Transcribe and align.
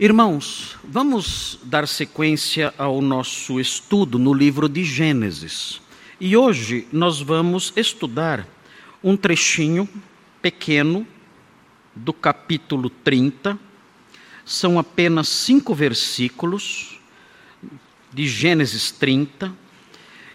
Irmãos, 0.00 0.76
vamos 0.84 1.58
dar 1.64 1.88
sequência 1.88 2.72
ao 2.78 3.00
nosso 3.00 3.58
estudo 3.58 4.16
no 4.16 4.32
livro 4.32 4.68
de 4.68 4.84
Gênesis. 4.84 5.80
E 6.20 6.36
hoje 6.36 6.86
nós 6.92 7.20
vamos 7.20 7.72
estudar 7.74 8.46
um 9.02 9.16
trechinho 9.16 9.88
pequeno 10.40 11.04
do 11.96 12.12
capítulo 12.12 12.88
30. 12.88 13.58
São 14.44 14.78
apenas 14.78 15.26
cinco 15.26 15.74
versículos 15.74 17.00
de 18.14 18.28
Gênesis 18.28 18.92
30. 18.92 19.52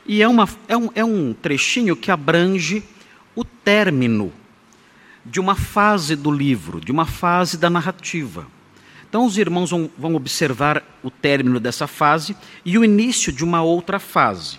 E 0.05 0.21
é, 0.21 0.27
uma, 0.27 0.50
é, 0.68 0.75
um, 0.75 0.89
é 0.93 1.05
um 1.05 1.34
trechinho 1.34 1.95
que 1.95 2.11
abrange 2.11 2.84
o 3.34 3.45
término 3.45 4.34
de 5.25 5.39
uma 5.39 5.55
fase 5.55 6.18
do 6.18 6.30
livro, 6.30 6.82
de 6.82 6.91
uma 6.91 7.05
fase 7.05 7.57
da 7.57 7.70
narrativa. 7.70 8.45
Então, 9.14 9.27
os 9.27 9.38
irmãos 9.38 9.70
vão, 9.70 9.91
vão 9.95 10.16
observar 10.16 10.84
o 11.04 11.11
término 11.11 11.60
dessa 11.60 11.86
fase 11.86 12.36
e 12.65 12.79
o 12.79 12.83
início 12.83 13.32
de 13.32 13.43
uma 13.43 13.61
outra 13.61 14.00
fase. 14.00 14.57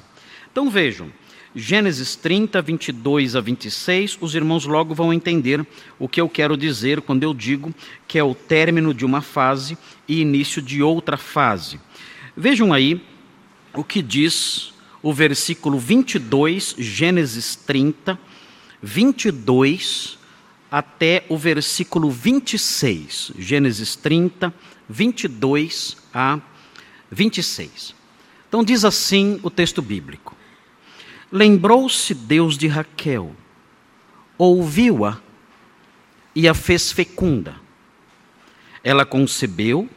Então, 0.52 0.70
vejam, 0.70 1.10
Gênesis 1.56 2.14
30, 2.14 2.62
22 2.62 3.34
a 3.34 3.40
26, 3.40 4.16
os 4.20 4.32
irmãos 4.32 4.64
logo 4.64 4.94
vão 4.94 5.12
entender 5.12 5.66
o 5.98 6.08
que 6.08 6.20
eu 6.20 6.28
quero 6.28 6.56
dizer 6.56 7.00
quando 7.00 7.24
eu 7.24 7.34
digo 7.34 7.74
que 8.06 8.16
é 8.16 8.22
o 8.22 8.32
término 8.32 8.94
de 8.94 9.04
uma 9.04 9.20
fase 9.20 9.76
e 10.06 10.20
início 10.20 10.62
de 10.62 10.80
outra 10.80 11.16
fase. 11.16 11.80
Vejam 12.36 12.72
aí 12.72 13.02
o 13.74 13.82
que 13.82 14.00
diz 14.00 14.72
o 15.02 15.12
versículo 15.12 15.80
22, 15.80 16.76
Gênesis 16.78 17.56
30, 17.56 18.16
22 18.80 20.16
até 20.74 21.24
o 21.28 21.38
versículo 21.38 22.10
26, 22.10 23.34
Gênesis 23.38 23.94
30, 23.94 24.52
22 24.88 25.96
a 26.12 26.40
26. 27.12 27.94
Então 28.48 28.64
diz 28.64 28.84
assim 28.84 29.38
o 29.44 29.50
texto 29.50 29.80
bíblico: 29.80 30.34
Lembrou-se 31.30 32.12
Deus 32.12 32.58
de 32.58 32.66
Raquel, 32.66 33.36
ouviu-a 34.36 35.20
e 36.34 36.48
a 36.48 36.54
fez 36.54 36.90
fecunda. 36.90 37.54
Ela 38.82 39.06
concebeu, 39.06 39.88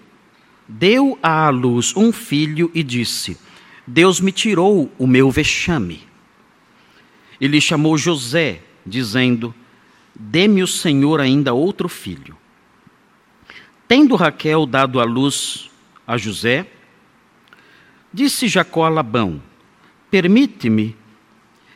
deu 0.67 1.17
à 1.23 1.49
luz 1.49 1.91
um 1.97 2.11
filho 2.11 2.69
e 2.71 2.83
disse: 2.83 3.35
Deus 3.87 4.19
me 4.19 4.31
tirou 4.31 4.91
o 4.99 5.07
meu 5.07 5.31
vexame. 5.31 6.07
E 7.41 7.47
lhe 7.47 7.59
chamou 7.59 7.97
José, 7.97 8.61
dizendo: 8.85 9.55
Dê-me 10.19 10.63
o 10.63 10.67
Senhor 10.67 11.21
ainda 11.21 11.53
outro 11.53 11.87
filho. 11.87 12.35
Tendo 13.87 14.15
Raquel 14.15 14.65
dado 14.65 14.99
a 14.99 15.03
luz 15.03 15.69
a 16.07 16.17
José, 16.17 16.65
disse 18.11 18.47
Jacó 18.47 18.85
a 18.85 18.89
Labão: 18.89 19.41
Permite-me 20.09 20.95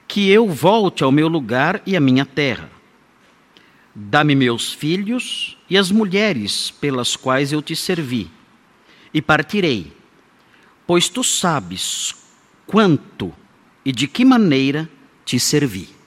que 0.08 0.30
eu 0.30 0.50
volte 0.50 1.04
ao 1.04 1.12
meu 1.12 1.28
lugar 1.28 1.82
e 1.86 1.96
à 1.96 2.00
minha 2.00 2.26
terra. 2.26 2.70
Dá-me 3.94 4.36
meus 4.36 4.74
filhos 4.74 5.58
e 5.70 5.78
as 5.78 5.92
mulheres 5.92 6.72
pelas 6.72 7.16
quais 7.16 7.52
eu 7.54 7.62
te 7.62 7.76
servi, 7.76 8.30
e 9.14 9.22
partirei, 9.22 9.94
pois 10.88 11.10
tu 11.10 11.24
sabes 11.24 12.16
quanto 12.66 13.32
e 13.86 13.92
de 13.92 14.08
que 14.08 14.26
maneira 14.26 14.90
te 15.24 15.40
servi. 15.40 16.01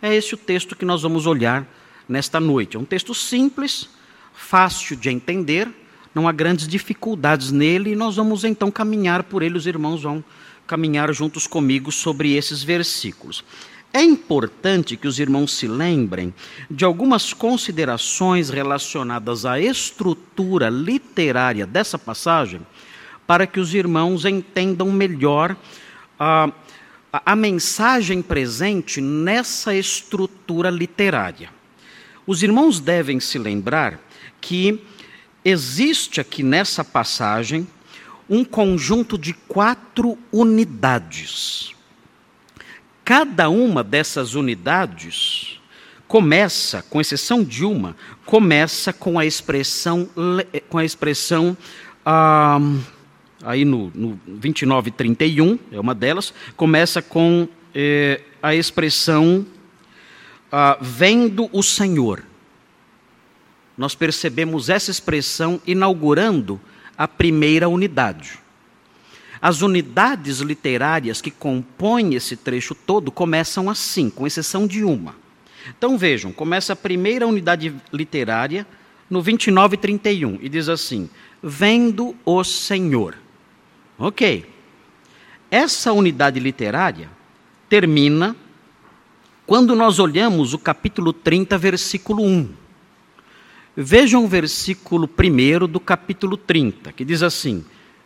É 0.00 0.14
esse 0.14 0.34
o 0.34 0.36
texto 0.36 0.76
que 0.76 0.84
nós 0.84 1.02
vamos 1.02 1.26
olhar 1.26 1.66
nesta 2.08 2.38
noite. 2.38 2.76
É 2.76 2.80
um 2.80 2.84
texto 2.84 3.12
simples, 3.14 3.88
fácil 4.32 4.96
de 4.96 5.10
entender, 5.10 5.68
não 6.14 6.28
há 6.28 6.32
grandes 6.32 6.68
dificuldades 6.68 7.50
nele, 7.50 7.92
e 7.92 7.96
nós 7.96 8.16
vamos 8.16 8.44
então 8.44 8.70
caminhar 8.70 9.24
por 9.24 9.42
ele, 9.42 9.58
os 9.58 9.66
irmãos 9.66 10.02
vão 10.02 10.22
caminhar 10.66 11.12
juntos 11.12 11.46
comigo 11.46 11.90
sobre 11.90 12.34
esses 12.34 12.62
versículos. 12.62 13.44
É 13.92 14.02
importante 14.02 14.96
que 14.96 15.08
os 15.08 15.18
irmãos 15.18 15.52
se 15.52 15.66
lembrem 15.66 16.32
de 16.70 16.84
algumas 16.84 17.32
considerações 17.32 18.50
relacionadas 18.50 19.44
à 19.44 19.58
estrutura 19.58 20.68
literária 20.68 21.66
dessa 21.66 21.98
passagem, 21.98 22.60
para 23.26 23.46
que 23.46 23.58
os 23.58 23.74
irmãos 23.74 24.24
entendam 24.24 24.92
melhor 24.92 25.56
a. 26.18 26.46
Uh, 26.46 26.67
a 27.12 27.34
mensagem 27.34 28.20
presente 28.20 29.00
nessa 29.00 29.74
estrutura 29.74 30.70
literária. 30.70 31.50
Os 32.26 32.42
irmãos 32.42 32.80
devem 32.80 33.18
se 33.18 33.38
lembrar 33.38 33.98
que 34.40 34.82
existe 35.44 36.20
aqui 36.20 36.42
nessa 36.42 36.84
passagem 36.84 37.66
um 38.28 38.44
conjunto 38.44 39.16
de 39.16 39.32
quatro 39.32 40.18
unidades. 40.30 41.74
Cada 43.04 43.48
uma 43.48 43.82
dessas 43.82 44.34
unidades 44.34 45.58
começa, 46.06 46.82
com 46.82 47.00
exceção 47.00 47.42
de 47.42 47.64
uma, 47.64 47.96
começa 48.26 48.92
com 48.92 49.18
a 49.18 49.24
expressão 49.24 50.08
com 50.68 50.76
a 50.76 50.84
expressão 50.84 51.56
ah, 52.04 52.58
aí 53.42 53.64
no, 53.64 53.90
no 53.94 54.20
29 54.26 54.90
31, 54.90 55.58
é 55.72 55.78
uma 55.78 55.94
delas, 55.94 56.32
começa 56.56 57.00
com 57.00 57.48
é, 57.74 58.20
a 58.42 58.54
expressão 58.54 59.46
ah, 60.50 60.78
vendo 60.80 61.48
o 61.52 61.62
Senhor. 61.62 62.24
Nós 63.76 63.94
percebemos 63.94 64.68
essa 64.68 64.90
expressão 64.90 65.60
inaugurando 65.66 66.60
a 66.96 67.06
primeira 67.06 67.68
unidade. 67.68 68.38
As 69.40 69.62
unidades 69.62 70.40
literárias 70.40 71.20
que 71.20 71.30
compõem 71.30 72.14
esse 72.14 72.36
trecho 72.36 72.74
todo 72.74 73.12
começam 73.12 73.70
assim, 73.70 74.10
com 74.10 74.26
exceção 74.26 74.66
de 74.66 74.82
uma. 74.82 75.14
Então 75.76 75.96
vejam, 75.96 76.32
começa 76.32 76.72
a 76.72 76.76
primeira 76.76 77.26
unidade 77.26 77.72
literária 77.92 78.66
no 79.08 79.22
29 79.22 79.74
e 79.74 79.78
31 79.78 80.38
e 80.42 80.48
diz 80.48 80.68
assim: 80.68 81.08
Vendo 81.40 82.16
o 82.24 82.42
Senhor. 82.42 83.14
Ok. 83.98 84.46
Essa 85.50 85.92
unidade 85.92 86.38
literária 86.38 87.10
termina 87.68 88.36
quando 89.44 89.74
nós 89.74 89.98
olhamos 89.98 90.54
o 90.54 90.58
capítulo 90.58 91.12
30, 91.12 91.58
versículo 91.58 92.22
1. 92.22 92.50
Vejam 93.76 94.24
o 94.24 94.28
versículo 94.28 95.08
1 95.08 95.66
do 95.66 95.80
capítulo 95.80 96.36
30, 96.36 96.92
que 96.92 97.04
diz 97.04 97.22
assim: 97.22 97.64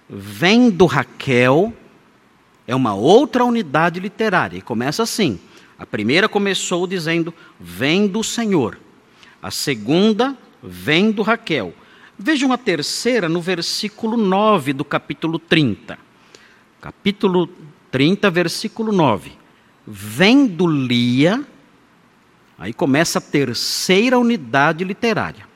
Vendo 0.09 0.87
Raquel, 0.87 1.73
é 2.67 2.75
uma 2.75 2.95
outra 2.95 3.45
unidade 3.45 3.99
literária, 3.99 4.57
e 4.57 4.63
começa 4.63 5.03
assim. 5.03 5.39
A 5.79 5.85
primeira 5.85 6.29
começou 6.29 6.87
dizendo: 6.87 7.35
Vendo 7.59 8.21
o 8.21 8.25
Senhor. 8.25 8.79
A 9.43 9.51
segunda, 9.51 10.39
vendo 10.63 11.23
Raquel. 11.23 11.75
Vejam 12.25 12.53
a 12.53 12.57
terceira 12.57 13.29
no 13.29 13.41
versículo 13.41 14.17
9 14.17 14.73
do 14.73 14.85
capítulo 14.85 15.41
30. 15.41 15.99
Capítulo 16.81 17.49
30, 17.91 18.31
versículo 18.31 18.93
9. 18.93 19.33
Vendo 19.85 20.65
Lia, 20.69 21.45
aí 22.57 22.73
começa 22.73 23.19
a 23.19 23.21
terceira 23.21 24.21
unidade 24.21 24.85
literária. 24.85 25.49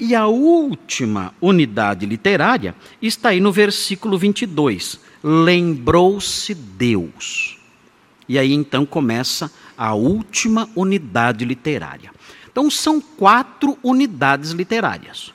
E 0.00 0.12
a 0.12 0.26
última 0.26 1.32
unidade 1.40 2.06
literária 2.06 2.74
está 3.00 3.28
aí 3.28 3.38
no 3.38 3.52
versículo 3.52 4.18
22. 4.18 4.98
Lembrou-se 5.22 6.52
Deus. 6.54 7.56
E 8.28 8.36
aí 8.36 8.52
então 8.52 8.84
começa 8.84 9.48
a 9.78 9.94
última 9.94 10.68
unidade 10.74 11.44
literária. 11.44 12.10
Então 12.50 12.68
são 12.68 13.00
quatro 13.00 13.78
unidades 13.84 14.50
literárias. 14.50 15.32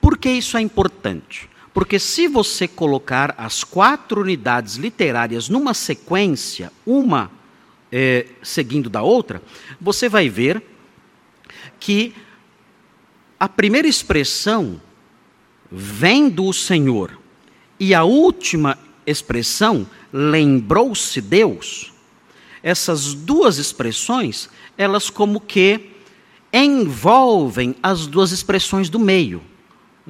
Por 0.00 0.16
que 0.16 0.30
isso 0.30 0.56
é 0.56 0.60
importante? 0.60 1.48
Porque 1.72 1.98
se 1.98 2.26
você 2.26 2.66
colocar 2.66 3.34
as 3.38 3.62
quatro 3.62 4.22
unidades 4.22 4.76
literárias 4.76 5.48
numa 5.48 5.74
sequência, 5.74 6.72
uma 6.84 7.30
é, 7.92 8.26
seguindo 8.42 8.90
da 8.90 9.02
outra, 9.02 9.42
você 9.80 10.08
vai 10.08 10.28
ver 10.28 10.62
que 11.78 12.14
a 13.38 13.48
primeira 13.48 13.86
expressão 13.86 14.80
vem 15.70 16.28
do 16.28 16.52
Senhor 16.52 17.18
e 17.78 17.94
a 17.94 18.02
última 18.04 18.78
expressão 19.06 19.86
lembrou-se 20.12 21.20
Deus. 21.20 21.92
Essas 22.62 23.14
duas 23.14 23.58
expressões, 23.58 24.50
elas 24.76 25.08
como 25.08 25.40
que 25.40 25.90
envolvem 26.52 27.76
as 27.82 28.06
duas 28.06 28.32
expressões 28.32 28.90
do 28.90 28.98
meio 28.98 29.49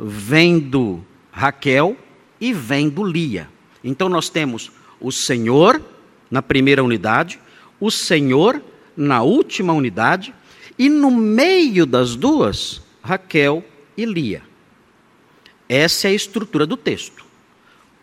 vendo 0.00 1.05
Raquel 1.31 1.94
e 2.41 2.55
vendo 2.55 3.05
Lia. 3.05 3.49
Então 3.85 4.08
nós 4.08 4.31
temos 4.31 4.73
o 4.99 5.12
Senhor 5.12 5.81
na 6.31 6.41
primeira 6.41 6.82
unidade, 6.82 7.38
o 7.79 7.91
Senhor 7.91 8.62
na 8.97 9.20
última 9.23 9.73
unidade, 9.73 10.32
e 10.79 10.88
no 10.88 11.11
meio 11.11 11.85
das 11.85 12.14
duas, 12.17 12.81
Raquel 13.02 13.62
e 13.97 14.05
Lia. 14.06 14.43
Essa 15.69 16.06
é 16.08 16.11
a 16.11 16.14
estrutura 16.14 16.67
do 16.67 16.76
texto. 16.76 17.25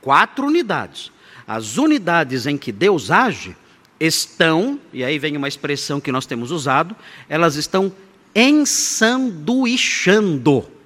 Quatro 0.02 0.46
unidades. 0.46 1.12
As 1.48 1.78
unidades 1.78 2.46
em 2.46 2.58
que 2.58 2.72
Deus 2.72 3.12
age 3.12 3.56
estão, 4.00 4.80
e 4.94 5.04
aí 5.04 5.18
vem 5.18 5.36
uma 5.36 5.48
expressão 5.48 6.00
que 6.00 6.12
nós 6.12 6.28
temos 6.28 6.52
usado, 6.52 6.96
elas 7.28 7.56
estão 7.56 7.92
ensanduichando. 8.36 10.77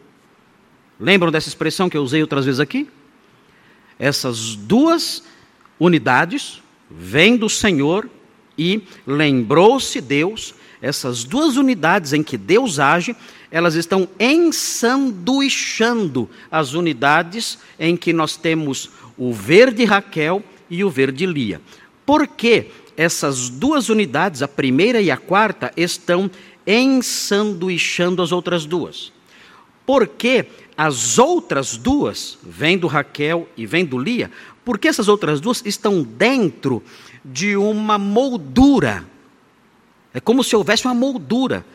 Lembram 1.02 1.32
dessa 1.32 1.50
expressão 1.50 1.90
que 1.90 1.98
eu 1.98 2.04
usei 2.04 2.22
outras 2.22 2.46
vezes 2.46 2.60
aqui? 2.60 2.88
Essas 3.98 4.56
duas 4.56 5.24
unidades 5.80 6.62
vêm 6.92 7.36
do 7.36 7.50
Senhor 7.50 8.08
e 8.56 8.84
lembrou-se 9.08 10.00
Deus, 10.00 10.54
essas 10.80 11.24
duas 11.24 11.58
unidades 11.58 12.14
em 12.14 12.22
que 12.22 12.38
Deus 12.38 12.78
age, 12.78 13.16
elas 13.50 13.74
estão 13.74 14.08
ensanduichando 14.20 16.30
as 16.52 16.74
unidades 16.74 17.58
em 17.80 17.98
que 17.98 18.14
nós 18.14 18.38
temos 18.38 18.92
o 19.18 19.34
ver 19.34 19.74
de 19.74 19.86
Raquel 19.86 20.44
e 20.70 20.84
o 20.84 20.90
ver 20.90 21.12
de 21.12 21.26
Lia. 21.26 21.60
Por 22.06 22.28
que 22.28 22.68
essas 22.96 23.50
duas 23.50 23.90
unidades, 23.90 24.44
a 24.44 24.48
primeira 24.48 25.02
e 25.02 25.10
a 25.10 25.18
quarta, 25.18 25.74
estão 25.76 26.30
ensanduichando 26.68 28.22
as 28.22 28.32
outras 28.32 28.68
duas? 28.68 29.12
Porque 29.86 30.48
as 30.78 31.20
outras 31.20 31.78
duas, 31.78 32.38
vendo 32.44 32.88
Raquel 32.88 33.48
e 33.58 33.66
vendo 33.66 33.98
Lia, 33.98 34.32
porque 34.64 34.88
essas 34.88 35.08
outras 35.08 35.42
duas 35.42 35.64
estão 35.66 36.04
dentro 36.04 36.84
de 37.24 37.56
uma 37.56 37.98
moldura. 37.98 39.06
É 40.14 40.20
como 40.20 40.44
se 40.44 40.56
houvesse 40.56 40.86
uma 40.86 40.94
moldura. 40.94 41.66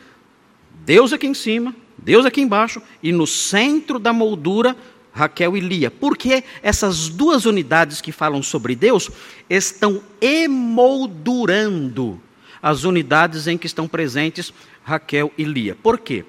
Deus 0.85 1.11
aqui 1.11 1.27
em 1.27 1.33
cima, 1.33 1.75
Deus 1.97 2.25
aqui 2.25 2.41
embaixo, 2.41 2.81
e 3.01 3.11
no 3.11 3.27
centro 3.27 3.99
da 3.99 4.13
moldura, 4.13 4.75
Raquel 5.11 5.57
e 5.57 5.59
Lia. 5.59 5.91
Porque 5.91 6.43
essas 6.61 7.09
duas 7.09 7.45
unidades 7.45 7.99
que 7.99 8.11
falam 8.11 8.43
sobre 8.43 8.75
Deus 8.75 9.09
estão 9.49 10.01
emoldurando 10.21 12.21
as 12.61 12.83
unidades 12.83 13.47
em 13.47 13.57
que 13.57 13.67
estão 13.67 13.87
presentes 13.87 14.53
Raquel 14.83 15.31
e 15.37 15.43
Lia. 15.43 15.75
Por 15.75 15.99
quê? 15.99 16.23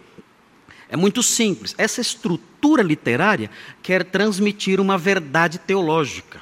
É 0.88 0.96
muito 0.96 1.23
simples. 1.23 1.75
Essa 1.76 2.00
estrutura 2.00 2.82
literária 2.82 3.50
quer 3.82 4.05
transmitir 4.05 4.81
uma 4.81 4.96
verdade 4.96 5.58
teológica. 5.58 6.40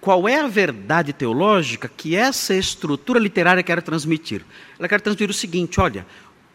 Qual 0.00 0.28
é 0.28 0.40
a 0.40 0.46
verdade 0.46 1.12
teológica 1.12 1.90
que 1.94 2.14
essa 2.14 2.54
estrutura 2.54 3.18
literária 3.18 3.62
quer 3.62 3.82
transmitir? 3.82 4.44
Ela 4.78 4.88
quer 4.88 5.00
transmitir 5.00 5.28
o 5.28 5.34
seguinte: 5.34 5.80
olha, 5.80 6.06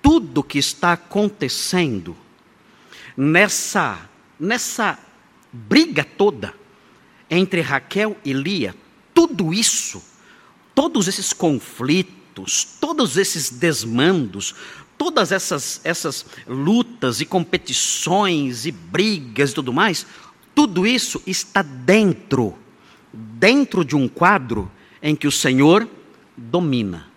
tudo 0.01 0.43
que 0.43 0.57
está 0.57 0.93
acontecendo 0.93 2.15
nessa, 3.15 4.09
nessa 4.39 4.97
briga 5.51 6.03
toda 6.03 6.53
entre 7.29 7.61
Raquel 7.61 8.17
e 8.25 8.33
Lia, 8.33 8.75
tudo 9.13 9.53
isso, 9.53 10.03
todos 10.73 11.07
esses 11.07 11.33
conflitos, 11.33 12.77
todos 12.79 13.17
esses 13.17 13.49
desmandos, 13.49 14.55
todas 15.01 15.31
essas, 15.31 15.81
essas 15.83 16.23
lutas 16.47 17.21
e 17.21 17.25
competições 17.25 18.67
e 18.67 18.71
brigas 18.71 19.49
e 19.49 19.55
tudo 19.55 19.73
mais, 19.73 20.05
tudo 20.53 20.85
isso 20.85 21.19
está 21.25 21.63
dentro 21.63 22.55
dentro 23.11 23.83
de 23.83 23.95
um 23.95 24.07
quadro 24.07 24.71
em 25.01 25.15
que 25.15 25.25
o 25.25 25.31
Senhor 25.31 25.89
domina. 26.37 27.07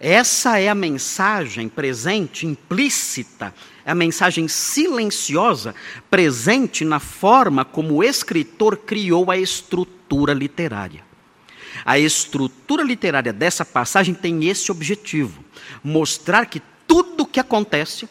Essa 0.00 0.58
é 0.58 0.70
a 0.70 0.74
mensagem 0.74 1.68
presente, 1.68 2.46
implícita, 2.46 3.54
é 3.84 3.90
a 3.90 3.94
mensagem 3.94 4.48
silenciosa 4.48 5.74
presente 6.08 6.86
na 6.86 7.00
forma 7.00 7.66
como 7.66 7.96
o 7.96 8.02
escritor 8.02 8.78
criou 8.78 9.30
a 9.30 9.36
estrutura 9.36 10.32
literária. 10.32 11.04
A 11.84 11.98
estrutura 11.98 12.82
literária 12.82 13.32
dessa 13.32 13.64
passagem 13.64 14.14
tem 14.14 14.46
esse 14.46 14.70
objetivo: 14.70 15.42
mostrar 15.82 16.46
que 16.46 16.60
tudo 16.86 17.22
o 17.22 17.26
que 17.26 17.40
acontece 17.40 18.08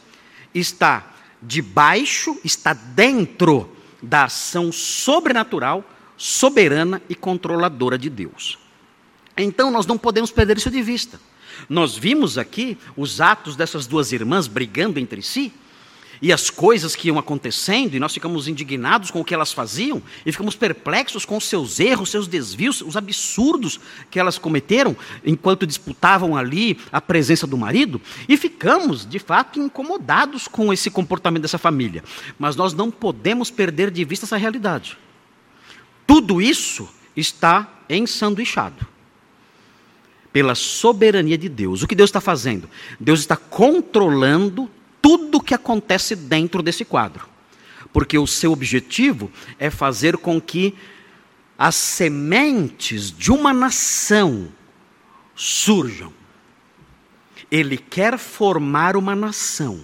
está 0.54 1.14
debaixo, 1.42 2.40
está 2.44 2.74
dentro 2.74 3.70
da 4.02 4.26
ação 4.26 4.72
sobrenatural 4.72 5.84
soberana 6.18 7.02
e 7.10 7.16
controladora 7.16 7.98
de 7.98 8.10
Deus. 8.10 8.58
Então 9.36 9.72
nós 9.72 9.86
não 9.86 9.98
podemos 9.98 10.32
perder 10.32 10.58
isso 10.58 10.72
de 10.72 10.82
vista. 10.82 11.20
Nós 11.70 11.96
vimos 11.96 12.38
aqui 12.38 12.78
os 12.96 13.22
atos 13.22 13.56
dessas 13.56 13.86
duas 13.88 14.12
irmãs 14.12 14.48
brigando 14.48 15.00
entre 15.00 15.22
si, 15.22 15.54
e 16.24 16.32
as 16.32 16.50
coisas 16.50 16.96
que 16.96 17.10
iam 17.10 17.20
acontecendo, 17.20 17.96
e 17.96 18.00
nós 18.00 18.14
ficamos 18.14 18.48
indignados 18.48 19.12
com 19.12 19.20
o 19.20 19.26
que 19.26 19.34
elas 19.34 19.52
faziam, 19.52 20.02
e 20.26 20.32
ficamos 20.32 20.56
perplexos 20.56 21.26
com 21.26 21.38
seus 21.38 21.82
erros, 21.82 22.10
seus 22.10 22.30
desvios, 22.30 22.80
os 22.80 22.96
absurdos 22.96 23.78
que 24.10 24.18
elas 24.18 24.38
cometeram 24.38 24.96
enquanto 25.26 25.68
disputavam 25.68 26.38
ali 26.38 26.80
a 26.94 27.02
presença 27.02 27.46
do 27.46 27.58
marido, 27.58 28.00
e 28.30 28.38
ficamos, 28.38 29.06
de 29.06 29.20
fato, 29.20 29.60
incomodados 29.60 30.48
com 30.48 30.72
esse 30.72 30.90
comportamento 30.90 31.42
dessa 31.42 31.58
família. 31.58 32.02
Mas 32.40 32.56
nós 32.56 32.74
não 32.74 32.90
podemos 32.90 33.52
perder 33.52 33.92
de 33.92 34.06
vista 34.06 34.26
essa 34.26 34.38
realidade. 34.38 34.98
Tudo 36.08 36.42
isso 36.42 36.88
está 37.18 37.70
ensanduichado 37.90 38.88
pela 40.32 40.56
soberania 40.56 41.38
de 41.38 41.50
Deus. 41.50 41.84
O 41.84 41.88
que 41.88 41.96
Deus 41.96 42.08
está 42.08 42.22
fazendo? 42.22 42.70
Deus 42.98 43.20
está 43.20 43.36
controlando 43.36 44.72
tudo 45.04 45.40
o 45.40 45.42
que 45.42 45.54
acontece 45.54 46.16
dentro 46.16 46.64
desse 46.64 46.86
quadro. 46.86 47.28
Porque 47.92 48.18
o 48.18 48.26
seu 48.26 48.54
objetivo 48.54 49.30
é 49.60 49.70
fazer 49.70 50.16
com 50.16 50.40
que 50.40 50.74
as 51.60 51.76
sementes 51.76 53.12
de 53.12 53.30
uma 53.30 53.54
nação 53.54 54.48
surjam. 55.36 56.14
Ele 57.52 57.78
quer 57.78 58.18
formar 58.18 58.96
uma 58.96 59.14
nação. 59.14 59.82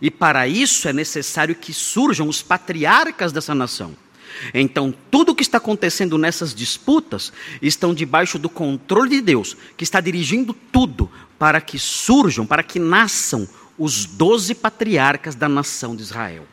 E 0.00 0.10
para 0.10 0.48
isso 0.48 0.88
é 0.88 0.92
necessário 0.92 1.54
que 1.54 1.72
surjam 1.74 2.26
os 2.26 2.42
patriarcas 2.42 3.30
dessa 3.30 3.54
nação. 3.54 3.94
Então, 4.54 4.94
tudo 5.10 5.32
o 5.32 5.34
que 5.34 5.42
está 5.42 5.58
acontecendo 5.58 6.16
nessas 6.16 6.54
disputas 6.54 7.32
estão 7.60 7.92
debaixo 7.92 8.38
do 8.38 8.48
controle 8.48 9.10
de 9.10 9.20
Deus, 9.20 9.56
que 9.76 9.84
está 9.84 10.00
dirigindo 10.00 10.54
tudo 10.72 11.10
para 11.38 11.60
que 11.60 11.78
surjam, 11.78 12.46
para 12.46 12.62
que 12.62 12.78
nasçam 12.78 13.48
os 13.78 14.04
doze 14.04 14.54
patriarcas 14.54 15.34
da 15.34 15.48
nação 15.48 15.94
de 15.94 16.02
Israel. 16.02 16.44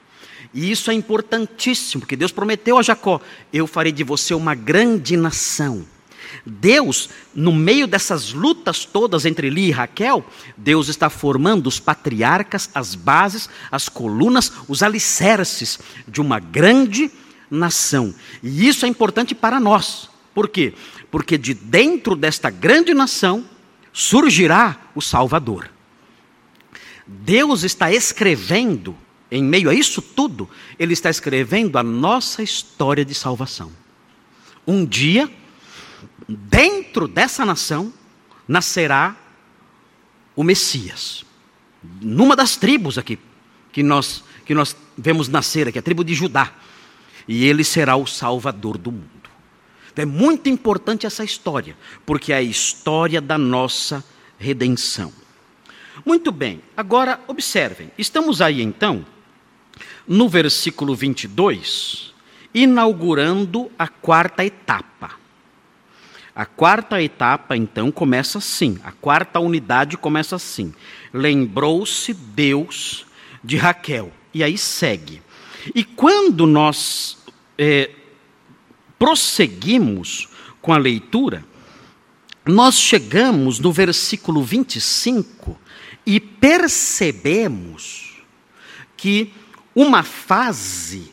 E 0.54 0.72
isso 0.72 0.90
é 0.90 0.94
importantíssimo, 0.94 2.02
porque 2.02 2.16
Deus 2.16 2.32
prometeu 2.32 2.78
a 2.78 2.82
Jacó: 2.82 3.20
Eu 3.52 3.68
farei 3.68 3.92
de 3.92 4.04
você 4.04 4.34
uma 4.34 4.56
grande 4.56 5.18
nação. 5.18 5.86
Deus, 6.46 7.10
no 7.34 7.52
meio 7.52 7.88
dessas 7.88 8.32
lutas 8.32 8.86
todas 8.86 9.26
entre 9.26 9.50
Li 9.50 9.68
e 9.68 9.72
Raquel, 9.72 10.26
Deus 10.56 10.88
está 10.88 11.10
formando 11.10 11.68
os 11.68 11.80
patriarcas, 11.80 12.70
as 12.74 12.96
bases, 12.96 13.50
as 13.72 13.90
colunas, 13.90 14.52
os 14.68 14.84
alicerces 14.84 15.80
de 16.08 16.22
uma 16.22 16.40
grande 16.40 17.12
nação. 17.50 18.14
E 18.44 18.68
isso 18.68 18.86
é 18.86 18.90
importante 18.90 19.34
para 19.34 19.60
nós. 19.60 20.10
Por 20.34 20.50
quê? 20.50 20.74
Porque 21.10 21.38
de 21.38 21.54
dentro 21.54 22.16
desta 22.16 22.50
grande 22.50 22.94
nação 22.94 23.46
surgirá 23.94 24.78
o 24.94 25.02
Salvador. 25.02 25.70
Deus 27.08 27.64
está 27.64 27.92
escrevendo, 27.92 28.96
em 29.30 29.44
meio 29.44 29.70
a 29.70 29.74
isso 29.74 30.02
tudo, 30.02 30.50
Ele 30.80 30.94
está 30.94 31.10
escrevendo 31.10 31.78
a 31.78 31.84
nossa 31.84 32.42
história 32.42 33.06
de 33.06 33.14
salvação. 33.14 33.72
Um 34.66 34.86
dia, 34.86 35.30
dentro 36.28 37.08
dessa 37.08 37.46
nação, 37.46 37.94
nascerá 38.48 39.16
o 40.36 40.44
Messias. 40.44 41.24
Numa 42.02 42.36
das 42.36 42.56
tribos 42.56 42.98
aqui, 42.98 43.20
que 43.72 43.84
nós, 43.84 44.24
que 44.46 44.56
nós 44.56 44.76
vemos 44.98 45.28
nascer 45.28 45.68
aqui, 45.68 45.78
a 45.78 45.82
tribo 45.82 46.04
de 46.04 46.14
Judá 46.14 46.54
e 47.28 47.46
ele 47.46 47.64
será 47.64 47.96
o 47.96 48.06
salvador 48.06 48.78
do 48.78 48.92
mundo. 48.92 49.10
Então, 49.92 50.04
é 50.04 50.06
muito 50.06 50.50
importante 50.50 51.06
essa 51.06 51.24
história, 51.24 51.76
porque 52.06 52.34
é 52.34 52.38
a 52.38 52.42
história 52.42 53.22
da 53.22 53.38
nossa 53.38 54.04
redenção. 54.38 55.12
Muito 56.04 56.32
bem, 56.32 56.62
agora 56.76 57.20
observem, 57.28 57.92
estamos 57.98 58.42
aí 58.42 58.62
então, 58.62 59.06
no 60.08 60.28
versículo 60.28 60.96
22, 60.96 62.14
inaugurando 62.54 63.72
a 63.78 63.88
quarta 63.88 64.44
etapa. 64.44 65.12
A 66.36 66.46
quarta 66.46 67.02
etapa, 67.02 67.56
então, 67.56 67.92
começa 67.92 68.40
assim: 68.40 68.78
a 68.84 68.92
quarta 68.92 69.40
unidade 69.40 69.98
começa 69.98 70.36
assim. 70.36 70.74
Lembrou-se 71.14 72.14
Deus 72.14 73.06
de 73.42 73.56
Raquel. 73.56 74.12
E 74.34 74.44
aí 74.44 74.58
segue. 74.58 75.22
E 75.74 75.84
quando 75.84 76.46
nós 76.46 77.18
é, 77.58 77.90
prosseguimos 79.00 80.28
com 80.62 80.74
a 80.74 80.78
leitura, 80.78 81.46
nós 82.46 82.76
chegamos 82.76 83.60
no 83.60 83.72
versículo 83.72 84.44
25 84.44 85.58
e 86.06 86.20
percebemos 86.20 88.22
que 88.96 89.34
uma 89.76 90.04
fase 90.04 91.12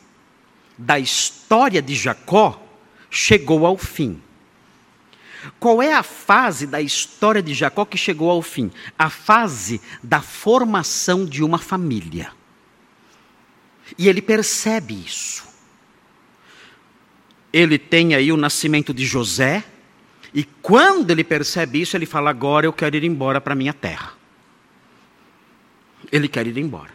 da 0.76 0.98
história 0.98 1.80
de 1.80 1.94
Jacó 1.94 2.62
chegou 3.10 3.66
ao 3.66 3.78
fim. 3.78 4.20
Qual 5.58 5.82
é 5.82 5.92
a 5.92 6.02
fase 6.02 6.66
da 6.66 6.80
história 6.80 7.42
de 7.42 7.54
Jacó 7.54 7.84
que 7.84 7.98
chegou 7.98 8.30
ao 8.30 8.42
fim? 8.42 8.70
A 8.98 9.10
fase 9.10 9.80
da 10.02 10.20
formação 10.20 11.26
de 11.26 11.42
uma 11.42 11.58
família. 11.58 12.32
E 13.98 14.08
ele 14.08 14.22
percebe 14.22 14.94
isso. 14.94 15.44
Ele 17.52 17.78
tem 17.78 18.14
aí 18.14 18.32
o 18.32 18.36
nascimento 18.36 18.94
de 18.94 19.04
José, 19.04 19.64
e 20.32 20.44
quando 20.44 21.10
ele 21.10 21.22
percebe 21.22 21.82
isso, 21.82 21.96
ele 21.96 22.06
fala: 22.06 22.30
Agora 22.30 22.64
eu 22.64 22.72
quero 22.72 22.96
ir 22.96 23.04
embora 23.04 23.40
para 23.40 23.54
minha 23.54 23.74
terra. 23.74 24.14
Ele 26.12 26.28
quer 26.28 26.46
ir 26.46 26.58
embora. 26.58 26.92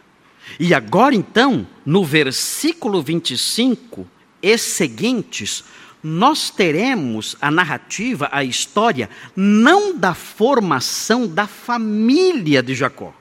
E 0.60 0.74
agora 0.74 1.14
então, 1.16 1.68
no 1.86 2.06
versículo 2.06 3.02
25 3.02 4.08
e 4.42 4.58
seguintes, 4.58 5.64
nós 6.02 6.50
teremos 6.50 7.36
a 7.42 7.52
narrativa, 7.52 8.30
a 8.32 8.44
história, 8.44 9.10
não 9.36 9.98
da 9.98 10.14
formação 10.14 11.28
da 11.28 11.48
família 11.48 12.64
de 12.64 12.76
Jacó, 12.76 13.14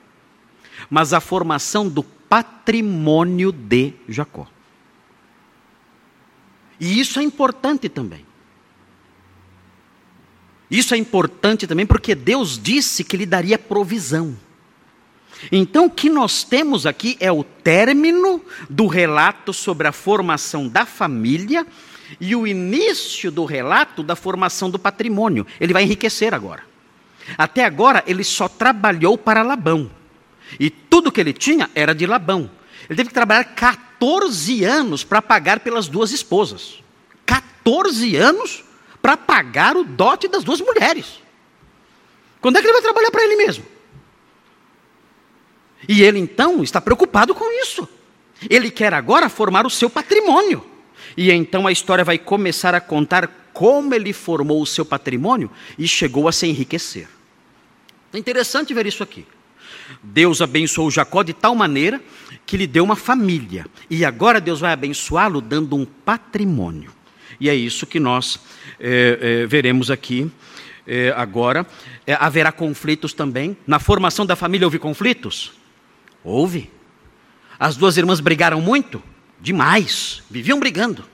mas 0.89 1.11
a 1.11 1.19
formação 1.19 1.89
do 1.89 2.03
patrimônio 2.03 3.51
de 3.51 3.93
Jacó. 4.07 4.47
E 6.79 6.99
isso 6.99 7.19
é 7.19 7.23
importante 7.23 7.89
também. 7.89 8.25
Isso 10.69 10.93
é 10.93 10.97
importante 10.97 11.65
também 11.65 11.85
porque 11.85 12.13
Deus 12.13 12.61
disse 12.61 13.03
que 13.03 13.17
lhe 13.17 13.25
daria 13.25 13.57
provisão. 13.57 14.37
Então, 15.51 15.85
o 15.85 15.89
que 15.89 16.09
nós 16.09 16.43
temos 16.43 16.85
aqui 16.85 17.15
é 17.19 17.31
o 17.31 17.43
término 17.43 18.41
do 18.69 18.87
relato 18.87 19.53
sobre 19.53 19.87
a 19.87 19.91
formação 19.91 20.67
da 20.67 20.85
família 20.85 21.65
e 22.19 22.35
o 22.35 22.47
início 22.47 23.31
do 23.31 23.45
relato 23.45 24.01
da 24.01 24.15
formação 24.15 24.69
do 24.69 24.79
patrimônio. 24.79 25.45
Ele 25.59 25.73
vai 25.73 25.83
enriquecer 25.83 26.33
agora. 26.33 26.63
Até 27.37 27.65
agora, 27.65 28.03
ele 28.07 28.23
só 28.23 28.47
trabalhou 28.47 29.17
para 29.17 29.43
Labão. 29.43 29.91
E 30.59 30.69
tudo 30.69 31.11
que 31.11 31.19
ele 31.19 31.33
tinha 31.33 31.69
era 31.75 31.93
de 31.93 32.05
Labão. 32.05 32.49
Ele 32.89 32.95
teve 32.95 33.09
que 33.09 33.13
trabalhar 33.13 33.43
14 33.43 34.63
anos 34.63 35.03
para 35.03 35.21
pagar 35.21 35.59
pelas 35.59 35.87
duas 35.87 36.11
esposas. 36.11 36.81
14 37.25 38.15
anos 38.15 38.63
para 39.01 39.17
pagar 39.17 39.75
o 39.75 39.83
dote 39.83 40.27
das 40.27 40.43
duas 40.43 40.61
mulheres. 40.61 41.21
Quando 42.39 42.57
é 42.57 42.61
que 42.61 42.67
ele 42.67 42.73
vai 42.73 42.81
trabalhar 42.81 43.11
para 43.11 43.23
ele 43.23 43.35
mesmo? 43.35 43.65
E 45.87 46.01
ele 46.01 46.19
então 46.19 46.63
está 46.63 46.79
preocupado 46.79 47.35
com 47.35 47.61
isso. 47.61 47.87
Ele 48.49 48.69
quer 48.69 48.93
agora 48.93 49.29
formar 49.29 49.65
o 49.65 49.69
seu 49.69 49.89
patrimônio. 49.89 50.63
E 51.15 51.31
então 51.31 51.65
a 51.67 51.71
história 51.71 52.03
vai 52.03 52.17
começar 52.17 52.75
a 52.75 52.81
contar 52.81 53.49
como 53.53 53.93
ele 53.93 54.13
formou 54.13 54.61
o 54.61 54.67
seu 54.67 54.85
patrimônio 54.85 55.49
e 55.77 55.87
chegou 55.87 56.27
a 56.27 56.31
se 56.31 56.45
enriquecer. 56.45 57.07
É 58.13 58.17
interessante 58.17 58.73
ver 58.73 58.85
isso 58.85 59.01
aqui. 59.01 59.25
Deus 60.03 60.41
abençoou 60.41 60.91
Jacó 60.91 61.23
de 61.23 61.33
tal 61.33 61.55
maneira 61.55 62.01
que 62.45 62.57
lhe 62.57 62.67
deu 62.67 62.83
uma 62.83 62.95
família. 62.95 63.65
E 63.89 64.05
agora 64.05 64.39
Deus 64.39 64.59
vai 64.59 64.71
abençoá-lo 64.71 65.41
dando 65.41 65.75
um 65.75 65.85
patrimônio. 65.85 66.91
E 67.39 67.49
é 67.49 67.55
isso 67.55 67.85
que 67.85 67.99
nós 67.99 68.39
é, 68.79 69.19
é, 69.43 69.45
veremos 69.45 69.91
aqui 69.91 70.31
é, 70.85 71.13
agora. 71.15 71.65
haverá 72.19 72.51
conflitos 72.51 73.13
também. 73.13 73.57
Na 73.65 73.79
formação 73.79 74.25
da 74.25 74.35
família 74.35 74.67
houve 74.67 74.79
conflitos? 74.79 75.53
Houve. 76.27 76.69
As 77.57 77.77
duas 77.77 77.95
irmãs 77.95 78.19
brigaram 78.19 78.59
muito? 78.59 79.01
Demais. 79.39 80.21
Viviam 80.29 80.59
brigando. 80.59 81.05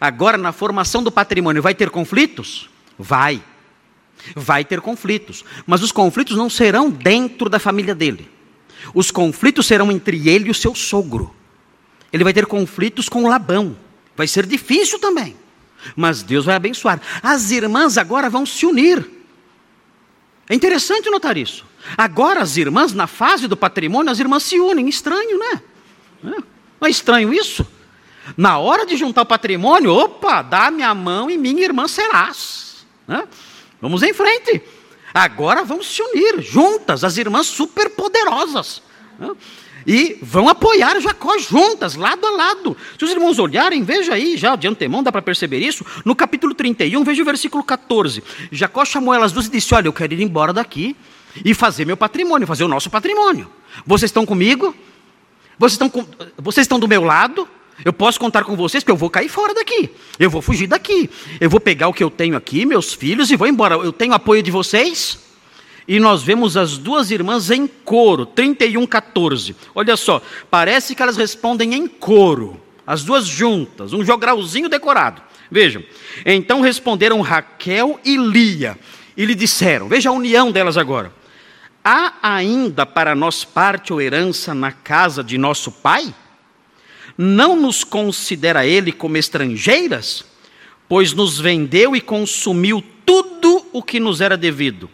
Agora, 0.00 0.38
na 0.38 0.52
formação 0.52 1.02
do 1.02 1.10
patrimônio, 1.10 1.60
vai 1.60 1.74
ter 1.74 1.90
conflitos? 1.90 2.70
Vai. 2.96 3.42
Vai 4.36 4.64
ter 4.64 4.80
conflitos. 4.80 5.44
Mas 5.66 5.82
os 5.82 5.90
conflitos 5.90 6.36
não 6.36 6.48
serão 6.48 6.88
dentro 6.88 7.50
da 7.50 7.58
família 7.58 7.92
dele. 7.92 8.30
Os 8.94 9.10
conflitos 9.10 9.66
serão 9.66 9.90
entre 9.90 10.28
ele 10.28 10.46
e 10.46 10.50
o 10.52 10.54
seu 10.54 10.76
sogro. 10.76 11.34
Ele 12.12 12.22
vai 12.22 12.32
ter 12.32 12.46
conflitos 12.46 13.08
com 13.08 13.26
Labão. 13.26 13.76
Vai 14.16 14.28
ser 14.28 14.46
difícil 14.46 15.00
também. 15.00 15.34
Mas 15.96 16.22
Deus 16.22 16.44
vai 16.44 16.54
abençoar. 16.54 17.00
As 17.20 17.50
irmãs 17.50 17.98
agora 17.98 18.30
vão 18.30 18.46
se 18.46 18.64
unir. 18.64 19.19
É 20.50 20.54
interessante 20.56 21.08
notar 21.08 21.36
isso. 21.36 21.64
Agora 21.96 22.40
as 22.40 22.56
irmãs, 22.56 22.92
na 22.92 23.06
fase 23.06 23.46
do 23.46 23.56
patrimônio, 23.56 24.10
as 24.10 24.18
irmãs 24.18 24.42
se 24.42 24.58
unem. 24.58 24.88
Estranho, 24.88 25.38
né? 25.38 25.62
Não 26.20 26.88
é 26.88 26.90
estranho 26.90 27.32
isso? 27.32 27.64
Na 28.36 28.58
hora 28.58 28.84
de 28.84 28.96
juntar 28.96 29.22
o 29.22 29.26
patrimônio, 29.26 29.92
opa, 29.92 30.42
dá 30.42 30.68
minha 30.68 30.92
mão 30.92 31.30
e 31.30 31.38
minha 31.38 31.62
irmã 31.62 31.86
serás. 31.86 32.84
Né? 33.06 33.28
Vamos 33.80 34.02
em 34.02 34.12
frente. 34.12 34.60
Agora 35.14 35.62
vamos 35.62 35.86
se 35.86 36.02
unir 36.02 36.42
juntas, 36.42 37.04
as 37.04 37.16
irmãs 37.16 37.46
superpoderosas. 37.46 38.82
Né? 39.20 39.30
E 39.86 40.18
vão 40.20 40.48
apoiar 40.48 41.00
Jacó 41.00 41.38
juntas, 41.38 41.94
lado 41.94 42.26
a 42.26 42.30
lado. 42.30 42.76
Se 42.98 43.04
os 43.04 43.10
irmãos 43.10 43.38
olharem, 43.38 43.82
veja 43.82 44.14
aí, 44.14 44.36
já 44.36 44.56
de 44.56 44.68
antemão 44.68 45.02
dá 45.02 45.10
para 45.10 45.22
perceber 45.22 45.58
isso. 45.58 45.84
No 46.04 46.14
capítulo 46.14 46.54
31, 46.54 47.02
veja 47.04 47.22
o 47.22 47.24
versículo 47.24 47.62
14. 47.62 48.22
Jacó 48.52 48.84
chamou 48.84 49.14
elas 49.14 49.32
duas 49.32 49.46
e 49.46 49.50
disse: 49.50 49.74
Olha, 49.74 49.88
eu 49.88 49.92
quero 49.92 50.12
ir 50.12 50.20
embora 50.20 50.52
daqui 50.52 50.96
e 51.44 51.54
fazer 51.54 51.84
meu 51.84 51.96
patrimônio, 51.96 52.46
fazer 52.46 52.64
o 52.64 52.68
nosso 52.68 52.90
patrimônio. 52.90 53.50
Vocês 53.86 54.10
estão 54.10 54.26
comigo? 54.26 54.74
Vocês 55.58 55.72
estão, 55.72 55.88
com, 55.88 56.06
vocês 56.38 56.64
estão 56.64 56.78
do 56.78 56.88
meu 56.88 57.04
lado? 57.04 57.48
Eu 57.84 57.92
posso 57.92 58.20
contar 58.20 58.44
com 58.44 58.56
vocês 58.56 58.84
que 58.84 58.90
eu 58.90 58.96
vou 58.96 59.08
cair 59.08 59.28
fora 59.28 59.54
daqui. 59.54 59.90
Eu 60.18 60.28
vou 60.28 60.42
fugir 60.42 60.66
daqui. 60.66 61.08
Eu 61.40 61.48
vou 61.48 61.60
pegar 61.60 61.88
o 61.88 61.94
que 61.94 62.04
eu 62.04 62.10
tenho 62.10 62.36
aqui, 62.36 62.66
meus 62.66 62.92
filhos, 62.92 63.30
e 63.30 63.36
vou 63.36 63.46
embora. 63.46 63.76
Eu 63.76 63.92
tenho 63.92 64.12
apoio 64.12 64.42
de 64.42 64.50
vocês? 64.50 65.29
E 65.90 65.98
nós 65.98 66.22
vemos 66.22 66.56
as 66.56 66.78
duas 66.78 67.10
irmãs 67.10 67.50
em 67.50 67.66
coro, 67.66 68.24
31, 68.24 68.86
14. 68.86 69.56
Olha 69.74 69.96
só, 69.96 70.22
parece 70.48 70.94
que 70.94 71.02
elas 71.02 71.16
respondem 71.16 71.74
em 71.74 71.88
coro, 71.88 72.60
as 72.86 73.02
duas 73.02 73.26
juntas, 73.26 73.92
um 73.92 74.04
jogralzinho 74.04 74.68
decorado. 74.68 75.20
Vejam. 75.50 75.82
Então 76.24 76.60
responderam 76.60 77.20
Raquel 77.22 77.98
e 78.04 78.16
Lia, 78.16 78.78
e 79.16 79.24
lhe 79.24 79.34
disseram: 79.34 79.88
veja 79.88 80.10
a 80.10 80.12
união 80.12 80.52
delas 80.52 80.76
agora. 80.76 81.12
Há 81.82 82.12
ainda 82.22 82.86
para 82.86 83.16
nós 83.16 83.44
parte 83.44 83.92
ou 83.92 84.00
herança 84.00 84.54
na 84.54 84.70
casa 84.70 85.24
de 85.24 85.36
nosso 85.36 85.72
pai? 85.72 86.14
Não 87.18 87.56
nos 87.56 87.82
considera 87.82 88.64
ele 88.64 88.92
como 88.92 89.16
estrangeiras? 89.16 90.24
Pois 90.88 91.12
nos 91.12 91.40
vendeu 91.40 91.96
e 91.96 92.00
consumiu 92.00 92.80
tudo 93.04 93.66
o 93.72 93.82
que 93.82 93.98
nos 93.98 94.20
era 94.20 94.36
devido. 94.36 94.88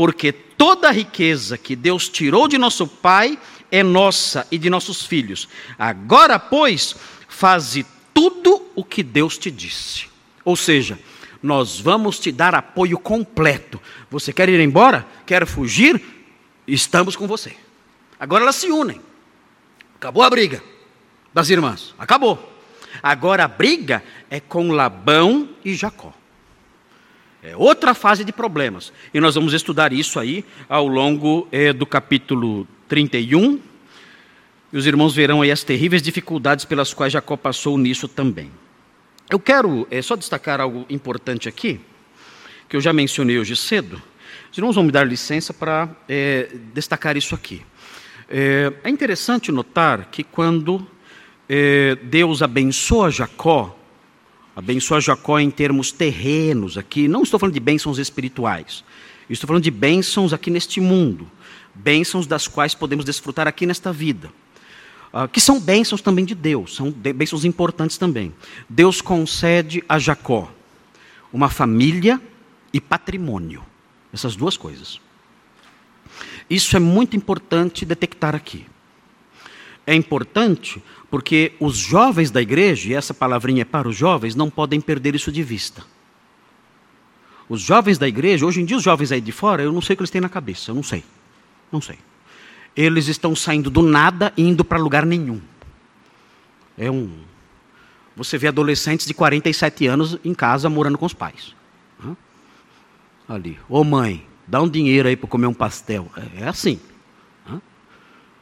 Porque 0.00 0.32
toda 0.32 0.88
a 0.88 0.92
riqueza 0.92 1.58
que 1.58 1.76
Deus 1.76 2.08
tirou 2.08 2.48
de 2.48 2.56
nosso 2.56 2.86
pai 2.86 3.38
é 3.70 3.82
nossa 3.82 4.46
e 4.50 4.56
de 4.56 4.70
nossos 4.70 5.04
filhos. 5.04 5.46
Agora, 5.78 6.38
pois, 6.38 6.96
faze 7.28 7.84
tudo 8.14 8.66
o 8.74 8.82
que 8.82 9.02
Deus 9.02 9.36
te 9.36 9.50
disse. 9.50 10.06
Ou 10.42 10.56
seja, 10.56 10.98
nós 11.42 11.78
vamos 11.78 12.18
te 12.18 12.32
dar 12.32 12.54
apoio 12.54 12.98
completo. 12.98 13.78
Você 14.10 14.32
quer 14.32 14.48
ir 14.48 14.58
embora? 14.60 15.06
Quer 15.26 15.46
fugir? 15.46 16.02
Estamos 16.66 17.14
com 17.14 17.26
você. 17.26 17.54
Agora 18.18 18.44
elas 18.44 18.56
se 18.56 18.70
unem. 18.70 19.02
Acabou 19.96 20.22
a 20.22 20.30
briga 20.30 20.64
das 21.34 21.50
irmãs. 21.50 21.94
Acabou. 21.98 22.50
Agora 23.02 23.44
a 23.44 23.48
briga 23.48 24.02
é 24.30 24.40
com 24.40 24.72
Labão 24.72 25.50
e 25.62 25.74
Jacó. 25.74 26.14
É 27.42 27.56
outra 27.56 27.94
fase 27.94 28.24
de 28.24 28.32
problemas. 28.32 28.92
E 29.14 29.20
nós 29.20 29.34
vamos 29.34 29.54
estudar 29.54 29.92
isso 29.92 30.20
aí 30.20 30.44
ao 30.68 30.86
longo 30.86 31.48
é, 31.50 31.72
do 31.72 31.86
capítulo 31.86 32.68
31. 32.88 33.58
E 34.72 34.76
os 34.76 34.86
irmãos 34.86 35.14
verão 35.14 35.40
aí 35.40 35.50
as 35.50 35.64
terríveis 35.64 36.02
dificuldades 36.02 36.64
pelas 36.64 36.92
quais 36.92 37.12
Jacó 37.12 37.36
passou 37.36 37.78
nisso 37.78 38.06
também. 38.06 38.50
Eu 39.30 39.40
quero 39.40 39.86
é, 39.90 40.02
só 40.02 40.16
destacar 40.16 40.60
algo 40.60 40.84
importante 40.90 41.48
aqui, 41.48 41.80
que 42.68 42.76
eu 42.76 42.80
já 42.80 42.92
mencionei 42.92 43.38
hoje 43.38 43.56
cedo. 43.56 44.02
Os 44.50 44.58
irmãos 44.58 44.74
vão 44.74 44.84
me 44.84 44.92
dar 44.92 45.04
licença 45.04 45.54
para 45.54 45.88
é, 46.08 46.48
destacar 46.74 47.16
isso 47.16 47.34
aqui. 47.34 47.62
É, 48.28 48.72
é, 48.84 48.90
interessante 48.90 49.50
notar 49.50 50.06
que 50.10 50.22
quando 50.22 50.86
é, 51.48 51.96
Deus 51.96 52.42
abençoa 52.42 53.10
Jacó, 53.10 53.76
abençoa 54.54 55.00
Jacó 55.00 55.38
em 55.38 55.50
termos 55.50 55.92
terrenos 55.92 56.76
aqui, 56.76 57.08
não 57.08 57.22
estou 57.22 57.38
falando 57.38 57.54
de 57.54 57.60
bênçãos 57.60 57.98
espirituais, 57.98 58.84
estou 59.28 59.46
falando 59.46 59.62
de 59.62 59.70
bênçãos 59.70 60.32
aqui 60.32 60.50
neste 60.50 60.80
mundo, 60.80 61.30
bênçãos 61.74 62.26
das 62.26 62.48
quais 62.48 62.74
podemos 62.74 63.04
desfrutar 63.04 63.46
aqui 63.46 63.66
nesta 63.66 63.92
vida. 63.92 64.30
Uh, 65.12 65.26
que 65.26 65.40
são 65.40 65.58
bênçãos 65.58 66.00
também 66.00 66.24
de 66.24 66.36
Deus, 66.36 66.76
são 66.76 66.90
bênçãos 66.92 67.44
importantes 67.44 67.98
também. 67.98 68.32
Deus 68.68 69.00
concede 69.00 69.82
a 69.88 69.98
Jacó 69.98 70.52
uma 71.32 71.48
família 71.48 72.20
e 72.72 72.80
patrimônio, 72.80 73.64
essas 74.12 74.36
duas 74.36 74.56
coisas. 74.56 75.00
Isso 76.48 76.76
é 76.76 76.80
muito 76.80 77.16
importante 77.16 77.84
detectar 77.84 78.34
aqui. 78.34 78.66
é 79.86 79.94
importante 79.94 80.80
porque 81.10 81.52
os 81.58 81.76
jovens 81.76 82.30
da 82.30 82.40
igreja, 82.40 82.88
e 82.88 82.94
essa 82.94 83.12
palavrinha 83.12 83.62
é 83.62 83.64
para 83.64 83.88
os 83.88 83.96
jovens, 83.96 84.34
não 84.34 84.48
podem 84.48 84.80
perder 84.80 85.14
isso 85.14 85.32
de 85.32 85.42
vista. 85.42 85.84
Os 87.48 87.60
jovens 87.60 87.98
da 87.98 88.06
igreja, 88.06 88.46
hoje 88.46 88.60
em 88.60 88.64
dia 88.64 88.76
os 88.76 88.82
jovens 88.82 89.10
aí 89.10 89.20
de 89.20 89.32
fora, 89.32 89.62
eu 89.62 89.72
não 89.72 89.80
sei 89.80 89.94
o 89.94 89.96
que 89.96 90.02
eles 90.02 90.10
têm 90.10 90.20
na 90.20 90.28
cabeça, 90.28 90.70
eu 90.70 90.74
não 90.74 90.84
sei. 90.84 91.02
Não 91.72 91.80
sei. 91.80 91.98
Eles 92.76 93.08
estão 93.08 93.34
saindo 93.34 93.68
do 93.68 93.82
nada 93.82 94.32
e 94.36 94.42
indo 94.42 94.64
para 94.64 94.78
lugar 94.78 95.04
nenhum. 95.04 95.40
É 96.78 96.88
um. 96.88 97.10
Você 98.16 98.38
vê 98.38 98.46
adolescentes 98.46 99.04
de 99.04 99.12
47 99.12 99.86
anos 99.88 100.16
em 100.24 100.32
casa 100.32 100.68
morando 100.68 100.96
com 100.96 101.06
os 101.06 101.12
pais. 101.12 101.54
Ali. 103.28 103.58
Ô 103.68 103.84
mãe, 103.84 104.26
dá 104.46 104.60
um 104.60 104.68
dinheiro 104.68 105.08
aí 105.08 105.16
para 105.16 105.28
comer 105.28 105.46
um 105.46 105.54
pastel. 105.54 106.10
É, 106.16 106.44
é 106.44 106.48
assim. 106.48 106.80
O 107.48 107.60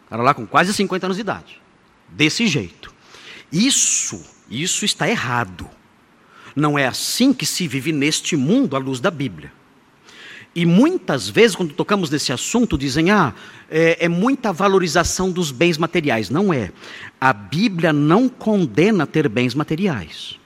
cara 0.09 0.23
lá 0.23 0.33
com 0.33 0.47
quase 0.47 0.73
50 0.73 1.07
anos 1.07 1.17
de 1.17 1.21
idade. 1.21 1.61
Desse 2.11 2.47
jeito. 2.47 2.93
Isso, 3.53 4.23
isso 4.51 4.85
está 4.85 5.09
errado. 5.09 5.69
Não 6.55 6.79
é 6.79 6.87
assim 6.87 7.33
que 7.33 7.47
se 7.47 7.69
vive 7.69 7.93
neste 7.93 8.37
mundo 8.37 8.77
à 8.77 8.79
luz 8.79 9.01
da 9.01 9.11
Bíblia. 9.11 9.53
E 10.55 10.67
muitas 10.67 11.29
vezes, 11.29 11.55
quando 11.55 11.73
tocamos 11.73 12.11
nesse 12.11 12.33
assunto, 12.33 12.77
dizem: 12.77 13.11
ah, 13.11 13.33
é, 13.71 14.05
é, 14.05 14.09
muita 14.09 14.53
valorização 14.53 15.31
dos 15.31 15.51
bens 15.51 15.79
materiais. 15.79 16.31
Não 16.31 16.53
é. 16.53 16.73
A 17.21 17.33
Bíblia 17.33 17.93
não 17.93 18.29
condena 18.29 19.07
ter 19.07 19.29
bens 19.29 19.55
materiais. 19.55 20.39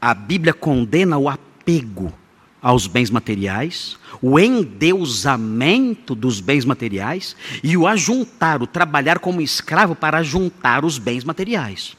A 0.00 0.14
Bíblia 0.14 0.52
condena 0.52 1.18
o 1.18 1.28
apego 1.28 2.12
aos 2.62 2.86
bens 2.86 3.10
materiais, 3.10 3.98
o 4.22 4.38
endeusamento 4.38 6.14
dos 6.14 6.40
bens 6.40 6.64
materiais 6.64 7.34
e 7.62 7.76
o 7.76 7.88
ajuntar, 7.88 8.62
o 8.62 8.66
trabalhar 8.68 9.18
como 9.18 9.40
escravo 9.40 9.96
para 9.96 10.22
juntar 10.22 10.84
os 10.84 10.96
bens 10.96 11.24
materiais. 11.24 11.96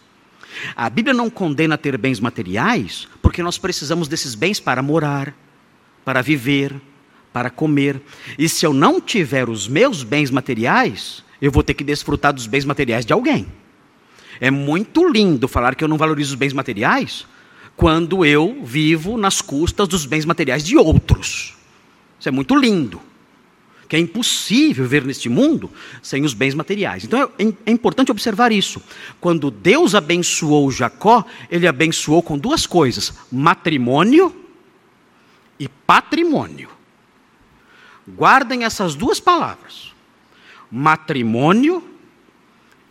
A 0.76 0.90
Bíblia 0.90 1.14
não 1.14 1.30
condena 1.30 1.78
ter 1.78 1.98
bens 1.98 2.20
materiais, 2.20 3.10
porque 3.22 3.44
nós 3.44 3.58
precisamos 3.58 4.08
desses 4.08 4.36
bens 4.36 4.60
para 4.60 4.82
morar, 4.82 5.36
para 6.06 6.22
viver, 6.22 6.74
para 7.34 7.50
comer. 7.50 8.02
E 8.38 8.48
se 8.48 8.66
eu 8.66 8.72
não 8.72 9.02
tiver 9.02 9.50
os 9.50 9.68
meus 9.68 10.04
bens 10.04 10.32
materiais, 10.32 11.24
eu 11.42 11.52
vou 11.52 11.64
ter 11.64 11.74
que 11.74 11.84
desfrutar 11.84 12.32
dos 12.32 12.48
bens 12.48 12.64
materiais 12.64 13.06
de 13.06 13.12
alguém. 13.12 13.48
É 14.40 14.50
muito 14.50 15.08
lindo 15.10 15.48
falar 15.48 15.76
que 15.76 15.84
eu 15.84 15.88
não 15.88 15.98
valorizo 15.98 16.32
os 16.32 16.40
bens 16.40 16.54
materiais 16.54 17.26
quando 17.76 18.26
eu 18.26 18.64
vivo 18.64 19.18
nas 19.18 19.42
custas 19.42 19.88
dos 19.88 20.06
bens 20.06 20.26
materiais 20.26 20.64
de 20.64 20.78
outros. 20.78 21.56
Isso 22.20 22.30
é 22.30 22.32
muito 22.32 22.56
lindo 22.56 23.02
que 23.94 23.98
é 23.98 24.00
impossível 24.00 24.86
viver 24.86 25.06
neste 25.06 25.30
mundo 25.30 25.70
sem 26.02 26.26
os 26.26 26.34
bens 26.34 26.56
materiais. 26.56 27.04
Então 27.04 27.32
é, 27.38 27.44
é, 27.68 27.72
importante 27.72 28.12
observar 28.12 28.52
isso. 28.52 28.82
Quando 29.22 29.52
Deus 29.52 29.94
abençoou 29.94 30.72
Jacó, 30.72 31.24
ele 31.48 31.68
abençoou 31.68 32.24
com 32.24 32.36
duas 32.36 32.66
coisas: 32.66 33.14
matrimônio 33.32 34.36
e 35.60 35.68
patrimônio. 35.68 36.70
Guardem 38.08 38.64
essas 38.64 38.96
duas 38.96 39.20
palavras: 39.20 39.94
matrimônio 40.72 41.88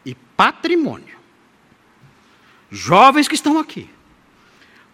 e 0.06 0.14
patrimônio. 0.36 1.16
Jovens 2.70 3.26
que 3.26 3.34
estão 3.34 3.58
aqui, 3.58 3.90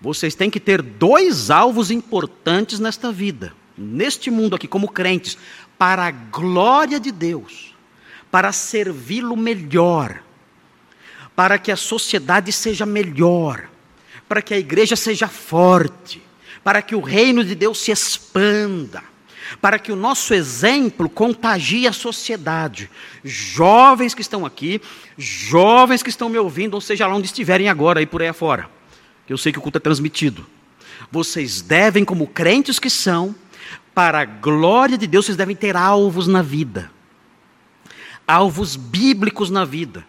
vocês 0.01 0.35
têm 0.35 0.49
que 0.49 0.61
ter 0.61 0.81
dois 0.81 1.51
alvos 1.51 1.91
importantes 1.91 2.79
nesta 2.79 3.11
vida, 3.11 3.53
neste 3.77 4.31
mundo 4.31 4.55
aqui, 4.55 4.69
como 4.69 4.89
crentes: 4.89 5.37
para 5.77 6.07
a 6.07 6.11
glória 6.11 7.01
de 7.01 7.11
Deus, 7.11 7.75
para 8.31 8.53
servi-lo 8.53 9.37
melhor, 9.37 10.23
para 11.35 11.59
que 11.59 11.73
a 11.73 11.77
sociedade 11.77 12.53
seja 12.53 12.87
melhor, 12.87 13.69
para 14.29 14.41
que 14.41 14.55
a 14.55 14.59
igreja 14.59 14.95
seja 14.95 15.27
forte, 15.27 16.23
para 16.63 16.81
que 16.81 16.95
o 16.95 17.01
reino 17.01 17.43
de 17.43 17.55
Deus 17.55 17.79
se 17.79 17.91
expanda, 17.91 19.03
para 19.61 19.79
que 19.79 19.91
o 19.91 19.97
nosso 19.97 20.33
exemplo 20.33 21.09
contagie 21.09 21.89
a 21.89 21.93
sociedade. 21.93 22.89
Jovens 23.25 24.15
que 24.15 24.21
estão 24.21 24.47
aqui, 24.47 24.81
jovens 25.17 26.05
que 26.05 26.11
estão 26.11 26.29
me 26.29 26.39
ouvindo, 26.39 26.75
ou 26.75 26.81
seja 26.81 27.07
lá 27.07 27.17
onde 27.17 27.27
estiverem 27.27 27.69
agora, 27.69 27.99
aí 27.99 28.07
por 28.07 28.23
aí 28.23 28.29
afora, 28.29 28.69
que 29.29 29.33
eu 29.35 29.37
sei 29.37 29.53
que 29.53 29.59
o 29.59 29.63
culto 29.63 29.77
é 29.77 29.81
transmitido. 29.81 30.47
Vocês 31.13 31.61
devem, 31.61 32.03
como 32.03 32.27
crentes 32.27 32.79
que 32.79 32.89
são, 32.89 33.35
para 33.95 34.21
a 34.21 34.25
glória 34.25 34.97
de 34.97 35.07
Deus, 35.07 35.27
vocês 35.27 35.37
devem 35.37 35.55
ter 35.55 35.77
alvos 35.77 36.27
na 36.27 36.41
vida, 36.41 36.91
alvos 38.27 38.75
bíblicos 38.75 39.51
na 39.51 39.67
vida. 39.67 40.07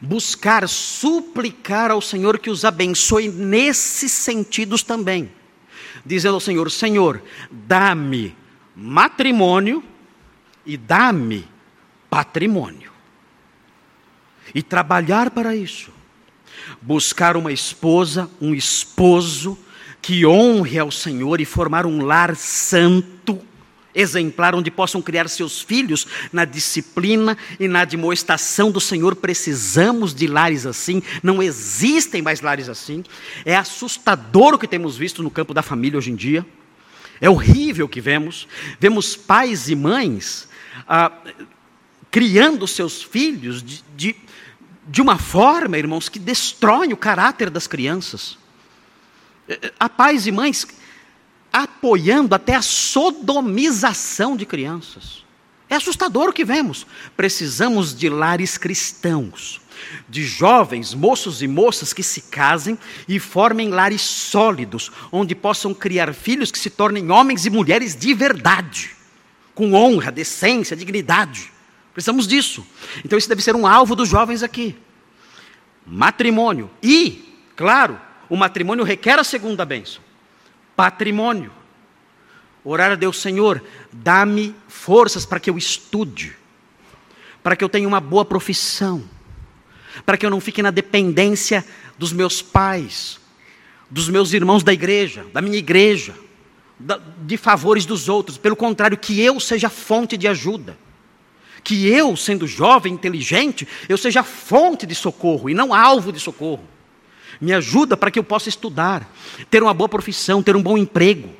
Buscar, 0.00 0.68
suplicar 0.68 1.90
ao 1.90 2.00
Senhor 2.00 2.38
que 2.38 2.48
os 2.48 2.64
abençoe 2.64 3.28
nesses 3.28 4.12
sentidos 4.12 4.84
também. 4.84 5.32
Dizendo 6.06 6.34
ao 6.34 6.40
Senhor: 6.40 6.70
Senhor, 6.70 7.20
dá-me 7.50 8.36
matrimônio 8.76 9.82
e 10.64 10.76
dá-me 10.76 11.48
patrimônio. 12.08 12.92
E 14.54 14.62
trabalhar 14.62 15.32
para 15.32 15.56
isso. 15.56 16.03
Buscar 16.80 17.36
uma 17.36 17.52
esposa, 17.52 18.30
um 18.40 18.54
esposo 18.54 19.58
que 20.00 20.26
honre 20.26 20.78
ao 20.78 20.90
Senhor 20.90 21.40
e 21.40 21.44
formar 21.44 21.86
um 21.86 22.04
lar 22.04 22.36
santo, 22.36 23.40
exemplar, 23.94 24.54
onde 24.54 24.70
possam 24.70 25.00
criar 25.00 25.28
seus 25.28 25.62
filhos 25.62 26.06
na 26.32 26.44
disciplina 26.44 27.38
e 27.58 27.68
na 27.68 27.80
admoestação 27.80 28.70
do 28.70 28.80
Senhor. 28.80 29.16
Precisamos 29.16 30.14
de 30.14 30.26
lares 30.26 30.66
assim, 30.66 31.02
não 31.22 31.42
existem 31.42 32.20
mais 32.20 32.40
lares 32.40 32.68
assim. 32.68 33.02
É 33.44 33.56
assustador 33.56 34.54
o 34.54 34.58
que 34.58 34.68
temos 34.68 34.96
visto 34.96 35.22
no 35.22 35.30
campo 35.30 35.54
da 35.54 35.62
família 35.62 35.98
hoje 35.98 36.10
em 36.10 36.16
dia. 36.16 36.44
É 37.20 37.30
horrível 37.30 37.86
o 37.86 37.88
que 37.88 38.00
vemos. 38.00 38.46
Vemos 38.78 39.16
pais 39.16 39.70
e 39.70 39.74
mães 39.74 40.48
ah, 40.86 41.12
criando 42.10 42.66
seus 42.66 43.02
filhos 43.02 43.62
de, 43.62 43.84
de, 43.96 44.16
de 44.86 45.00
uma 45.00 45.18
forma, 45.18 45.78
irmãos, 45.78 46.08
que 46.08 46.18
destrói 46.18 46.92
o 46.92 46.96
caráter 46.96 47.50
das 47.50 47.66
crianças. 47.66 48.36
Há 49.78 49.88
pais 49.88 50.26
e 50.26 50.32
mães 50.32 50.66
apoiando 51.52 52.34
até 52.34 52.54
a 52.54 52.62
sodomização 52.62 54.36
de 54.36 54.44
crianças. 54.44 55.24
É 55.70 55.76
assustador 55.76 56.28
o 56.28 56.32
que 56.32 56.44
vemos. 56.44 56.86
Precisamos 57.16 57.94
de 57.96 58.08
lares 58.08 58.58
cristãos, 58.58 59.60
de 60.08 60.24
jovens, 60.24 60.94
moços 60.94 61.42
e 61.42 61.48
moças 61.48 61.92
que 61.92 62.02
se 62.02 62.22
casem 62.22 62.78
e 63.08 63.18
formem 63.18 63.70
lares 63.70 64.02
sólidos, 64.02 64.90
onde 65.10 65.34
possam 65.34 65.72
criar 65.72 66.12
filhos 66.12 66.50
que 66.50 66.58
se 66.58 66.70
tornem 66.70 67.10
homens 67.10 67.46
e 67.46 67.50
mulheres 67.50 67.96
de 67.96 68.12
verdade, 68.12 68.90
com 69.54 69.74
honra, 69.74 70.12
decência, 70.12 70.76
dignidade. 70.76 71.53
Precisamos 71.94 72.26
disso. 72.26 72.66
Então, 73.04 73.16
isso 73.16 73.28
deve 73.28 73.40
ser 73.40 73.54
um 73.54 73.66
alvo 73.66 73.94
dos 73.94 74.08
jovens 74.08 74.42
aqui. 74.42 74.76
Matrimônio. 75.86 76.68
E, 76.82 77.34
claro, 77.56 77.98
o 78.28 78.36
matrimônio 78.36 78.84
requer 78.84 79.18
a 79.18 79.24
segunda 79.24 79.64
bênção: 79.64 80.02
patrimônio. 80.76 81.52
Orar 82.64 82.92
a 82.92 82.94
Deus, 82.94 83.18
Senhor, 83.18 83.62
dá-me 83.92 84.54
forças 84.66 85.26
para 85.26 85.38
que 85.38 85.50
eu 85.50 85.58
estude, 85.58 86.34
para 87.42 87.54
que 87.54 87.62
eu 87.62 87.68
tenha 87.68 87.86
uma 87.86 88.00
boa 88.00 88.24
profissão, 88.24 89.04
para 90.04 90.16
que 90.16 90.24
eu 90.24 90.30
não 90.30 90.40
fique 90.40 90.62
na 90.62 90.70
dependência 90.70 91.64
dos 91.98 92.10
meus 92.10 92.40
pais, 92.40 93.20
dos 93.90 94.08
meus 94.08 94.32
irmãos 94.32 94.62
da 94.62 94.72
igreja, 94.72 95.26
da 95.32 95.42
minha 95.42 95.58
igreja, 95.58 96.14
de 97.18 97.36
favores 97.36 97.84
dos 97.84 98.08
outros. 98.08 98.38
Pelo 98.38 98.56
contrário, 98.56 98.96
que 98.96 99.20
eu 99.20 99.38
seja 99.38 99.68
fonte 99.68 100.16
de 100.16 100.26
ajuda. 100.26 100.76
Que 101.64 101.88
eu, 101.88 102.14
sendo 102.16 102.46
jovem, 102.46 102.92
inteligente, 102.92 103.66
eu 103.88 103.98
seja 103.98 104.22
fonte 104.22 104.86
de 104.86 104.94
socorro 104.94 105.50
e 105.50 105.54
não 105.54 105.74
alvo 105.74 106.12
de 106.12 106.20
socorro 106.20 106.74
me 107.40 107.52
ajuda 107.52 107.96
para 107.96 108.10
que 108.10 108.18
eu 108.18 108.24
possa 108.24 108.48
estudar, 108.48 109.08
ter 109.50 109.62
uma 109.62 109.74
boa 109.74 109.88
profissão, 109.88 110.42
ter 110.42 110.56
um 110.56 110.62
bom 110.62 110.78
emprego, 110.78 111.30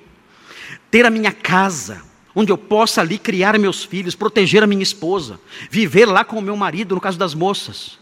ter 0.90 1.06
a 1.06 1.10
minha 1.10 1.32
casa, 1.32 2.02
onde 2.34 2.50
eu 2.50 2.58
possa 2.58 3.00
ali 3.00 3.18
criar 3.18 3.58
meus 3.58 3.84
filhos, 3.84 4.14
proteger 4.14 4.62
a 4.62 4.66
minha 4.66 4.82
esposa, 4.82 5.40
viver 5.70 6.06
lá 6.06 6.24
com 6.24 6.38
o 6.38 6.42
meu 6.42 6.56
marido, 6.56 6.94
no 6.94 7.00
caso 7.00 7.18
das 7.18 7.34
moças. 7.34 7.98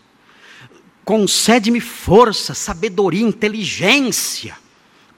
Concede-me 1.05 1.81
força, 1.81 2.55
sabedoria, 2.55 3.23
inteligência 3.23 4.57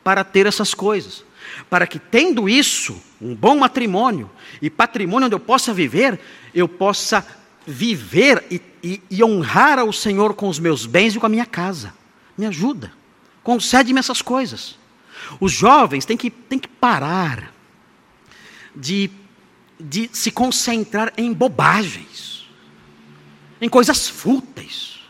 para 0.02 0.24
ter 0.24 0.46
essas 0.46 0.74
coisas, 0.74 1.24
para 1.68 1.86
que 1.86 1.98
tendo 1.98 2.48
isso, 2.48 3.00
um 3.20 3.34
bom 3.34 3.56
matrimônio 3.56 4.30
e 4.60 4.68
patrimônio 4.70 5.26
onde 5.26 5.34
eu 5.34 5.40
possa 5.40 5.72
viver, 5.72 6.20
eu 6.54 6.68
possa 6.68 7.26
viver 7.66 8.44
e, 8.50 8.60
e, 8.82 9.02
e 9.10 9.24
honrar 9.24 9.78
ao 9.78 9.92
Senhor 9.92 10.34
com 10.34 10.48
os 10.48 10.58
meus 10.58 10.86
bens 10.86 11.14
e 11.14 11.20
com 11.20 11.26
a 11.26 11.30
minha 11.30 11.46
casa. 11.46 11.94
Me 12.36 12.46
ajuda. 12.46 12.92
Concede-me 13.42 13.98
essas 13.98 14.20
coisas. 14.20 14.78
Os 15.40 15.52
jovens 15.52 16.04
têm 16.04 16.16
que, 16.16 16.30
têm 16.30 16.58
que 16.58 16.68
parar 16.68 17.52
de, 18.74 19.10
de 19.78 20.10
se 20.12 20.30
concentrar 20.30 21.12
em 21.16 21.32
bobagens. 21.32 22.48
em 23.60 23.68
coisas 23.68 24.08
fúteis. 24.08 25.00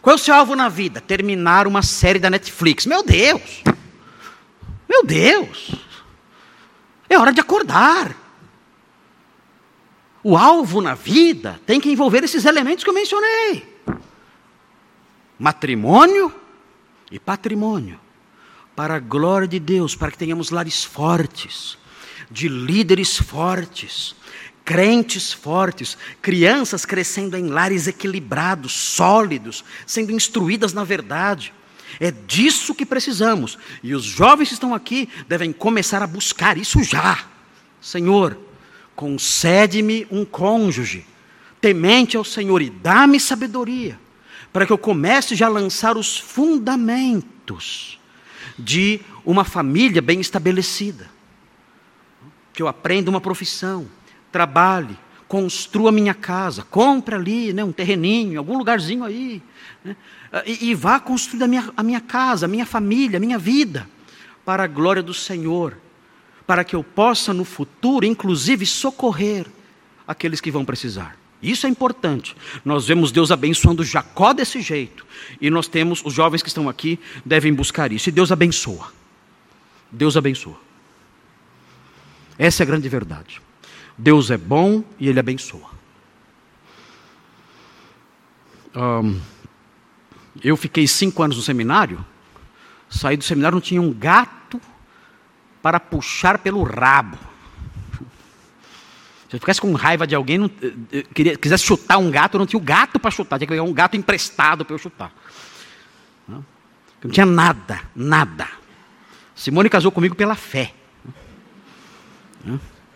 Qual 0.00 0.12
é 0.12 0.16
o 0.16 0.18
seu 0.18 0.34
alvo 0.34 0.56
na 0.56 0.68
vida? 0.68 1.00
Terminar 1.00 1.66
uma 1.66 1.80
série 1.80 2.18
da 2.18 2.28
Netflix. 2.28 2.84
Meu 2.86 3.04
Deus! 3.04 3.62
Meu 4.88 5.04
Deus! 5.04 5.72
É 7.12 7.18
hora 7.18 7.30
de 7.30 7.42
acordar. 7.42 8.16
O 10.24 10.34
alvo 10.34 10.80
na 10.80 10.94
vida 10.94 11.60
tem 11.66 11.78
que 11.78 11.90
envolver 11.90 12.24
esses 12.24 12.46
elementos 12.46 12.82
que 12.82 12.88
eu 12.88 12.94
mencionei: 12.94 13.78
matrimônio 15.38 16.34
e 17.10 17.18
patrimônio. 17.18 18.00
Para 18.74 18.94
a 18.94 18.98
glória 18.98 19.46
de 19.46 19.60
Deus, 19.60 19.94
para 19.94 20.10
que 20.10 20.16
tenhamos 20.16 20.48
lares 20.48 20.82
fortes, 20.82 21.76
de 22.30 22.48
líderes 22.48 23.18
fortes, 23.18 24.16
crentes 24.64 25.34
fortes, 25.34 25.98
crianças 26.22 26.86
crescendo 26.86 27.36
em 27.36 27.48
lares 27.48 27.86
equilibrados, 27.86 28.72
sólidos, 28.72 29.62
sendo 29.84 30.12
instruídas 30.12 30.72
na 30.72 30.82
verdade. 30.82 31.52
É 32.02 32.10
disso 32.10 32.74
que 32.74 32.84
precisamos. 32.84 33.56
E 33.80 33.94
os 33.94 34.02
jovens 34.02 34.48
que 34.48 34.54
estão 34.54 34.74
aqui 34.74 35.08
devem 35.28 35.52
começar 35.52 36.02
a 36.02 36.06
buscar 36.08 36.58
isso 36.58 36.82
já. 36.82 37.26
Senhor, 37.80 38.36
concede-me 38.96 40.04
um 40.10 40.24
cônjuge 40.24 41.06
temente 41.60 42.16
ao 42.16 42.24
Senhor 42.24 42.60
e 42.60 42.68
dá-me 42.68 43.20
sabedoria, 43.20 44.00
para 44.52 44.66
que 44.66 44.72
eu 44.72 44.78
comece 44.78 45.36
já 45.36 45.46
a 45.46 45.50
lançar 45.50 45.96
os 45.96 46.18
fundamentos 46.18 48.00
de 48.58 49.00
uma 49.24 49.44
família 49.44 50.02
bem 50.02 50.20
estabelecida. 50.20 51.08
Que 52.52 52.64
eu 52.64 52.66
aprenda 52.66 53.10
uma 53.10 53.20
profissão, 53.20 53.86
trabalhe, 54.32 54.98
construa 55.32 55.90
minha 55.90 56.12
casa, 56.12 56.62
compre 56.62 57.14
ali 57.14 57.54
né, 57.54 57.64
um 57.64 57.72
terreninho, 57.72 58.38
algum 58.38 58.58
lugarzinho 58.58 59.02
aí, 59.02 59.40
né, 59.82 59.96
e, 60.44 60.68
e, 60.68 60.74
vá 60.74 61.00
construir 61.00 61.42
a 61.42 61.48
minha, 61.48 61.72
a 61.74 61.82
minha 61.82 62.02
casa, 62.02 62.44
a 62.44 62.48
minha 62.48 62.66
família, 62.66 63.16
a 63.16 63.20
minha 63.20 63.38
vida, 63.38 63.88
para 64.44 64.64
a 64.64 64.66
glória 64.66 65.02
do 65.02 65.14
Senhor 65.14 65.74
para 66.46 66.64
que 66.64 66.76
eu 66.76 66.84
possa 66.84 67.32
no 67.32 67.46
futuro, 67.46 68.04
inclusive, 68.04 68.66
socorrer 68.66 69.46
aqueles 70.06 70.38
que 70.38 70.50
vão 70.50 70.66
precisar. 70.66 71.16
Isso 71.42 71.66
é 71.66 71.70
importante. 71.70 72.36
Nós 72.62 72.86
vemos 72.86 73.10
Deus 73.10 73.30
abençoando 73.30 73.82
Jacó 73.82 74.34
desse 74.34 74.60
jeito. 74.60 75.06
E 75.40 75.48
nós 75.48 75.66
temos, 75.66 76.02
os 76.04 76.12
jovens 76.12 76.42
que 76.42 76.48
estão 76.48 76.68
aqui 76.68 77.00
devem 77.24 77.54
buscar 77.54 77.90
isso. 77.90 78.10
E 78.10 78.12
Deus 78.12 78.30
abençoa. 78.30 78.92
Deus 79.90 80.14
abençoa. 80.14 80.60
Essa 82.38 82.62
é 82.62 82.64
a 82.64 82.66
grande 82.66 82.86
verdade. 82.86 83.40
Deus 84.02 84.32
é 84.32 84.36
bom 84.36 84.82
e 84.98 85.08
Ele 85.08 85.20
abençoa. 85.20 85.70
Um, 88.74 89.20
eu 90.42 90.56
fiquei 90.56 90.88
cinco 90.88 91.22
anos 91.22 91.36
no 91.36 91.42
seminário. 91.42 92.04
Saí 92.90 93.16
do 93.16 93.22
seminário, 93.22 93.54
não 93.54 93.62
tinha 93.62 93.80
um 93.80 93.92
gato 93.92 94.60
para 95.62 95.78
puxar 95.78 96.38
pelo 96.38 96.64
rabo. 96.64 97.16
Se 99.28 99.36
eu 99.36 99.40
ficasse 99.40 99.60
com 99.60 99.72
raiva 99.72 100.04
de 100.04 100.16
alguém, 100.16 100.36
não, 100.36 100.50
eh, 100.60 100.72
eh, 100.92 101.02
queria, 101.14 101.36
quisesse 101.36 101.64
chutar 101.64 101.98
um 101.98 102.10
gato, 102.10 102.34
eu 102.34 102.38
não 102.40 102.46
tinha 102.46 102.60
o 102.60 102.62
gato 102.62 102.98
para 102.98 103.10
chutar, 103.10 103.38
tinha 103.38 103.46
que 103.46 103.52
pegar 103.52 103.62
um 103.62 103.72
gato 103.72 103.96
emprestado 103.96 104.64
para 104.64 104.74
eu 104.74 104.78
chutar. 104.78 105.12
Não, 106.26 106.44
não 107.04 107.10
tinha 107.10 107.24
nada, 107.24 107.80
nada. 107.94 108.48
Simone 109.34 109.70
casou 109.70 109.92
comigo 109.92 110.16
pela 110.16 110.34
fé. 110.34 110.74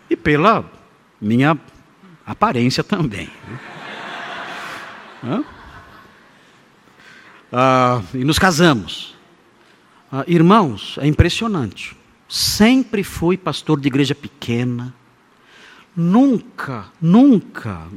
E 0.09 0.15
pela 0.15 0.76
minha 1.19 1.57
aparência 2.25 2.83
também. 2.83 3.29
Ah, 7.51 8.01
e 8.13 8.23
nos 8.23 8.37
casamos. 8.37 9.15
Ah, 10.11 10.23
irmãos, 10.27 10.97
é 11.01 11.07
impressionante. 11.07 11.95
Sempre 12.27 13.03
fui 13.03 13.37
pastor 13.37 13.79
de 13.79 13.87
igreja 13.87 14.13
pequena. 14.13 14.93
Nunca, 15.95 16.85
nunca 17.01 17.87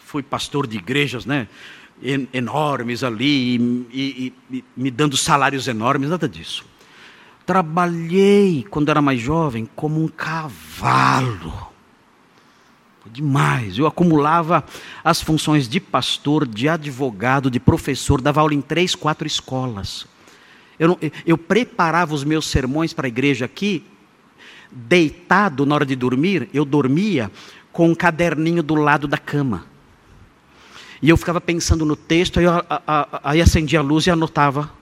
fui 0.00 0.22
pastor 0.22 0.66
de 0.66 0.76
igrejas, 0.76 1.26
né? 1.26 1.48
enormes 2.32 3.02
ali, 3.02 3.56
e, 3.56 4.32
e, 4.50 4.56
e, 4.58 4.64
me 4.76 4.90
dando 4.90 5.16
salários 5.16 5.66
enormes, 5.66 6.10
nada 6.10 6.28
disso. 6.28 6.64
Trabalhei, 7.46 8.66
quando 8.68 8.90
era 8.90 9.00
mais 9.00 9.20
jovem, 9.20 9.68
como 9.74 10.02
um 10.02 10.08
cavalo. 10.08 11.72
Demais. 13.12 13.78
Eu 13.78 13.86
acumulava 13.86 14.64
as 15.02 15.20
funções 15.20 15.68
de 15.68 15.80
pastor, 15.80 16.46
de 16.46 16.68
advogado, 16.68 17.50
de 17.50 17.60
professor, 17.60 18.20
dava 18.20 18.40
aula 18.40 18.54
em 18.54 18.60
três, 18.60 18.94
quatro 18.94 19.26
escolas. 19.26 20.06
Eu, 20.78 20.88
não, 20.88 20.98
eu 21.24 21.38
preparava 21.38 22.14
os 22.14 22.24
meus 22.24 22.46
sermões 22.46 22.92
para 22.92 23.06
a 23.06 23.08
igreja 23.08 23.44
aqui, 23.44 23.84
deitado 24.70 25.64
na 25.64 25.74
hora 25.74 25.86
de 25.86 25.96
dormir, 25.96 26.48
eu 26.52 26.64
dormia 26.64 27.30
com 27.72 27.90
um 27.90 27.94
caderninho 27.94 28.62
do 28.62 28.74
lado 28.74 29.06
da 29.06 29.18
cama. 29.18 29.64
E 31.00 31.08
eu 31.08 31.16
ficava 31.16 31.40
pensando 31.40 31.84
no 31.84 31.94
texto, 31.94 32.38
aí, 32.38 32.46
eu, 32.46 32.52
aí 33.22 33.40
acendia 33.40 33.80
a 33.80 33.82
luz 33.82 34.06
e 34.06 34.10
anotava 34.10 34.72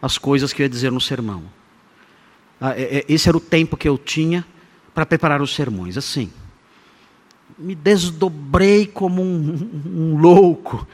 as 0.00 0.18
coisas 0.18 0.52
que 0.52 0.62
eu 0.62 0.64
ia 0.64 0.70
dizer 0.70 0.92
no 0.92 1.00
sermão. 1.00 1.42
Ah, 2.60 2.72
é, 2.72 2.98
é, 2.98 3.04
esse 3.08 3.28
era 3.28 3.36
o 3.36 3.40
tempo 3.40 3.76
que 3.76 3.88
eu 3.88 3.96
tinha 3.96 4.44
para 4.94 5.06
preparar 5.06 5.40
os 5.40 5.54
sermões, 5.54 5.96
assim. 5.96 6.30
Me 7.58 7.74
desdobrei 7.74 8.86
como 8.86 9.20
um, 9.20 9.80
um 9.84 10.16
louco, 10.16 10.86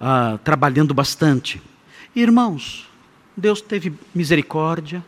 uh, 0.00 0.38
trabalhando 0.38 0.94
bastante. 0.94 1.60
Irmãos, 2.14 2.88
Deus 3.36 3.60
teve 3.60 3.92
misericórdia, 4.14 5.04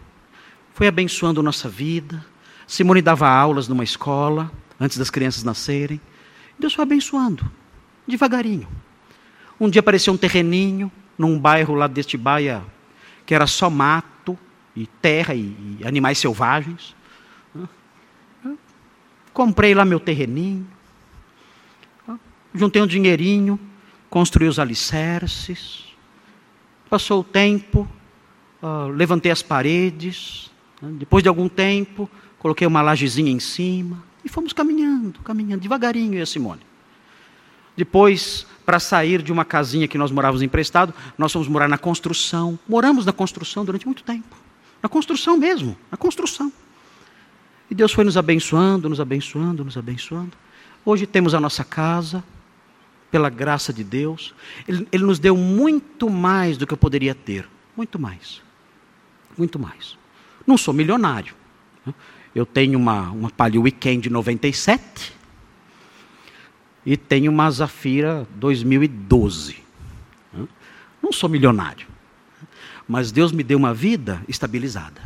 foi 0.74 0.88
abençoando 0.88 1.42
nossa 1.42 1.68
vida. 1.68 2.24
Simone 2.66 3.00
dava 3.00 3.28
aulas 3.28 3.68
numa 3.68 3.84
escola, 3.84 4.50
antes 4.80 4.98
das 4.98 5.08
crianças 5.08 5.44
nascerem. 5.44 6.00
Deus 6.58 6.74
foi 6.74 6.82
abençoando, 6.82 7.48
devagarinho. 8.06 8.66
Um 9.60 9.70
dia 9.70 9.80
apareceu 9.80 10.12
um 10.12 10.16
terreninho, 10.16 10.90
num 11.16 11.38
bairro 11.38 11.74
lá 11.74 11.86
deste 11.86 12.16
baia, 12.16 12.62
que 13.24 13.34
era 13.34 13.46
só 13.46 13.70
mato, 13.70 14.36
e 14.74 14.86
terra, 14.86 15.34
e, 15.34 15.78
e 15.80 15.86
animais 15.86 16.18
selvagens. 16.18 16.94
Comprei 19.32 19.74
lá 19.74 19.84
meu 19.84 20.00
terreninho, 20.00 20.66
juntei 22.56 22.82
um 22.82 22.86
dinheirinho, 22.86 23.58
construí 24.08 24.48
os 24.48 24.58
alicerces. 24.58 25.84
Passou 26.88 27.20
o 27.20 27.24
tempo, 27.24 27.88
uh, 28.62 28.88
levantei 28.88 29.30
as 29.32 29.42
paredes, 29.42 30.50
né? 30.80 30.90
depois 30.98 31.22
de 31.22 31.28
algum 31.28 31.48
tempo, 31.48 32.08
coloquei 32.38 32.66
uma 32.66 32.82
lajezinha 32.82 33.30
em 33.30 33.40
cima 33.40 34.02
e 34.24 34.28
fomos 34.28 34.52
caminhando, 34.52 35.20
caminhando 35.20 35.60
devagarinho, 35.60 36.14
e 36.14 36.20
a 36.20 36.26
Simone. 36.26 36.62
Depois, 37.76 38.46
para 38.64 38.80
sair 38.80 39.22
de 39.22 39.30
uma 39.30 39.44
casinha 39.44 39.86
que 39.86 39.98
nós 39.98 40.10
morávamos 40.10 40.42
emprestado, 40.42 40.94
nós 41.18 41.32
fomos 41.32 41.46
morar 41.46 41.68
na 41.68 41.76
construção. 41.76 42.58
Moramos 42.66 43.04
na 43.04 43.12
construção 43.12 43.64
durante 43.64 43.84
muito 43.84 44.02
tempo. 44.02 44.36
Na 44.82 44.88
construção 44.88 45.36
mesmo, 45.36 45.76
na 45.90 45.96
construção. 45.96 46.52
E 47.70 47.74
Deus 47.74 47.92
foi 47.92 48.04
nos 48.04 48.16
abençoando, 48.16 48.88
nos 48.88 49.00
abençoando, 49.00 49.64
nos 49.64 49.76
abençoando. 49.76 50.32
Hoje 50.84 51.06
temos 51.06 51.34
a 51.34 51.40
nossa 51.40 51.64
casa, 51.64 52.24
pela 53.16 53.30
graça 53.30 53.72
de 53.72 53.82
Deus. 53.82 54.34
Ele, 54.68 54.86
ele 54.92 55.04
nos 55.04 55.18
deu 55.18 55.36
muito 55.36 56.10
mais 56.10 56.56
do 56.56 56.66
que 56.66 56.72
eu 56.72 56.78
poderia 56.78 57.14
ter. 57.14 57.48
Muito 57.76 57.98
mais 57.98 58.46
muito 59.38 59.58
mais. 59.58 59.96
Não 60.46 60.56
sou 60.56 60.72
milionário. 60.72 61.34
Eu 62.34 62.44
tenho 62.44 62.78
uma, 62.78 63.10
uma 63.10 63.30
Palio 63.30 63.62
Weekend 63.62 64.10
97 64.10 65.14
e 66.84 66.96
tenho 66.96 67.30
uma 67.30 67.50
Zafira 67.50 68.26
2012. 68.36 69.58
Né? 70.32 70.46
Não 71.02 71.12
sou 71.12 71.28
milionário. 71.28 71.86
Mas 72.86 73.10
Deus 73.10 73.32
me 73.32 73.42
deu 73.42 73.58
uma 73.58 73.74
vida 73.74 74.22
estabilizada. 74.28 75.00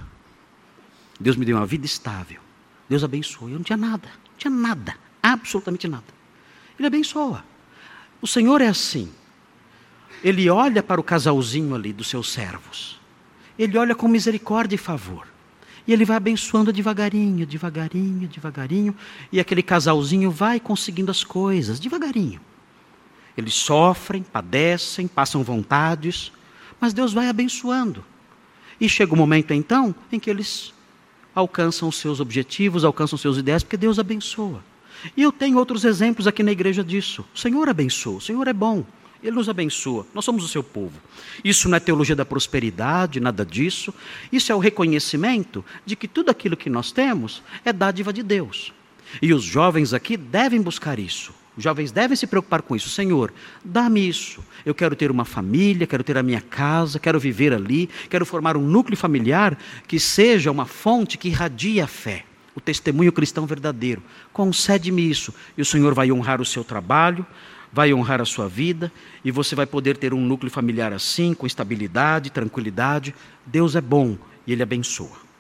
Deus 1.19 1.37
me 1.37 1.45
deu 1.45 1.57
uma 1.57 1.67
vida 1.67 1.87
estável. 1.87 2.41
Deus 2.89 3.05
abençoou. 3.05 3.49
Eu 3.49 3.57
não 3.57 3.63
tinha 3.63 3.77
nada. 3.77 4.09
Não 4.09 4.37
tinha 4.37 4.51
nada. 4.51 4.97
Absolutamente 5.23 5.87
nada. 5.89 6.05
Ele 6.79 6.87
abençoa. 6.87 7.45
O 8.21 8.27
Senhor 8.27 8.61
é 8.61 8.69
assim. 8.69 9.11
Ele 10.23 10.49
olha 10.51 10.83
para 10.83 11.01
o 11.01 11.05
casalzinho 11.05 11.75
ali 11.75 11.93
dos 11.93 12.09
seus 12.09 12.31
servos 12.31 13.01
ele 13.63 13.77
olha 13.77 13.95
com 13.95 14.09
misericórdia 14.09 14.75
e 14.75 14.79
favor. 14.79 15.27
E 15.87 15.93
ele 15.93 16.07
vai 16.07 16.17
abençoando 16.17 16.73
devagarinho, 16.73 17.45
devagarinho, 17.45 18.27
devagarinho, 18.27 18.97
e 19.31 19.39
aquele 19.39 19.63
casalzinho 19.63 20.31
vai 20.31 20.59
conseguindo 20.59 21.11
as 21.11 21.23
coisas, 21.23 21.79
devagarinho. 21.79 22.41
Eles 23.37 23.53
sofrem, 23.53 24.23
padecem, 24.23 25.07
passam 25.07 25.43
vontades, 25.43 26.33
mas 26.81 26.95
Deus 26.95 27.13
vai 27.13 27.29
abençoando. 27.29 28.03
E 28.81 28.89
chega 28.89 29.13
o 29.13 29.15
um 29.15 29.19
momento 29.19 29.53
então 29.53 29.95
em 30.11 30.19
que 30.19 30.31
eles 30.31 30.73
alcançam 31.35 31.89
os 31.89 31.97
seus 31.97 32.19
objetivos, 32.19 32.83
alcançam 32.83 33.17
os 33.17 33.21
seus 33.21 33.37
ideias, 33.37 33.63
porque 33.63 33.77
Deus 33.77 33.99
abençoa. 33.99 34.63
E 35.17 35.23
eu 35.23 35.33
tenho 35.33 35.59
outros 35.59 35.85
exemplos 35.85 36.27
aqui 36.27 36.43
na 36.43 36.53
igreja 36.53 36.85
disso. 36.85 37.25
O 37.35 37.39
Senhor 37.39 37.69
abençoa, 37.69 38.17
o 38.17 38.21
Senhor 38.21 38.47
é 38.49 38.53
bom. 38.53 38.85
Ele 39.23 39.37
nos 39.37 39.49
abençoa, 39.49 40.07
nós 40.15 40.25
somos 40.25 40.43
o 40.43 40.49
seu 40.49 40.63
povo. 40.63 40.99
Isso 41.45 41.69
não 41.69 41.77
é 41.77 41.81
teologia 41.81 42.17
da 42.17 42.25
prosperidade, 42.25 43.21
nada 43.21 43.45
disso. 43.45 43.93
Isso 44.33 44.51
é 44.51 44.55
o 44.55 44.59
reconhecimento 44.59 45.65
de 45.85 45.95
que 45.95 46.09
tudo 46.09 46.31
aquilo 46.31 46.57
que 46.57 46.71
nós 46.71 46.91
temos 46.91 47.43
é 47.65 47.73
dádiva 47.73 48.13
de 48.13 48.23
Deus. 48.23 48.73
E 49.21 49.35
os 49.35 49.43
jovens 49.43 49.93
aqui 49.93 50.17
devem 50.17 50.63
buscar 50.63 50.99
isso. 50.99 51.35
Os 51.57 51.65
jovens 51.65 51.93
devem 51.93 52.17
se 52.17 52.27
preocupar 52.27 52.63
com 52.63 52.75
isso. 52.75 52.89
Senhor, 52.89 53.33
dá-me 53.63 54.09
isso. 54.09 54.43
Eu 54.65 54.75
quero 54.75 54.97
ter 54.97 55.11
uma 55.11 55.27
família, 55.27 55.87
quero 55.87 56.05
ter 56.05 56.17
a 56.17 56.23
minha 56.23 56.41
casa, 56.41 56.99
quero 56.99 57.21
viver 57.21 57.53
ali, 57.53 57.91
quero 58.09 58.25
formar 58.25 58.57
um 58.57 58.63
núcleo 58.63 58.97
familiar 58.97 59.59
que 59.87 60.01
seja 60.01 60.51
uma 60.51 60.65
fonte 60.65 61.19
que 61.19 61.29
irradie 61.29 61.81
a 61.81 61.87
fé, 61.87 62.25
o 62.55 62.61
testemunho 62.61 63.13
cristão 63.13 63.47
verdadeiro. 63.47 64.03
Concede-me 64.33 65.09
isso. 65.09 65.35
E 65.57 65.63
o 65.63 65.65
Senhor 65.65 65.95
vai 65.95 66.11
honrar 66.11 66.41
o 66.41 66.45
seu 66.45 66.65
trabalho, 66.65 67.25
vai 67.73 67.93
honrar 67.95 68.21
a 68.21 68.25
sua 68.25 68.49
vida 68.49 68.93
e 69.25 69.31
você 69.31 69.55
vai 69.55 69.67
poder 69.67 69.97
ter 69.97 70.13
um 70.13 70.21
núcleo 70.21 70.51
familiar 70.51 70.93
assim, 70.93 71.35
com 71.35 71.47
estabilidade, 71.47 72.31
tranquilidade. 72.31 73.15
Deus 73.47 73.77
é 73.77 73.81
bom 73.81 74.17
e 74.47 74.53
Ele 74.53 74.63
abençoa. 74.63 75.31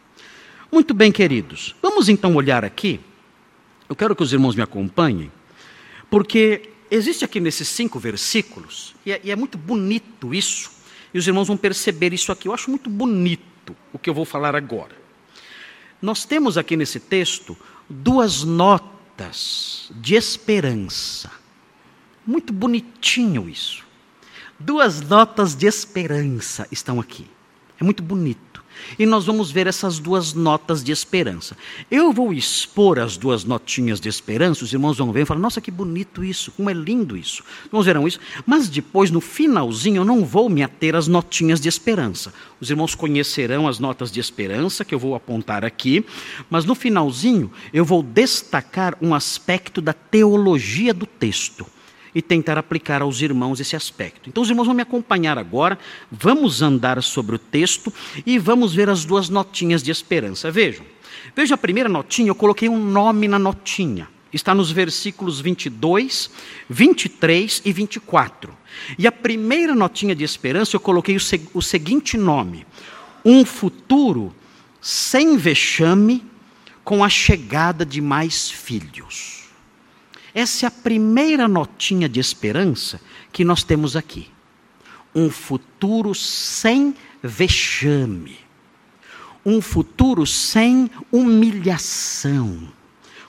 Muito 0.70 0.94
bem, 0.94 1.10
queridos. 1.10 1.74
Vamos 1.82 2.08
então 2.08 2.34
olhar 2.36 2.64
aqui. 2.64 3.00
Eu 3.88 3.96
quero 3.96 4.14
que 4.14 4.22
os 4.22 4.32
irmãos 4.32 4.54
me 4.54 4.62
acompanhem, 4.62 5.32
porque 6.08 6.70
existe 6.88 7.24
aqui 7.24 7.40
nesses 7.40 7.66
cinco 7.66 7.98
versículos, 7.98 8.94
e 9.04 9.10
é, 9.10 9.20
e 9.24 9.32
é 9.32 9.36
muito 9.36 9.58
bonito 9.58 10.32
isso, 10.32 10.70
e 11.12 11.18
os 11.18 11.26
irmãos 11.26 11.48
vão 11.48 11.56
perceber 11.56 12.12
isso 12.12 12.30
aqui. 12.30 12.46
Eu 12.46 12.54
acho 12.54 12.70
muito 12.70 12.88
bonito 12.88 13.74
o 13.92 13.98
que 13.98 14.08
eu 14.08 14.14
vou 14.14 14.24
falar 14.24 14.54
agora. 14.54 14.99
Nós 16.00 16.24
temos 16.24 16.56
aqui 16.56 16.76
nesse 16.76 16.98
texto 16.98 17.56
duas 17.88 18.42
notas 18.42 19.90
de 19.96 20.14
esperança. 20.14 21.30
Muito 22.26 22.52
bonitinho 22.52 23.48
isso. 23.48 23.84
Duas 24.58 25.00
notas 25.00 25.54
de 25.54 25.66
esperança 25.66 26.66
estão 26.70 27.00
aqui. 27.00 27.26
É 27.78 27.84
muito 27.84 28.02
bonito. 28.02 28.49
E 28.98 29.06
nós 29.06 29.24
vamos 29.24 29.50
ver 29.50 29.66
essas 29.66 29.98
duas 29.98 30.34
notas 30.34 30.82
de 30.82 30.92
esperança. 30.92 31.56
Eu 31.90 32.12
vou 32.12 32.32
expor 32.32 32.98
as 32.98 33.16
duas 33.16 33.44
notinhas 33.44 34.00
de 34.00 34.08
esperança, 34.08 34.64
os 34.64 34.72
irmãos 34.72 34.98
vão 34.98 35.12
ver 35.12 35.22
e 35.22 35.24
falar: 35.24 35.40
nossa, 35.40 35.60
que 35.60 35.70
bonito 35.70 36.24
isso, 36.24 36.52
como 36.52 36.70
é 36.70 36.72
lindo 36.72 37.16
isso. 37.16 37.42
Irmãos 37.66 37.86
verão 37.86 38.06
isso, 38.06 38.20
mas 38.46 38.68
depois, 38.68 39.10
no 39.10 39.20
finalzinho, 39.20 40.00
eu 40.00 40.04
não 40.04 40.24
vou 40.24 40.48
me 40.48 40.62
ater 40.62 40.94
às 40.94 41.08
notinhas 41.08 41.60
de 41.60 41.68
esperança. 41.68 42.32
Os 42.60 42.70
irmãos 42.70 42.94
conhecerão 42.94 43.66
as 43.66 43.78
notas 43.78 44.10
de 44.10 44.20
esperança 44.20 44.84
que 44.84 44.94
eu 44.94 44.98
vou 44.98 45.14
apontar 45.14 45.64
aqui, 45.64 46.04
mas 46.48 46.64
no 46.64 46.74
finalzinho 46.74 47.50
eu 47.72 47.84
vou 47.84 48.02
destacar 48.02 48.96
um 49.00 49.14
aspecto 49.14 49.80
da 49.80 49.92
teologia 49.92 50.92
do 50.92 51.06
texto 51.06 51.66
e 52.14 52.20
tentar 52.20 52.58
aplicar 52.58 53.02
aos 53.02 53.20
irmãos 53.20 53.60
esse 53.60 53.76
aspecto. 53.76 54.28
Então, 54.28 54.42
os 54.42 54.50
irmãos 54.50 54.66
vão 54.66 54.74
me 54.74 54.82
acompanhar 54.82 55.38
agora, 55.38 55.78
vamos 56.10 56.62
andar 56.62 57.02
sobre 57.02 57.36
o 57.36 57.38
texto 57.38 57.92
e 58.26 58.38
vamos 58.38 58.74
ver 58.74 58.88
as 58.88 59.04
duas 59.04 59.28
notinhas 59.28 59.82
de 59.82 59.90
esperança. 59.90 60.50
Vejam, 60.50 60.84
veja 61.34 61.54
a 61.54 61.58
primeira 61.58 61.88
notinha, 61.88 62.28
eu 62.28 62.34
coloquei 62.34 62.68
um 62.68 62.78
nome 62.78 63.28
na 63.28 63.38
notinha. 63.38 64.08
Está 64.32 64.54
nos 64.54 64.70
versículos 64.70 65.40
22, 65.40 66.30
23 66.68 67.62
e 67.64 67.72
24. 67.72 68.56
E 68.96 69.06
a 69.06 69.10
primeira 69.10 69.74
notinha 69.74 70.14
de 70.14 70.22
esperança 70.22 70.76
eu 70.76 70.80
coloquei 70.80 71.16
o, 71.16 71.20
seg 71.20 71.48
o 71.52 71.60
seguinte 71.60 72.16
nome: 72.16 72.64
Um 73.24 73.44
futuro 73.44 74.32
sem 74.80 75.36
vexame 75.36 76.24
com 76.84 77.02
a 77.02 77.08
chegada 77.08 77.84
de 77.84 78.00
mais 78.00 78.48
filhos. 78.48 79.39
Essa 80.34 80.66
é 80.66 80.68
a 80.68 80.70
primeira 80.70 81.48
notinha 81.48 82.08
de 82.08 82.20
esperança 82.20 83.00
que 83.32 83.44
nós 83.44 83.62
temos 83.62 83.96
aqui. 83.96 84.28
Um 85.14 85.30
futuro 85.30 86.14
sem 86.14 86.94
vexame. 87.22 88.38
Um 89.44 89.60
futuro 89.60 90.26
sem 90.26 90.90
humilhação. 91.10 92.68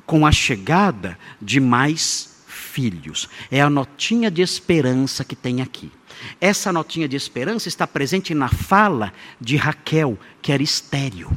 Com 0.06 0.26
a 0.26 0.32
chegada 0.32 1.18
de 1.42 1.60
mais 1.60 2.44
filhos. 2.48 3.30
É 3.50 3.62
a 3.62 3.70
notinha 3.70 4.30
de 4.30 4.42
esperança 4.42 5.24
que 5.24 5.36
tem 5.36 5.62
aqui. 5.62 5.92
Essa 6.40 6.72
notinha 6.72 7.08
de 7.08 7.16
esperança 7.16 7.68
está 7.68 7.88
presente 7.88 8.34
na 8.34 8.50
fala 8.50 9.12
de 9.40 9.56
Raquel, 9.56 10.20
que 10.42 10.52
era 10.52 10.62
estéril 10.62 11.32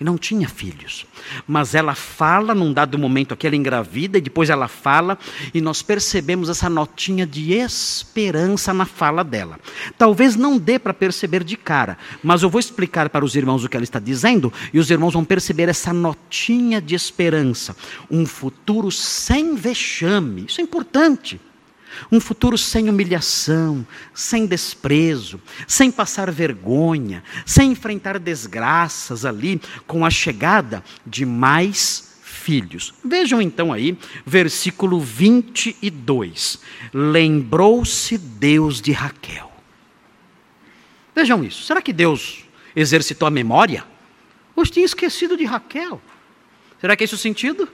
e 0.00 0.04
não 0.04 0.16
tinha 0.16 0.48
filhos. 0.48 1.06
Mas 1.46 1.74
ela 1.74 1.94
fala 1.94 2.54
num 2.54 2.72
dado 2.72 2.98
momento 2.98 3.34
aqui, 3.34 3.46
ela 3.46 3.56
engravida 3.56 4.18
e 4.18 4.20
depois 4.20 4.50
ela 4.50 4.68
fala, 4.68 5.18
e 5.52 5.60
nós 5.60 5.82
percebemos 5.82 6.48
essa 6.48 6.68
notinha 6.68 7.26
de 7.26 7.52
esperança 7.52 8.72
na 8.72 8.86
fala 8.86 9.24
dela. 9.24 9.58
Talvez 9.96 10.36
não 10.36 10.58
dê 10.58 10.78
para 10.78 10.94
perceber 10.94 11.42
de 11.42 11.56
cara, 11.56 11.98
mas 12.22 12.42
eu 12.42 12.50
vou 12.50 12.60
explicar 12.60 13.08
para 13.08 13.24
os 13.24 13.34
irmãos 13.34 13.64
o 13.64 13.68
que 13.68 13.76
ela 13.76 13.84
está 13.84 13.98
dizendo, 13.98 14.52
e 14.72 14.78
os 14.78 14.90
irmãos 14.90 15.14
vão 15.14 15.24
perceber 15.24 15.68
essa 15.68 15.92
notinha 15.92 16.80
de 16.80 16.94
esperança. 16.94 17.76
Um 18.10 18.24
futuro 18.26 18.90
sem 18.90 19.54
vexame, 19.54 20.44
isso 20.46 20.60
é 20.60 20.64
importante. 20.64 21.40
Um 22.10 22.20
futuro 22.20 22.56
sem 22.56 22.88
humilhação, 22.88 23.86
sem 24.14 24.46
desprezo, 24.46 25.40
sem 25.66 25.90
passar 25.90 26.30
vergonha, 26.30 27.22
sem 27.44 27.72
enfrentar 27.72 28.18
desgraças 28.18 29.24
ali, 29.24 29.60
com 29.86 30.04
a 30.04 30.10
chegada 30.10 30.82
de 31.06 31.24
mais 31.24 32.08
filhos. 32.22 32.94
Vejam 33.04 33.42
então 33.42 33.72
aí, 33.72 33.98
versículo 34.24 35.00
22. 35.00 36.60
Lembrou-se 36.92 38.16
Deus 38.16 38.80
de 38.80 38.92
Raquel. 38.92 39.52
Vejam 41.14 41.44
isso. 41.44 41.64
Será 41.64 41.82
que 41.82 41.92
Deus 41.92 42.44
exercitou 42.74 43.26
a 43.26 43.30
memória? 43.30 43.84
Ou 44.54 44.64
tinha 44.64 44.86
esquecido 44.86 45.36
de 45.36 45.44
Raquel? 45.44 46.00
Será 46.80 46.96
que 46.96 47.02
é 47.02 47.06
esse 47.06 47.14
o 47.14 47.18
sentido? 47.18 47.68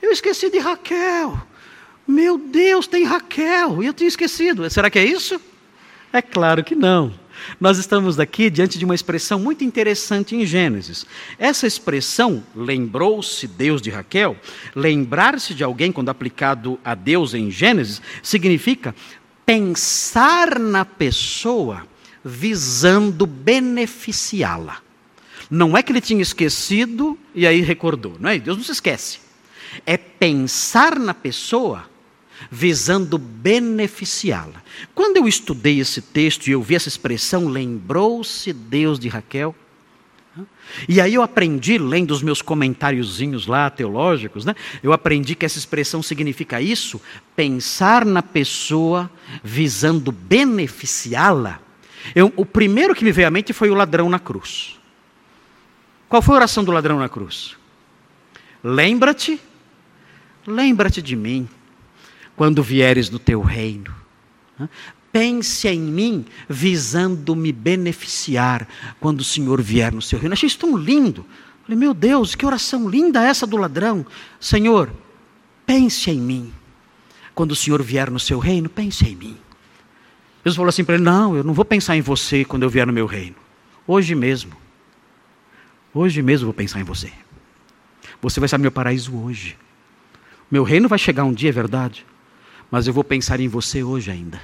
Eu 0.00 0.10
esqueci 0.10 0.50
de 0.50 0.58
Raquel. 0.58 1.40
Meu 2.06 2.38
Deus, 2.38 2.86
tem 2.86 3.04
Raquel, 3.04 3.82
e 3.82 3.86
eu 3.86 3.94
tinha 3.94 4.08
esquecido. 4.08 4.68
Será 4.68 4.90
que 4.90 4.98
é 4.98 5.04
isso? 5.04 5.40
É 6.12 6.20
claro 6.20 6.62
que 6.62 6.74
não. 6.74 7.12
Nós 7.60 7.78
estamos 7.78 8.20
aqui 8.20 8.48
diante 8.48 8.78
de 8.78 8.84
uma 8.84 8.94
expressão 8.94 9.38
muito 9.38 9.64
interessante 9.64 10.36
em 10.36 10.46
Gênesis. 10.46 11.04
Essa 11.38 11.66
expressão, 11.66 12.42
lembrou-se 12.54 13.46
Deus 13.46 13.82
de 13.82 13.90
Raquel, 13.90 14.36
lembrar-se 14.74 15.54
de 15.54 15.64
alguém 15.64 15.90
quando 15.90 16.08
aplicado 16.08 16.78
a 16.84 16.94
Deus 16.94 17.34
em 17.34 17.50
Gênesis, 17.50 18.00
significa 18.22 18.94
pensar 19.44 20.58
na 20.58 20.84
pessoa 20.84 21.86
visando 22.24 23.26
beneficiá-la. 23.26 24.78
Não 25.50 25.76
é 25.76 25.82
que 25.82 25.92
ele 25.92 26.00
tinha 26.00 26.22
esquecido 26.22 27.18
e 27.34 27.46
aí 27.46 27.60
recordou, 27.60 28.16
não 28.18 28.30
é? 28.30 28.38
Deus 28.38 28.56
não 28.56 28.64
se 28.64 28.72
esquece. 28.72 29.18
É 29.84 29.96
pensar 29.96 30.98
na 30.98 31.12
pessoa 31.12 31.84
visando 32.50 33.18
beneficiá-la. 33.18 34.62
Quando 34.94 35.16
eu 35.16 35.28
estudei 35.28 35.80
esse 35.80 36.00
texto 36.00 36.46
e 36.46 36.52
eu 36.52 36.62
vi 36.62 36.74
essa 36.74 36.88
expressão, 36.88 37.48
lembrou-se 37.48 38.52
Deus 38.52 38.98
de 38.98 39.08
Raquel. 39.08 39.54
E 40.88 41.00
aí 41.00 41.14
eu 41.14 41.22
aprendi, 41.22 41.78
lendo 41.78 42.10
os 42.10 42.22
meus 42.22 42.42
comentáriozinhos 42.42 43.46
lá 43.46 43.70
teológicos, 43.70 44.44
né? 44.44 44.54
Eu 44.82 44.92
aprendi 44.92 45.34
que 45.34 45.46
essa 45.46 45.58
expressão 45.58 46.02
significa 46.02 46.60
isso, 46.60 47.00
pensar 47.36 48.04
na 48.04 48.22
pessoa 48.22 49.08
visando 49.42 50.10
beneficiá-la. 50.10 51.60
o 52.36 52.44
primeiro 52.44 52.94
que 52.94 53.04
me 53.04 53.12
veio 53.12 53.28
à 53.28 53.30
mente 53.30 53.52
foi 53.52 53.70
o 53.70 53.74
ladrão 53.74 54.10
na 54.10 54.18
cruz. 54.18 54.78
Qual 56.08 56.20
foi 56.20 56.34
a 56.34 56.38
oração 56.38 56.64
do 56.64 56.72
ladrão 56.72 56.98
na 56.98 57.08
cruz? 57.08 57.56
Lembra-te, 58.62 59.40
lembra-te 60.46 61.00
de 61.00 61.14
mim 61.14 61.48
quando 62.36 62.62
vieres 62.62 63.10
no 63.10 63.18
teu 63.18 63.40
reino. 63.40 63.94
Pense 65.12 65.68
em 65.68 65.80
mim, 65.80 66.24
visando 66.48 67.36
me 67.36 67.52
beneficiar 67.52 68.68
quando 68.98 69.20
o 69.20 69.24
Senhor 69.24 69.62
vier 69.62 69.92
no 69.92 70.02
seu 70.02 70.18
reino. 70.18 70.32
Achei 70.32 70.46
isso 70.46 70.58
tão 70.58 70.76
lindo. 70.76 71.24
Falei, 71.62 71.78
meu 71.78 71.94
Deus, 71.94 72.34
que 72.34 72.44
oração 72.44 72.88
linda 72.88 73.22
essa 73.22 73.46
do 73.46 73.56
ladrão. 73.56 74.04
Senhor, 74.40 74.90
pense 75.64 76.10
em 76.10 76.20
mim. 76.20 76.52
Quando 77.34 77.52
o 77.52 77.56
Senhor 77.56 77.82
vier 77.82 78.10
no 78.10 78.18
seu 78.18 78.38
reino, 78.38 78.68
pense 78.68 79.04
em 79.04 79.14
mim. 79.14 79.36
Jesus 80.44 80.56
falou 80.56 80.68
assim 80.68 80.84
para 80.84 80.96
ele: 80.96 81.04
Não, 81.04 81.36
eu 81.36 81.42
não 81.42 81.54
vou 81.54 81.64
pensar 81.64 81.96
em 81.96 82.00
você 82.00 82.44
quando 82.44 82.64
eu 82.64 82.70
vier 82.70 82.86
no 82.86 82.92
meu 82.92 83.06
reino. 83.06 83.36
Hoje 83.86 84.14
mesmo. 84.14 84.52
Hoje 85.92 86.22
mesmo 86.22 86.46
vou 86.46 86.54
pensar 86.54 86.80
em 86.80 86.84
você. 86.84 87.12
Você 88.20 88.40
vai 88.40 88.48
ser 88.48 88.58
meu 88.58 88.70
paraíso 88.70 89.16
hoje. 89.16 89.56
Meu 90.50 90.64
reino 90.64 90.88
vai 90.88 90.98
chegar 90.98 91.24
um 91.24 91.32
dia, 91.32 91.48
é 91.48 91.52
verdade 91.52 92.04
mas 92.74 92.88
eu 92.88 92.92
vou 92.92 93.04
pensar 93.04 93.38
em 93.38 93.46
você 93.46 93.84
hoje 93.84 94.10
ainda. 94.10 94.42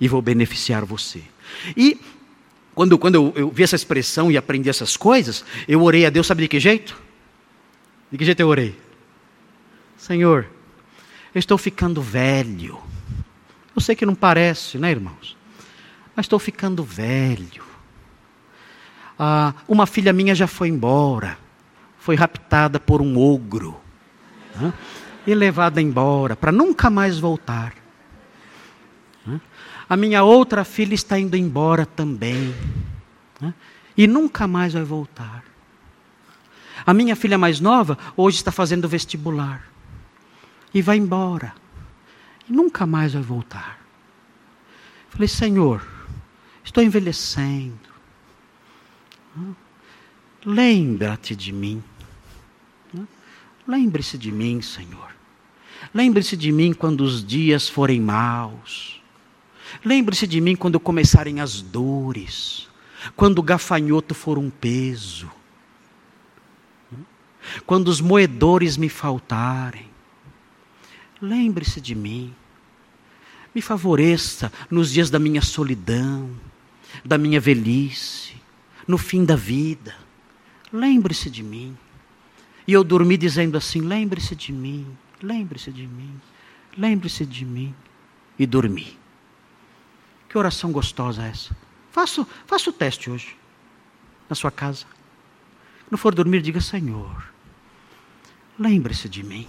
E 0.00 0.08
vou 0.08 0.20
beneficiar 0.20 0.84
você. 0.84 1.22
E 1.76 2.00
quando, 2.74 2.98
quando 2.98 3.14
eu, 3.14 3.32
eu, 3.36 3.50
vi 3.52 3.62
essa 3.62 3.76
expressão 3.76 4.32
e 4.32 4.36
aprendi 4.36 4.68
essas 4.68 4.96
coisas, 4.96 5.44
eu 5.68 5.80
orei 5.80 6.04
a 6.04 6.10
Deus, 6.10 6.26
sabe 6.26 6.42
de 6.42 6.48
que 6.48 6.58
jeito? 6.58 7.00
De 8.10 8.18
que 8.18 8.24
jeito 8.24 8.40
eu 8.40 8.48
orei? 8.48 8.76
Senhor, 9.96 10.50
eu 11.32 11.38
estou 11.38 11.56
ficando 11.56 12.02
velho. 12.02 12.80
Eu 13.76 13.80
sei 13.80 13.94
que 13.94 14.04
não 14.04 14.16
parece, 14.16 14.76
né, 14.76 14.90
irmãos? 14.90 15.36
Mas 16.16 16.26
estou 16.26 16.40
ficando 16.40 16.82
velho. 16.82 17.62
Ah, 19.16 19.54
uma 19.68 19.86
filha 19.86 20.12
minha 20.12 20.34
já 20.34 20.48
foi 20.48 20.66
embora, 20.66 21.38
foi 21.96 22.16
raptada 22.16 22.80
por 22.80 23.00
um 23.00 23.16
ogro 23.16 23.80
né? 24.60 24.72
E 25.30 25.34
levada 25.34 25.80
embora 25.80 26.34
para 26.34 26.50
nunca 26.50 26.90
mais 26.90 27.18
voltar. 27.18 27.74
A 29.88 29.96
minha 29.96 30.22
outra 30.22 30.64
filha 30.64 30.94
está 30.94 31.18
indo 31.18 31.36
embora 31.36 31.86
também 31.86 32.54
e 33.96 34.06
nunca 34.06 34.46
mais 34.46 34.72
vai 34.72 34.82
voltar. 34.82 35.44
A 36.84 36.94
minha 36.94 37.14
filha 37.14 37.36
mais 37.38 37.60
nova 37.60 37.96
hoje 38.16 38.38
está 38.38 38.50
fazendo 38.50 38.88
vestibular 38.88 39.68
e 40.72 40.82
vai 40.82 40.96
embora 40.96 41.54
e 42.48 42.52
nunca 42.52 42.86
mais 42.86 43.12
vai 43.12 43.22
voltar. 43.22 43.78
Falei, 45.10 45.28
Senhor, 45.28 45.86
estou 46.64 46.82
envelhecendo. 46.82 47.78
Lembra-te 50.44 51.36
de 51.36 51.52
mim. 51.52 51.82
Lembre-se 53.66 54.16
de 54.18 54.32
mim, 54.32 54.60
Senhor. 54.62 55.09
Lembre-se 55.92 56.36
de 56.36 56.52
mim 56.52 56.72
quando 56.72 57.02
os 57.02 57.24
dias 57.24 57.68
forem 57.68 58.00
maus. 58.00 59.00
Lembre-se 59.84 60.26
de 60.26 60.40
mim 60.40 60.54
quando 60.54 60.78
começarem 60.78 61.40
as 61.40 61.60
dores. 61.60 62.68
Quando 63.16 63.38
o 63.38 63.42
gafanhoto 63.42 64.14
for 64.14 64.38
um 64.38 64.50
peso. 64.50 65.30
Quando 67.66 67.88
os 67.88 68.00
moedores 68.00 68.76
me 68.76 68.88
faltarem. 68.88 69.88
Lembre-se 71.20 71.80
de 71.80 71.94
mim. 71.94 72.34
Me 73.54 73.60
favoreça 73.60 74.52
nos 74.70 74.92
dias 74.92 75.10
da 75.10 75.18
minha 75.18 75.42
solidão, 75.42 76.30
da 77.04 77.18
minha 77.18 77.40
velhice, 77.40 78.34
no 78.86 78.96
fim 78.96 79.24
da 79.24 79.34
vida. 79.34 79.94
Lembre-se 80.72 81.28
de 81.28 81.42
mim. 81.42 81.76
E 82.66 82.72
eu 82.72 82.84
dormi 82.84 83.16
dizendo 83.16 83.58
assim: 83.58 83.80
lembre-se 83.80 84.36
de 84.36 84.52
mim, 84.52 84.86
lembre-se 85.22 85.70
de 85.70 85.86
mim, 85.86 86.20
lembre-se 86.76 87.24
de 87.26 87.44
mim. 87.44 87.74
E 88.38 88.46
dormi. 88.46 88.98
Que 90.28 90.38
oração 90.38 90.72
gostosa 90.72 91.22
essa? 91.24 91.54
Faça, 91.90 92.26
faça 92.46 92.70
o 92.70 92.72
teste 92.72 93.10
hoje, 93.10 93.36
na 94.30 94.34
sua 94.34 94.50
casa. 94.50 94.86
Quando 95.86 95.98
for 95.98 96.14
dormir, 96.14 96.40
diga: 96.40 96.60
Senhor, 96.60 97.22
lembre-se 98.58 99.08
de 99.08 99.22
mim. 99.22 99.46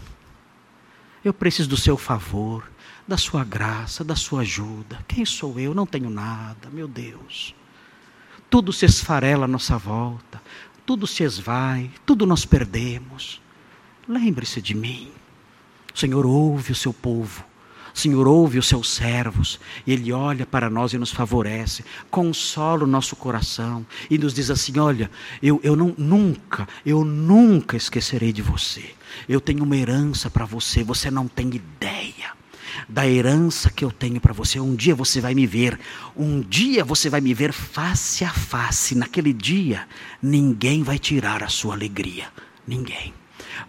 Eu 1.24 1.34
preciso 1.34 1.70
do 1.70 1.78
seu 1.78 1.96
favor, 1.96 2.70
da 3.08 3.16
sua 3.16 3.44
graça, 3.44 4.04
da 4.04 4.16
sua 4.16 4.42
ajuda. 4.42 5.06
Quem 5.08 5.24
sou 5.24 5.60
eu? 5.60 5.74
Não 5.74 5.86
tenho 5.86 6.10
nada, 6.10 6.70
meu 6.70 6.88
Deus. 6.88 7.56
Tudo 8.50 8.74
se 8.74 8.86
esfarela 8.86 9.46
à 9.46 9.48
nossa 9.48 9.78
volta, 9.78 10.42
tudo 10.86 11.08
se 11.08 11.24
esvai, 11.24 11.92
tudo 12.06 12.26
nós 12.26 12.44
perdemos. 12.44 13.40
Lembre-se 14.08 14.62
de 14.62 14.74
mim. 14.76 15.14
Senhor 15.94 16.26
ouve 16.26 16.72
o 16.72 16.76
seu 16.76 16.94
povo. 16.94 17.44
Senhor 17.94 18.28
ouve 18.28 18.58
os 18.58 18.68
seus 18.68 18.90
servos, 18.90 19.60
e 19.86 19.92
Ele 19.92 20.12
olha 20.12 20.46
para 20.46 20.70
nós 20.70 20.94
e 20.94 20.98
nos 20.98 21.12
favorece, 21.12 21.84
consola 22.10 22.84
o 22.84 22.88
nosso 22.88 23.16
coração 23.16 23.86
e 24.10 24.18
nos 24.18 24.34
diz 24.34 24.50
assim: 24.50 24.80
Olha, 24.80 25.12
eu, 25.42 25.60
eu 25.64 25.76
não, 25.76 25.94
nunca, 25.98 26.68
eu 26.86 27.04
nunca 27.04 27.76
esquecerei 27.76 28.32
de 28.32 28.42
você. 28.42 28.92
Eu 29.28 29.42
tenho 29.42 29.64
uma 29.64 29.76
herança 29.76 30.30
para 30.30 30.46
você, 30.46 30.84
você 30.84 31.12
não 31.12 31.28
tem 31.28 31.48
ideia 31.50 32.32
da 32.88 33.08
herança 33.08 33.70
que 33.70 33.84
eu 33.84 33.92
tenho 33.92 34.22
para 34.22 34.34
você. 34.34 34.60
Um 34.60 34.76
dia 34.76 34.96
você 34.96 35.20
vai 35.20 35.34
me 35.34 35.46
ver, 35.46 35.78
um 36.16 36.40
dia 36.40 36.84
você 36.84 37.10
vai 37.10 37.20
me 37.22 37.34
ver 37.34 37.52
face 37.52 38.24
a 38.24 38.32
face. 38.32 38.96
Naquele 38.96 39.34
dia, 39.34 39.88
ninguém 40.22 40.84
vai 40.84 40.98
tirar 40.98 41.44
a 41.44 41.50
sua 41.50 41.74
alegria, 41.74 42.30
ninguém. 42.66 43.14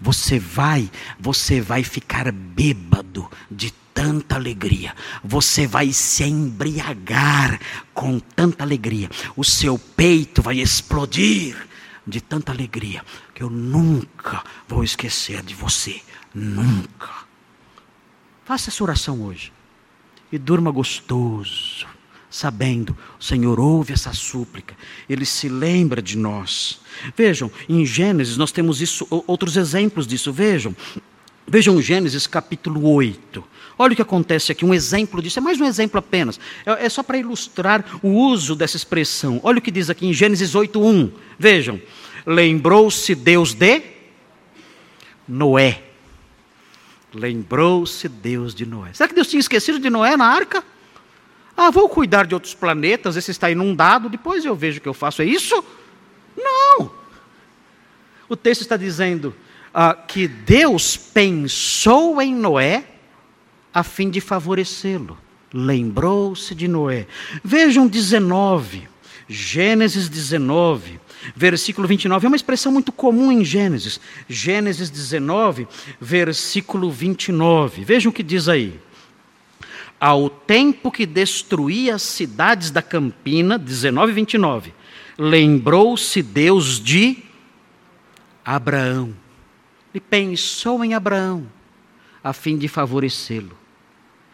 Você 0.00 0.38
vai, 0.38 0.90
você 1.18 1.60
vai 1.60 1.82
ficar 1.82 2.30
bêbado 2.32 3.30
de 3.50 3.70
tanta 3.94 4.34
alegria. 4.34 4.94
Você 5.22 5.66
vai 5.66 5.92
se 5.92 6.24
embriagar 6.24 7.60
com 7.94 8.18
tanta 8.18 8.64
alegria. 8.64 9.10
O 9.36 9.44
seu 9.44 9.78
peito 9.78 10.42
vai 10.42 10.58
explodir 10.58 11.56
de 12.06 12.20
tanta 12.20 12.52
alegria 12.52 13.04
que 13.34 13.42
eu 13.42 13.50
nunca 13.50 14.42
vou 14.66 14.82
esquecer 14.82 15.42
de 15.42 15.54
você. 15.54 16.00
Nunca. 16.34 17.10
Faça 18.44 18.70
essa 18.70 18.82
oração 18.82 19.22
hoje 19.22 19.52
e 20.32 20.38
durma 20.38 20.70
gostoso, 20.70 21.86
sabendo, 22.30 22.96
o 23.20 23.22
Senhor 23.22 23.60
ouve 23.60 23.92
essa 23.92 24.12
súplica, 24.14 24.74
Ele 25.08 25.26
se 25.26 25.48
lembra 25.48 26.00
de 26.00 26.16
nós. 26.16 26.80
Vejam, 27.16 27.50
em 27.68 27.84
Gênesis 27.84 28.36
nós 28.36 28.52
temos 28.52 28.80
isso, 28.80 29.06
outros 29.26 29.56
exemplos 29.56 30.06
disso. 30.06 30.32
Vejam, 30.32 30.74
vejam 31.46 31.80
Gênesis 31.80 32.26
capítulo 32.26 32.88
8. 32.92 33.44
Olha 33.78 33.92
o 33.92 33.96
que 33.96 34.02
acontece 34.02 34.52
aqui, 34.52 34.64
um 34.64 34.74
exemplo 34.74 35.22
disso, 35.22 35.38
é 35.38 35.42
mais 35.42 35.60
um 35.60 35.64
exemplo 35.64 35.98
apenas, 35.98 36.38
é, 36.64 36.86
é 36.86 36.88
só 36.88 37.02
para 37.02 37.18
ilustrar 37.18 37.84
o 38.02 38.08
uso 38.08 38.54
dessa 38.54 38.76
expressão. 38.76 39.40
Olha 39.42 39.58
o 39.58 39.62
que 39.62 39.70
diz 39.70 39.90
aqui 39.90 40.06
em 40.06 40.12
Gênesis 40.12 40.54
8:1. 40.54 41.10
Vejam, 41.38 41.80
lembrou-se 42.26 43.14
Deus 43.14 43.54
de 43.54 43.82
Noé. 45.26 45.82
Lembrou-se 47.14 48.08
Deus 48.08 48.54
de 48.54 48.64
Noé. 48.64 48.92
Será 48.92 49.08
que 49.08 49.14
Deus 49.14 49.28
tinha 49.28 49.40
esquecido 49.40 49.78
de 49.78 49.90
Noé 49.90 50.16
na 50.16 50.26
arca? 50.26 50.64
Ah, 51.56 51.70
vou 51.70 51.88
cuidar 51.88 52.26
de 52.26 52.34
outros 52.34 52.54
planetas, 52.54 53.16
esse 53.16 53.30
está 53.30 53.50
inundado, 53.50 54.08
depois 54.08 54.44
eu 54.44 54.54
vejo 54.56 54.78
o 54.78 54.80
que 54.80 54.88
eu 54.88 54.94
faço. 54.94 55.20
É 55.22 55.24
isso? 55.24 55.62
Não. 56.36 56.90
O 58.28 58.36
texto 58.36 58.62
está 58.62 58.76
dizendo 58.76 59.34
ah, 59.74 59.94
que 59.94 60.26
Deus 60.26 60.96
pensou 60.96 62.20
em 62.20 62.34
Noé 62.34 62.84
a 63.72 63.82
fim 63.82 64.10
de 64.10 64.20
favorecê-lo. 64.20 65.18
Lembrou-se 65.52 66.54
de 66.54 66.66
Noé. 66.66 67.06
Vejam 67.44 67.86
19, 67.86 68.88
Gênesis 69.28 70.08
19, 70.08 70.98
versículo 71.36 71.86
29. 71.86 72.26
É 72.26 72.28
uma 72.28 72.36
expressão 72.36 72.72
muito 72.72 72.90
comum 72.90 73.30
em 73.30 73.44
Gênesis. 73.44 74.00
Gênesis 74.28 74.90
19, 74.90 75.68
versículo 76.00 76.90
29. 76.90 77.84
Vejam 77.84 78.10
o 78.10 78.12
que 78.14 78.22
diz 78.22 78.48
aí. 78.48 78.80
Ao 80.00 80.28
tempo 80.28 80.90
que 80.90 81.06
destruía 81.06 81.94
as 81.94 82.02
cidades 82.02 82.70
da 82.70 82.82
campina, 82.82 83.58
19 83.58 84.12
29, 84.12 84.74
lembrou-se 85.22 86.20
Deus 86.20 86.80
de 86.80 87.18
Abraão. 88.44 89.14
E 89.94 90.00
pensou 90.00 90.82
em 90.84 90.94
Abraão, 90.94 91.46
a 92.24 92.32
fim 92.32 92.56
de 92.56 92.66
favorecê-lo. 92.66 93.56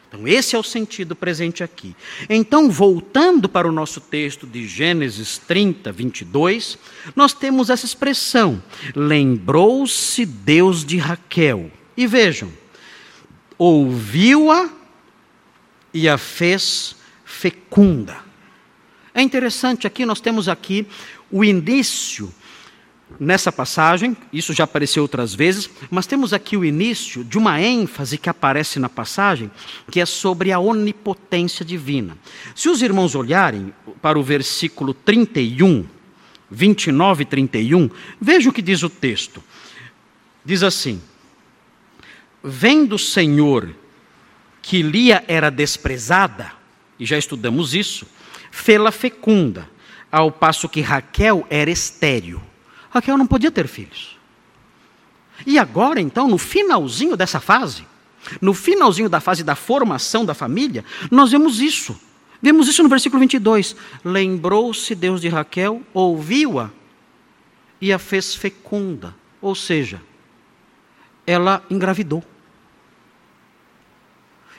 Então, 0.08 0.26
esse 0.26 0.56
é 0.56 0.58
o 0.58 0.62
sentido 0.62 1.14
presente 1.14 1.62
aqui. 1.62 1.94
Então, 2.30 2.70
voltando 2.70 3.46
para 3.48 3.68
o 3.68 3.72
nosso 3.72 4.00
texto 4.00 4.46
de 4.46 4.66
Gênesis 4.66 5.36
30, 5.36 5.92
22, 5.92 6.78
nós 7.14 7.34
temos 7.34 7.68
essa 7.68 7.84
expressão: 7.84 8.62
lembrou-se 8.94 10.24
Deus 10.24 10.84
de 10.84 10.96
Raquel. 10.96 11.70
E 11.94 12.06
vejam, 12.06 12.50
ouviu-a 13.58 14.70
e 15.92 16.08
a 16.08 16.16
fez 16.16 16.96
fecunda. 17.24 18.27
É 19.14 19.22
interessante 19.22 19.86
aqui, 19.86 20.04
nós 20.04 20.20
temos 20.20 20.48
aqui 20.48 20.86
o 21.30 21.44
início 21.44 22.32
nessa 23.18 23.50
passagem, 23.50 24.16
isso 24.32 24.52
já 24.52 24.64
apareceu 24.64 25.02
outras 25.02 25.34
vezes, 25.34 25.70
mas 25.90 26.06
temos 26.06 26.32
aqui 26.32 26.56
o 26.56 26.64
início 26.64 27.24
de 27.24 27.38
uma 27.38 27.60
ênfase 27.60 28.18
que 28.18 28.28
aparece 28.28 28.78
na 28.78 28.88
passagem, 28.88 29.50
que 29.90 30.00
é 30.00 30.06
sobre 30.06 30.52
a 30.52 30.58
onipotência 30.58 31.64
divina. 31.64 32.18
Se 32.54 32.68
os 32.68 32.82
irmãos 32.82 33.14
olharem 33.14 33.72
para 34.02 34.18
o 34.18 34.22
versículo 34.22 34.92
31, 34.92 35.86
29 36.50 37.22
e 37.22 37.26
31, 37.26 37.90
vejam 38.20 38.50
o 38.50 38.54
que 38.54 38.62
diz 38.62 38.82
o 38.82 38.90
texto. 38.90 39.42
Diz 40.44 40.62
assim: 40.62 41.00
Vendo 42.42 42.94
o 42.94 42.98
Senhor 42.98 43.74
que 44.62 44.82
Lia 44.82 45.24
era 45.26 45.50
desprezada, 45.50 46.52
e 46.98 47.06
já 47.06 47.16
estudamos 47.16 47.74
isso, 47.74 48.06
fê-la 48.58 48.90
fecunda, 48.90 49.70
ao 50.10 50.32
passo 50.32 50.68
que 50.68 50.80
Raquel 50.80 51.46
era 51.48 51.70
estéril. 51.70 52.42
Raquel 52.90 53.16
não 53.16 53.26
podia 53.26 53.50
ter 53.50 53.68
filhos. 53.68 54.18
E 55.46 55.58
agora, 55.58 56.00
então, 56.00 56.26
no 56.26 56.38
finalzinho 56.38 57.16
dessa 57.16 57.38
fase, 57.38 57.86
no 58.40 58.52
finalzinho 58.52 59.08
da 59.08 59.20
fase 59.20 59.44
da 59.44 59.54
formação 59.54 60.24
da 60.24 60.34
família, 60.34 60.84
nós 61.10 61.30
vemos 61.30 61.60
isso. 61.60 61.98
Vemos 62.42 62.68
isso 62.68 62.82
no 62.82 62.88
versículo 62.88 63.20
22. 63.20 63.76
Lembrou-se 64.04 64.94
Deus 64.94 65.20
de 65.20 65.28
Raquel, 65.28 65.82
ouviu-a 65.94 66.70
e 67.80 67.92
a 67.92 67.98
fez 67.98 68.34
fecunda. 68.34 69.14
Ou 69.40 69.54
seja, 69.54 70.02
ela 71.24 71.62
engravidou. 71.70 72.24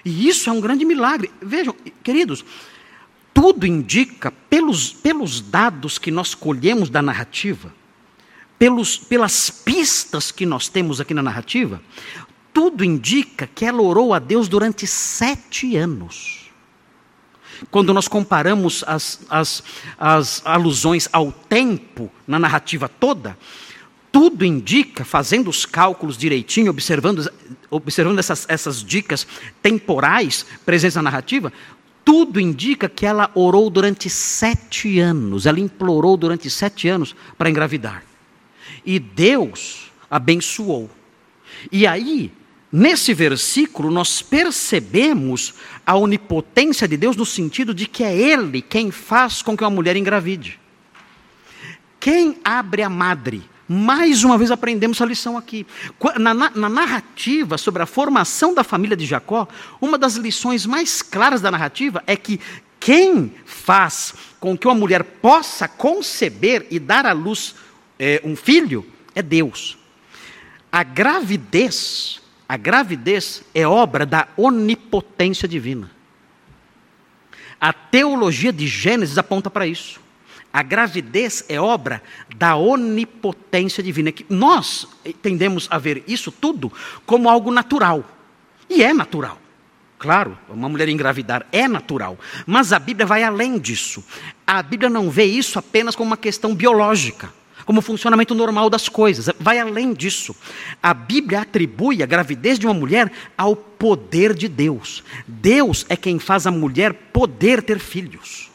E 0.05 0.29
isso 0.29 0.49
é 0.49 0.53
um 0.53 0.61
grande 0.61 0.85
milagre. 0.85 1.29
Vejam, 1.41 1.75
queridos, 2.01 2.45
tudo 3.41 3.65
indica, 3.65 4.31
pelos, 4.49 4.91
pelos 4.91 5.39
dados 5.39 5.97
que 5.97 6.11
nós 6.11 6.35
colhemos 6.35 6.89
da 6.89 7.01
narrativa, 7.01 7.73
pelos, 8.59 8.97
pelas 8.97 9.49
pistas 9.49 10.29
que 10.29 10.45
nós 10.45 10.67
temos 10.67 10.99
aqui 10.99 11.13
na 11.13 11.23
narrativa, 11.23 11.81
tudo 12.53 12.83
indica 12.83 13.47
que 13.47 13.63
ela 13.63 13.81
orou 13.81 14.13
a 14.13 14.19
Deus 14.19 14.49
durante 14.49 14.85
sete 14.85 15.77
anos. 15.77 16.51
Quando 17.71 17.93
nós 17.93 18.09
comparamos 18.09 18.83
as, 18.85 19.21
as, 19.29 19.63
as 19.97 20.41
alusões 20.43 21.07
ao 21.13 21.31
tempo 21.31 22.11
na 22.27 22.39
narrativa 22.39 22.89
toda, 22.89 23.37
tudo 24.11 24.43
indica, 24.43 25.05
fazendo 25.05 25.49
os 25.49 25.65
cálculos 25.65 26.17
direitinho, 26.17 26.71
observando, 26.71 27.31
observando 27.69 28.19
essas, 28.19 28.45
essas 28.49 28.83
dicas 28.83 29.25
temporais 29.61 30.45
presentes 30.65 30.95
na 30.95 31.03
narrativa, 31.03 31.53
tudo 32.09 32.39
indica 32.39 32.89
que 32.89 33.05
ela 33.05 33.29
orou 33.35 33.69
durante 33.69 34.09
sete 34.09 34.97
anos, 34.99 35.45
ela 35.45 35.59
implorou 35.59 36.17
durante 36.17 36.49
sete 36.49 36.87
anos 36.87 37.15
para 37.37 37.51
engravidar. 37.51 38.03
E 38.83 38.97
Deus 38.97 39.91
abençoou. 40.09 40.89
E 41.71 41.85
aí, 41.85 42.31
nesse 42.71 43.13
versículo, 43.13 43.91
nós 43.91 44.23
percebemos 44.23 45.53
a 45.85 45.95
onipotência 45.95 46.87
de 46.87 46.97
Deus 46.97 47.15
no 47.15 47.27
sentido 47.27 47.75
de 47.75 47.85
que 47.85 48.03
é 48.03 48.17
Ele 48.17 48.59
quem 48.59 48.89
faz 48.89 49.43
com 49.43 49.55
que 49.55 49.63
uma 49.63 49.69
mulher 49.69 49.95
engravide. 49.95 50.59
Quem 51.99 52.37
abre 52.43 52.81
a 52.81 52.89
madre 52.89 53.43
mais 53.71 54.23
uma 54.23 54.35
vez 54.35 54.49
aprendemos 54.49 54.99
a 54.99 55.05
lição 55.05 55.37
aqui. 55.37 55.65
Na, 56.17 56.33
na, 56.33 56.49
na, 56.49 56.67
narrativa 56.67 57.55
sobre 57.55 57.83
a 57.83 57.85
formação 57.85 58.51
da 58.51 58.63
família 58.63 58.97
de 58.97 59.05
Jacó, 59.05 59.47
uma 59.79 59.95
das 59.95 60.15
lições 60.15 60.65
mais 60.65 61.03
claras 61.03 61.39
da 61.39 61.51
narrativa 61.51 62.03
é 62.07 62.15
que 62.15 62.39
quem 62.79 63.31
faz 63.45 64.15
com 64.39 64.57
que 64.57 64.67
uma 64.67 64.73
mulher 64.73 65.03
possa 65.03 65.67
conceber 65.67 66.65
e 66.71 66.79
dar 66.79 67.05
à 67.05 67.11
luz 67.11 67.53
é, 67.99 68.19
um 68.23 68.35
filho 68.35 68.83
é 69.13 69.21
Deus. 69.21 69.77
A 70.71 70.81
gravidez, 70.81 72.19
a 72.47 72.57
gravidez 72.57 73.43
é 73.53 73.67
obra 73.67 74.03
da 74.03 74.27
onipotência 74.35 75.47
divina. 75.47 75.91
A 77.61 77.71
teologia 77.71 78.51
de 78.51 78.65
Gênesis 78.65 79.17
aponta 79.17 79.49
para 79.49 79.67
isso. 79.67 79.99
A 80.51 80.63
gravidez 80.63 81.45
é 81.47 81.59
obra 81.59 82.01
da 82.35 82.55
onipotência 82.55 83.83
divina. 83.83 84.11
Que 84.11 84.25
nós 84.29 84.87
tendemos 85.21 85.67
a 85.69 85.77
ver 85.77 86.03
isso 86.07 86.31
tudo 86.31 86.71
como 87.05 87.29
algo 87.29 87.51
natural. 87.51 88.03
E 88.69 88.83
é 88.83 88.93
natural. 88.93 89.39
Claro, 89.99 90.37
uma 90.47 90.69
mulher 90.69 90.87
engravidar 90.87 91.45
é 91.51 91.67
natural. 91.67 92.17
Mas 92.47 92.71
a 92.71 92.79
Bíblia 92.79 93.05
vai 93.05 93.21
além 93.21 93.59
disso. 93.59 94.03
A 94.47 94.63
Bíblia 94.63 94.89
não 94.89 95.11
vê 95.11 95.25
isso 95.25 95.59
apenas 95.59 95.95
como 95.95 96.09
uma 96.11 96.17
questão 96.17 96.55
biológica, 96.55 97.31
como 97.65 97.81
funcionamento 97.81 98.33
normal 98.33 98.69
das 98.69 98.87
coisas. 98.87 99.29
Vai 99.39 99.59
além 99.59 99.93
disso. 99.93 100.35
A 100.81 100.93
Bíblia 100.93 101.41
atribui 101.41 102.01
a 102.01 102.05
gravidez 102.05 102.57
de 102.57 102.65
uma 102.65 102.73
mulher 102.73 103.11
ao 103.37 103.55
poder 103.55 104.33
de 104.33 104.47
Deus. 104.47 105.03
Deus 105.27 105.85
é 105.89 105.97
quem 105.97 106.17
faz 106.17 106.47
a 106.47 106.51
mulher 106.51 106.93
poder 106.93 107.61
ter 107.61 107.77
filhos. 107.77 108.48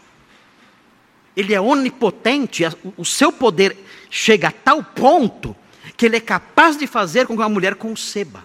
Ele 1.37 1.53
é 1.53 1.61
onipotente, 1.61 2.63
o 2.97 3.05
seu 3.05 3.33
poder 3.33 3.77
chega 4.11 4.49
a 4.49 4.53
tal 4.53 4.83
ponto 4.83 5.57
que 5.97 6.07
ele 6.07 6.17
é 6.17 6.21
capaz 6.21 6.77
de 6.77 6.87
fazer 6.87 7.27
com 7.27 7.35
que 7.35 7.43
uma 7.43 7.49
mulher 7.49 7.75
conceba. 7.75 8.45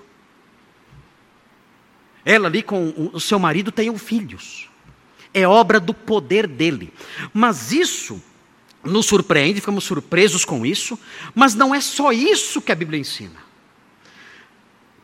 Ela 2.25 2.47
ali 2.47 2.61
com 2.61 3.11
o 3.13 3.19
seu 3.19 3.39
marido 3.39 3.71
tenham 3.71 3.97
filhos. 3.97 4.69
É 5.33 5.47
obra 5.47 5.79
do 5.79 5.93
poder 5.93 6.47
dele. 6.47 6.91
Mas 7.33 7.71
isso 7.71 8.21
nos 8.83 9.05
surpreende, 9.05 9.59
ficamos 9.59 9.83
surpresos 9.83 10.45
com 10.45 10.65
isso, 10.65 10.97
mas 11.35 11.53
não 11.53 11.73
é 11.73 11.81
só 11.81 12.11
isso 12.11 12.61
que 12.61 12.71
a 12.71 12.75
Bíblia 12.75 12.99
ensina. 12.99 13.39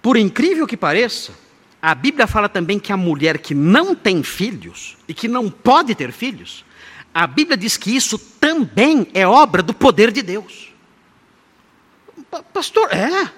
Por 0.02 0.18
incrível 0.18 0.66
que 0.68 0.78
pareça, 0.78 1.34
a 1.82 1.94
Bíblia 1.94 2.26
fala 2.26 2.50
também 2.50 2.80
que 2.80 2.92
a 2.92 2.98
mulher 2.98 3.38
que 3.38 3.54
não 3.54 3.94
tem 3.94 4.24
filhos 4.24 4.98
e 5.08 5.14
que 5.14 5.28
não 5.28 5.50
pode 5.50 5.94
ter 5.94 6.12
filhos, 6.12 6.65
a 7.18 7.26
Bíblia 7.26 7.56
diz 7.56 7.78
que 7.78 7.96
isso 7.96 8.20
também 8.20 9.08
é 9.14 9.26
obra 9.26 9.64
do 9.64 9.74
poder 9.74 10.12
de 10.12 10.22
Deus. 10.22 10.74
Pastor, 12.52 12.92
é. 12.92 13.32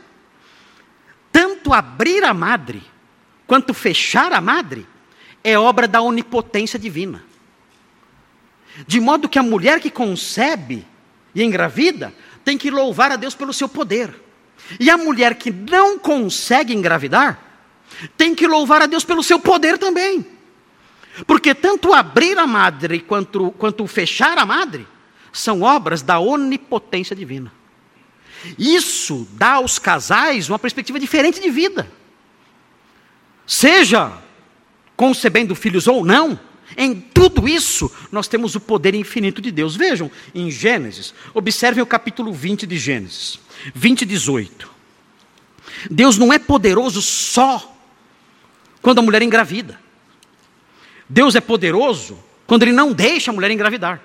Tanto 1.32 1.72
abrir 1.72 2.24
a 2.24 2.34
madre, 2.34 2.82
quanto 3.46 3.76
fechar 3.76 4.34
a 4.34 4.42
madre, 4.42 4.88
é 5.44 5.60
obra 5.60 5.88
da 5.88 6.02
onipotência 6.02 6.80
divina. 6.80 7.24
De 8.88 9.00
modo 9.00 9.30
que 9.30 9.38
a 9.38 9.44
mulher 9.44 9.80
que 9.80 9.92
concebe 9.92 10.84
e 11.36 11.44
engravida 11.44 12.12
tem 12.44 12.58
que 12.58 12.72
louvar 12.72 13.12
a 13.12 13.16
Deus 13.16 13.36
pelo 13.36 13.54
seu 13.54 13.70
poder. 13.70 14.12
E 14.80 14.90
a 14.90 14.98
mulher 14.98 15.36
que 15.36 15.52
não 15.52 16.00
consegue 16.00 16.74
engravidar 16.74 17.40
tem 18.18 18.34
que 18.34 18.48
louvar 18.48 18.82
a 18.82 18.88
Deus 18.88 19.04
pelo 19.04 19.22
seu 19.22 19.40
poder 19.40 19.78
também. 19.78 20.37
Porque 21.26 21.56
tanto 21.56 21.94
abrir 21.94 22.38
a 22.38 22.46
madre 22.46 23.00
quanto, 23.00 23.52
quanto 23.52 23.88
fechar 23.88 24.38
a 24.38 24.46
madre 24.46 24.88
são 25.32 25.62
obras 25.62 26.02
da 26.02 26.20
onipotência 26.20 27.16
divina. 27.16 27.52
Isso 28.58 29.28
dá 29.34 29.54
aos 29.54 29.80
casais 29.80 30.50
uma 30.50 30.60
perspectiva 30.60 31.00
diferente 31.00 31.40
de 31.40 31.50
vida. 31.50 31.90
Seja 33.46 34.12
concebendo 34.96 35.56
filhos 35.56 35.88
ou 35.88 36.06
não, 36.06 36.40
em 36.76 36.94
tudo 36.96 37.48
isso 37.48 37.92
nós 38.12 38.28
temos 38.28 38.56
o 38.56 38.60
poder 38.60 38.94
infinito 38.94 39.42
de 39.42 39.52
Deus. 39.52 39.76
Vejam 39.76 40.12
em 40.36 40.52
Gênesis, 40.52 41.14
observem 41.34 41.82
o 41.82 41.88
capítulo 41.88 42.34
20 42.34 42.68
de 42.68 42.78
Gênesis, 42.78 43.40
20 43.74 44.02
e 44.02 44.06
18. 44.06 44.70
Deus 45.90 46.18
não 46.18 46.34
é 46.34 46.40
poderoso 46.40 47.02
só 47.02 47.76
quando 48.82 49.00
a 49.00 49.02
mulher 49.02 49.22
engravida. 49.22 49.80
Deus 51.10 51.36
é 51.36 51.42
poderoso 51.42 52.22
quando 52.46 52.64
Ele 52.64 52.72
não 52.72 52.92
deixa 52.92 53.32
a 53.32 53.34
mulher 53.34 53.52
engravidar. 53.52 54.02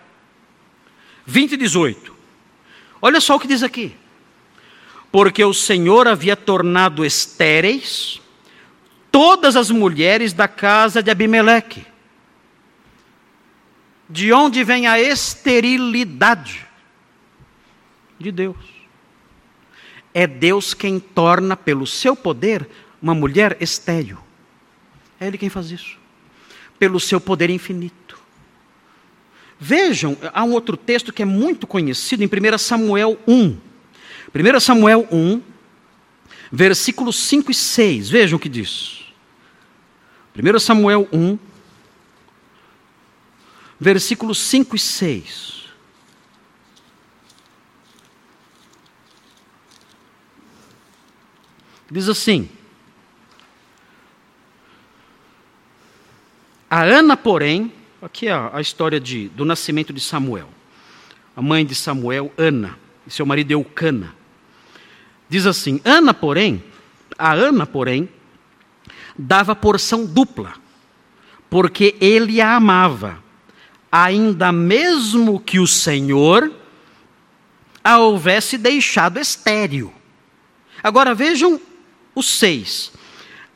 20 1.26 1.52
e 1.52 1.56
18. 1.56 2.14
Olha 3.00 3.20
só 3.20 3.36
o 3.36 3.40
que 3.40 3.48
diz 3.48 3.62
aqui. 3.62 3.94
Porque 5.10 5.44
o 5.44 5.52
Senhor 5.52 6.08
havia 6.08 6.36
tornado 6.36 7.04
estéreis 7.04 8.20
todas 9.10 9.56
as 9.56 9.70
mulheres 9.70 10.32
da 10.32 10.48
casa 10.48 11.02
de 11.02 11.10
Abimeleque. 11.10 11.84
De 14.08 14.32
onde 14.32 14.64
vem 14.64 14.86
a 14.86 15.00
esterilidade? 15.00 16.66
De 18.18 18.30
Deus. 18.30 18.56
É 20.14 20.26
Deus 20.26 20.74
quem 20.74 21.00
torna, 21.00 21.56
pelo 21.56 21.86
seu 21.86 22.14
poder, 22.14 22.68
uma 23.00 23.14
mulher 23.14 23.56
estéril. 23.60 24.18
É 25.18 25.26
Ele 25.26 25.38
quem 25.38 25.48
faz 25.48 25.70
isso 25.70 26.01
pelo 26.82 26.98
seu 26.98 27.20
poder 27.20 27.48
infinito. 27.48 28.18
Vejam, 29.56 30.18
há 30.34 30.42
um 30.42 30.50
outro 30.50 30.76
texto 30.76 31.12
que 31.12 31.22
é 31.22 31.24
muito 31.24 31.64
conhecido 31.64 32.24
em 32.24 32.26
1 32.26 32.58
Samuel 32.58 33.16
1. 33.24 33.56
1 34.34 34.60
Samuel 34.60 35.06
1, 35.12 35.40
versículos 36.50 37.14
5 37.14 37.52
e 37.52 37.54
6. 37.54 38.10
Vejam 38.10 38.36
o 38.36 38.40
que 38.40 38.48
diz. 38.48 39.04
1 40.36 40.58
Samuel 40.58 41.08
1, 41.12 41.38
versículos 43.78 44.38
5 44.40 44.74
e 44.74 44.78
6. 44.80 45.64
Diz 51.88 52.08
assim: 52.08 52.50
A 56.72 56.84
Ana, 56.84 57.18
porém, 57.18 57.70
aqui 58.00 58.28
é 58.28 58.32
a 58.32 58.58
história 58.58 58.98
de, 58.98 59.28
do 59.28 59.44
nascimento 59.44 59.92
de 59.92 60.00
Samuel. 60.00 60.48
A 61.36 61.42
mãe 61.42 61.66
de 61.66 61.74
Samuel, 61.74 62.32
Ana, 62.34 62.78
e 63.06 63.10
seu 63.10 63.26
marido 63.26 63.50
Eucana. 63.50 64.14
Diz 65.28 65.44
assim: 65.44 65.82
Ana, 65.84 66.14
porém, 66.14 66.64
a 67.18 67.34
Ana, 67.34 67.66
porém, 67.66 68.08
dava 69.18 69.54
porção 69.54 70.06
dupla, 70.06 70.54
porque 71.50 71.94
ele 72.00 72.40
a 72.40 72.56
amava, 72.56 73.22
ainda 73.90 74.50
mesmo 74.50 75.38
que 75.38 75.58
o 75.58 75.66
Senhor 75.66 76.50
a 77.84 77.98
houvesse 77.98 78.56
deixado 78.56 79.20
estéril. 79.20 79.92
Agora 80.82 81.14
vejam 81.14 81.60
os 82.14 82.38
seis 82.38 82.92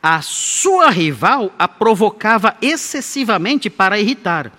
a 0.01 0.21
sua 0.21 0.89
rival 0.89 1.51
a 1.57 1.67
provocava 1.67 2.55
excessivamente 2.61 3.69
para 3.69 3.99
irritar, 3.99 4.51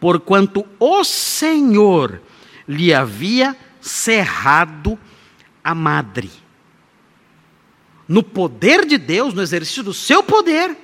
porquanto 0.00 0.66
o 0.78 1.04
Senhor 1.04 2.20
lhe 2.66 2.92
havia 2.92 3.56
cerrado 3.80 4.98
a 5.62 5.74
madre. 5.74 6.30
No 8.06 8.22
poder 8.22 8.84
de 8.84 8.98
Deus, 8.98 9.32
no 9.32 9.42
exercício 9.42 9.82
do 9.82 9.94
seu 9.94 10.22
poder, 10.22 10.76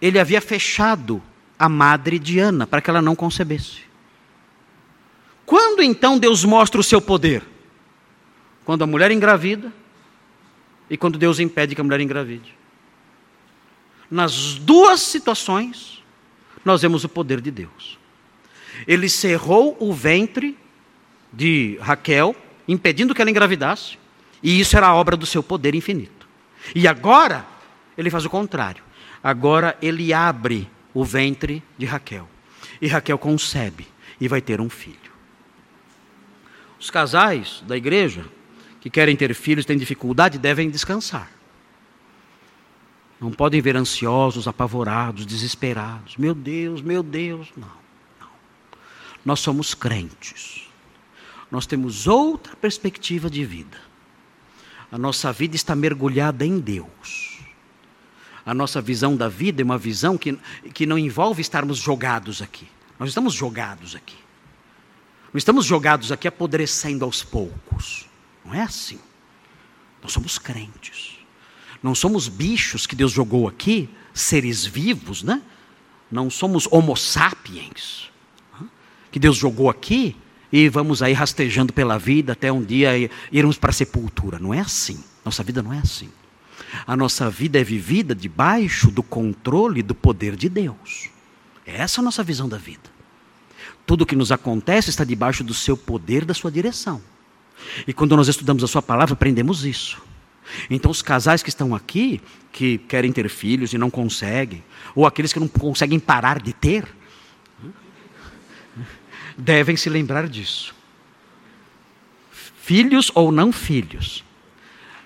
ele 0.00 0.18
havia 0.18 0.40
fechado 0.40 1.22
a 1.58 1.68
madre 1.68 2.18
Diana 2.18 2.66
para 2.66 2.80
que 2.80 2.90
ela 2.90 3.02
não 3.02 3.16
concebesse. 3.16 3.82
Quando 5.46 5.82
então 5.82 6.18
Deus 6.18 6.44
mostra 6.44 6.80
o 6.80 6.84
seu 6.84 7.00
poder? 7.00 7.42
Quando 8.64 8.82
a 8.82 8.86
mulher 8.86 9.10
engravida 9.10 9.72
e 10.88 10.96
quando 10.96 11.18
Deus 11.18 11.38
impede 11.40 11.74
que 11.74 11.80
a 11.80 11.84
mulher 11.84 12.00
engravide. 12.00 12.61
Nas 14.12 14.56
duas 14.56 15.00
situações, 15.00 16.04
nós 16.62 16.82
vemos 16.82 17.02
o 17.02 17.08
poder 17.08 17.40
de 17.40 17.50
Deus. 17.50 17.98
Ele 18.86 19.08
cerrou 19.08 19.74
o 19.80 19.90
ventre 19.90 20.54
de 21.32 21.78
Raquel, 21.80 22.36
impedindo 22.68 23.14
que 23.14 23.22
ela 23.22 23.30
engravidasse, 23.30 23.96
e 24.42 24.60
isso 24.60 24.76
era 24.76 24.88
a 24.88 24.94
obra 24.94 25.16
do 25.16 25.24
seu 25.24 25.42
poder 25.42 25.74
infinito. 25.74 26.28
E 26.74 26.86
agora, 26.86 27.46
ele 27.96 28.10
faz 28.10 28.26
o 28.26 28.28
contrário. 28.28 28.84
Agora 29.24 29.78
ele 29.80 30.12
abre 30.12 30.68
o 30.92 31.06
ventre 31.06 31.62
de 31.78 31.86
Raquel. 31.86 32.28
E 32.82 32.88
Raquel 32.88 33.16
concebe 33.16 33.88
e 34.20 34.28
vai 34.28 34.42
ter 34.42 34.60
um 34.60 34.68
filho. 34.68 34.98
Os 36.78 36.90
casais 36.90 37.64
da 37.66 37.78
igreja 37.78 38.26
que 38.78 38.90
querem 38.90 39.16
ter 39.16 39.32
filhos, 39.32 39.64
têm 39.64 39.78
dificuldade, 39.78 40.36
devem 40.36 40.68
descansar. 40.68 41.30
Não 43.22 43.30
podem 43.30 43.60
ver 43.60 43.76
ansiosos, 43.76 44.48
apavorados, 44.48 45.24
desesperados. 45.24 46.16
Meu 46.16 46.34
Deus, 46.34 46.82
meu 46.82 47.04
Deus. 47.04 47.46
Não, 47.56 47.70
não. 48.20 48.28
Nós 49.24 49.38
somos 49.38 49.74
crentes. 49.74 50.68
Nós 51.48 51.64
temos 51.64 52.08
outra 52.08 52.56
perspectiva 52.56 53.30
de 53.30 53.44
vida. 53.44 53.78
A 54.90 54.98
nossa 54.98 55.32
vida 55.32 55.54
está 55.54 55.76
mergulhada 55.76 56.44
em 56.44 56.58
Deus. 56.58 57.38
A 58.44 58.52
nossa 58.52 58.80
visão 58.80 59.16
da 59.16 59.28
vida 59.28 59.62
é 59.62 59.64
uma 59.64 59.78
visão 59.78 60.18
que, 60.18 60.36
que 60.74 60.84
não 60.84 60.98
envolve 60.98 61.40
estarmos 61.40 61.78
jogados 61.78 62.42
aqui. 62.42 62.66
Nós 62.98 63.10
estamos 63.10 63.34
jogados 63.34 63.94
aqui. 63.94 64.18
Não 65.32 65.38
estamos 65.38 65.64
jogados 65.64 66.10
aqui 66.10 66.26
apodrecendo 66.26 67.04
aos 67.04 67.22
poucos. 67.22 68.04
Não 68.44 68.52
é 68.52 68.62
assim. 68.62 68.98
Nós 70.02 70.12
somos 70.12 70.38
crentes. 70.40 71.21
Não 71.82 71.94
somos 71.94 72.28
bichos 72.28 72.86
que 72.86 72.94
Deus 72.94 73.10
jogou 73.10 73.48
aqui, 73.48 73.88
seres 74.14 74.64
vivos, 74.64 75.22
né? 75.22 75.42
Não 76.10 76.30
somos 76.30 76.68
homo 76.70 76.96
sapiens, 76.96 78.10
que 79.10 79.18
Deus 79.18 79.36
jogou 79.36 79.68
aqui 79.68 80.16
e 80.52 80.68
vamos 80.68 81.02
aí 81.02 81.12
rastejando 81.12 81.72
pela 81.72 81.98
vida 81.98 82.34
até 82.34 82.52
um 82.52 82.62
dia 82.62 83.10
irmos 83.32 83.56
para 83.56 83.70
a 83.70 83.72
sepultura. 83.72 84.38
Não 84.38 84.52
é 84.52 84.60
assim. 84.60 85.02
Nossa 85.24 85.42
vida 85.42 85.62
não 85.62 85.72
é 85.72 85.78
assim. 85.78 86.10
A 86.86 86.96
nossa 86.96 87.28
vida 87.30 87.58
é 87.60 87.64
vivida 87.64 88.14
debaixo 88.14 88.90
do 88.90 89.02
controle 89.02 89.82
do 89.82 89.94
poder 89.94 90.36
de 90.36 90.48
Deus. 90.48 91.10
Essa 91.66 92.00
é 92.00 92.02
a 92.02 92.04
nossa 92.04 92.22
visão 92.22 92.48
da 92.48 92.58
vida. 92.58 92.90
Tudo 93.86 94.06
que 94.06 94.16
nos 94.16 94.30
acontece 94.30 94.90
está 94.90 95.04
debaixo 95.04 95.42
do 95.42 95.54
seu 95.54 95.76
poder, 95.76 96.24
da 96.24 96.34
sua 96.34 96.50
direção. 96.50 97.02
E 97.86 97.92
quando 97.92 98.16
nós 98.16 98.28
estudamos 98.28 98.62
a 98.62 98.66
Sua 98.66 98.82
palavra, 98.82 99.14
aprendemos 99.14 99.64
isso. 99.64 100.00
Então, 100.68 100.90
os 100.90 101.02
casais 101.02 101.42
que 101.42 101.48
estão 101.48 101.74
aqui, 101.74 102.20
que 102.50 102.78
querem 102.78 103.12
ter 103.12 103.28
filhos 103.28 103.72
e 103.72 103.78
não 103.78 103.90
conseguem, 103.90 104.62
ou 104.94 105.06
aqueles 105.06 105.32
que 105.32 105.40
não 105.40 105.48
conseguem 105.48 105.98
parar 105.98 106.40
de 106.40 106.52
ter, 106.52 106.86
devem 109.36 109.76
se 109.76 109.88
lembrar 109.88 110.28
disso. 110.28 110.74
Filhos 112.60 113.10
ou 113.14 113.32
não 113.32 113.52
filhos, 113.52 114.24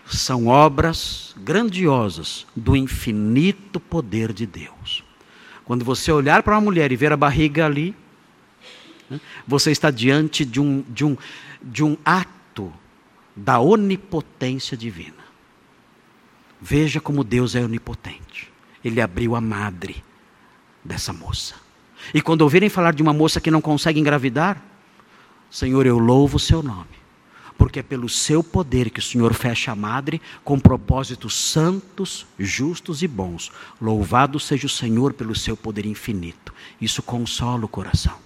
são 0.06 0.46
obras 0.46 1.34
grandiosas 1.38 2.46
do 2.54 2.76
infinito 2.76 3.80
poder 3.80 4.32
de 4.32 4.46
Deus. 4.46 5.02
Quando 5.64 5.84
você 5.84 6.12
olhar 6.12 6.42
para 6.42 6.54
uma 6.54 6.60
mulher 6.60 6.92
e 6.92 6.96
ver 6.96 7.12
a 7.12 7.16
barriga 7.16 7.66
ali, 7.66 7.94
né, 9.10 9.20
você 9.46 9.72
está 9.72 9.90
diante 9.90 10.44
de 10.44 10.60
um, 10.60 10.82
de 10.82 11.04
um, 11.04 11.16
de 11.60 11.82
um 11.82 11.96
ato 12.04 12.72
da 13.34 13.58
onipotência 13.58 14.76
divina. 14.76 15.25
Veja 16.60 17.00
como 17.00 17.24
Deus 17.24 17.54
é 17.54 17.62
onipotente. 17.62 18.50
Ele 18.84 19.00
abriu 19.00 19.34
a 19.34 19.40
madre 19.40 20.02
dessa 20.84 21.12
moça. 21.12 21.54
E 22.14 22.20
quando 22.20 22.42
ouvirem 22.42 22.68
falar 22.68 22.94
de 22.94 23.02
uma 23.02 23.12
moça 23.12 23.40
que 23.40 23.50
não 23.50 23.60
consegue 23.60 23.98
engravidar, 23.98 24.62
Senhor, 25.50 25.86
eu 25.86 25.98
louvo 25.98 26.36
o 26.36 26.40
seu 26.40 26.62
nome, 26.62 26.96
porque 27.56 27.80
é 27.80 27.82
pelo 27.82 28.08
seu 28.08 28.42
poder 28.42 28.90
que 28.90 29.00
o 29.00 29.02
Senhor 29.02 29.32
fecha 29.34 29.72
a 29.72 29.76
madre 29.76 30.20
com 30.44 30.58
propósitos 30.58 31.34
santos, 31.34 32.26
justos 32.38 33.02
e 33.02 33.08
bons. 33.08 33.50
Louvado 33.80 34.38
seja 34.38 34.66
o 34.66 34.70
Senhor 34.70 35.12
pelo 35.14 35.34
seu 35.34 35.56
poder 35.56 35.86
infinito. 35.86 36.52
Isso 36.80 37.02
consola 37.02 37.64
o 37.64 37.68
coração. 37.68 38.25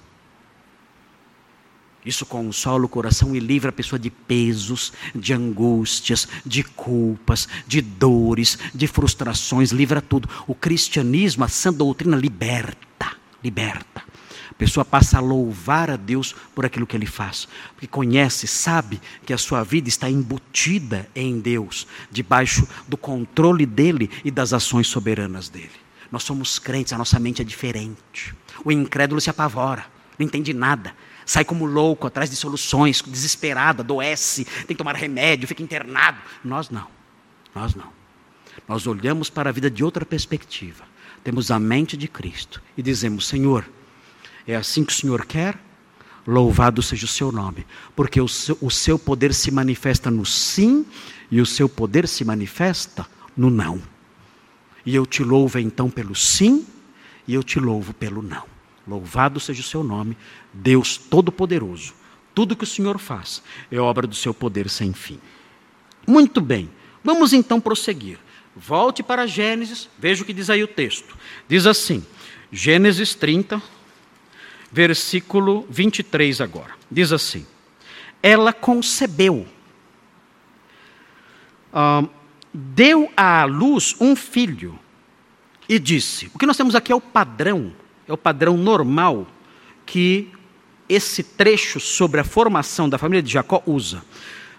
Isso 2.05 2.25
consola 2.25 2.87
o 2.87 2.89
coração 2.89 3.37
e 3.37 3.39
livra 3.39 3.69
a 3.69 3.73
pessoa 3.73 3.99
de 3.99 4.11
pesos, 4.11 4.93
de 5.15 5.35
angústias, 5.35 6.27
de 6.47 6.63
culpas, 6.65 7.47
de 7.67 7.83
dores, 7.83 8.59
de 8.75 8.87
frustrações, 8.87 9.71
livra 9.71 10.01
tudo. 10.01 10.29
O 10.47 10.55
cristianismo, 10.55 11.45
a 11.45 11.49
sã 11.49 11.71
doutrina, 11.71 12.17
liberta, 12.17 13.13
liberta. 13.45 14.03
A 14.51 14.55
pessoa 14.55 14.85
passa 14.85 15.19
a 15.19 15.21
louvar 15.21 15.91
a 15.91 15.97
Deus 15.97 16.35
por 16.55 16.65
aquilo 16.65 16.87
que 16.87 16.97
ele 16.97 17.07
faz, 17.07 17.47
porque 17.73 17.87
conhece, 17.87 18.47
sabe 18.47 19.01
que 19.25 19.33
a 19.33 19.39
sua 19.39 19.63
vida 19.63 19.89
está 19.89 20.09
embutida 20.09 21.09
em 21.15 21.39
Deus, 21.39 21.87
debaixo 22.11 22.67
do 22.89 22.97
controle 22.97 23.65
dele 23.67 24.11
e 24.25 24.31
das 24.31 24.53
ações 24.53 24.87
soberanas 24.87 25.49
dele. 25.49 25.71
Nós 26.11 26.25
somos 26.25 26.59
crentes, 26.59 26.93
a 26.93 26.99
nossa 26.99 27.19
mente 27.19 27.41
é 27.41 27.45
diferente. 27.45 28.35
O 28.65 28.73
incrédulo 28.73 29.21
se 29.21 29.31
apavora, 29.31 29.87
não 30.19 30.27
entende 30.27 30.53
nada 30.53 30.95
sai 31.31 31.45
como 31.45 31.65
louco 31.65 32.09
atrás 32.09 32.29
de 32.29 32.35
soluções, 32.35 33.01
desesperado, 33.07 33.83
adoece, 33.83 34.45
tem 34.45 34.67
que 34.67 34.75
tomar 34.75 34.97
remédio, 34.97 35.47
fica 35.47 35.63
internado. 35.63 36.19
Nós 36.45 36.71
não. 36.71 36.89
Nós 37.55 37.73
não. 37.77 37.87
Nós 38.67 38.85
olhamos 38.85 39.31
para 39.31 39.49
a 39.49 39.53
vida 39.53 39.71
de 39.71 39.85
outra 39.85 40.05
perspectiva. 40.05 40.83
Temos 41.23 41.53
a 41.53 41.59
mente 41.61 41.97
de 41.97 42.09
Cristo 42.09 42.61
e 42.77 42.83
dizemos: 42.83 43.29
Senhor, 43.29 43.65
é 44.45 44.57
assim 44.57 44.83
que 44.83 44.93
o 44.93 44.97
Senhor 44.97 45.25
quer? 45.25 45.57
Louvado 46.27 46.83
seja 46.83 47.05
o 47.05 47.09
seu 47.09 47.31
nome, 47.31 47.65
porque 47.95 48.21
o 48.21 48.27
seu, 48.27 48.59
o 48.61 48.71
seu 48.71 48.99
poder 48.99 49.33
se 49.33 49.53
manifesta 49.53 50.11
no 50.11 50.27
sim 50.27 50.85
e 51.31 51.41
o 51.41 51.47
seu 51.47 51.69
poder 51.69 52.09
se 52.09 52.25
manifesta 52.25 53.07
no 53.37 53.51
não. 53.51 53.81
E 54.85 54.97
eu 54.97 55.07
te 55.07 55.23
louvo 55.23 55.61
então 55.61 55.89
pelo 55.89 56.17
sim 56.17 56.67
e 57.25 57.35
eu 57.35 57.45
te 57.45 57.61
louvo 57.61 57.95
pelo 57.95 58.21
não. 58.21 58.50
Louvado 58.91 59.39
seja 59.39 59.61
o 59.61 59.65
seu 59.65 59.85
nome, 59.85 60.17
Deus 60.53 60.97
Todo-Poderoso. 60.97 61.95
Tudo 62.35 62.57
que 62.57 62.65
o 62.65 62.67
Senhor 62.67 62.99
faz 62.99 63.41
é 63.71 63.79
obra 63.79 64.05
do 64.05 64.17
seu 64.17 64.35
poder 64.35 64.69
sem 64.69 64.93
fim. 64.93 65.21
Muito 66.05 66.41
bem, 66.41 66.69
vamos 67.05 67.33
então 67.33 67.61
prosseguir. 67.61 68.19
Volte 68.57 69.01
para 69.01 69.29
Gênesis, 69.29 69.89
veja 69.97 70.25
o 70.25 70.27
que 70.27 70.33
diz 70.33 70.51
aí 70.51 70.65
o 70.65 70.67
texto. 70.67 71.17
Diz 71.47 71.67
assim, 71.67 72.05
Gênesis 72.51 73.15
30, 73.15 73.63
versículo 74.73 75.65
23 75.71 76.41
agora. 76.41 76.75
Diz 76.91 77.13
assim: 77.13 77.47
Ela 78.21 78.53
concebeu, 78.53 79.47
uh, 81.73 82.11
deu 82.53 83.09
à 83.17 83.45
luz 83.45 83.95
um 84.01 84.17
filho 84.17 84.77
e 85.69 85.79
disse: 85.79 86.29
O 86.35 86.39
que 86.41 86.47
nós 86.47 86.57
temos 86.57 86.75
aqui 86.75 86.91
é 86.91 86.97
o 86.97 87.01
padrão 87.01 87.73
é 88.11 88.13
o 88.13 88.19
padrão 88.19 88.57
normal 88.57 89.25
que 89.87 90.29
esse 90.89 91.23
trecho 91.23 91.79
sobre 91.79 92.21
a 92.21 92.25
formação 92.25 92.89
da 92.89 92.99
família 92.99 93.23
de 93.23 93.33
Jacó 93.33 93.63
usa. 93.65 94.03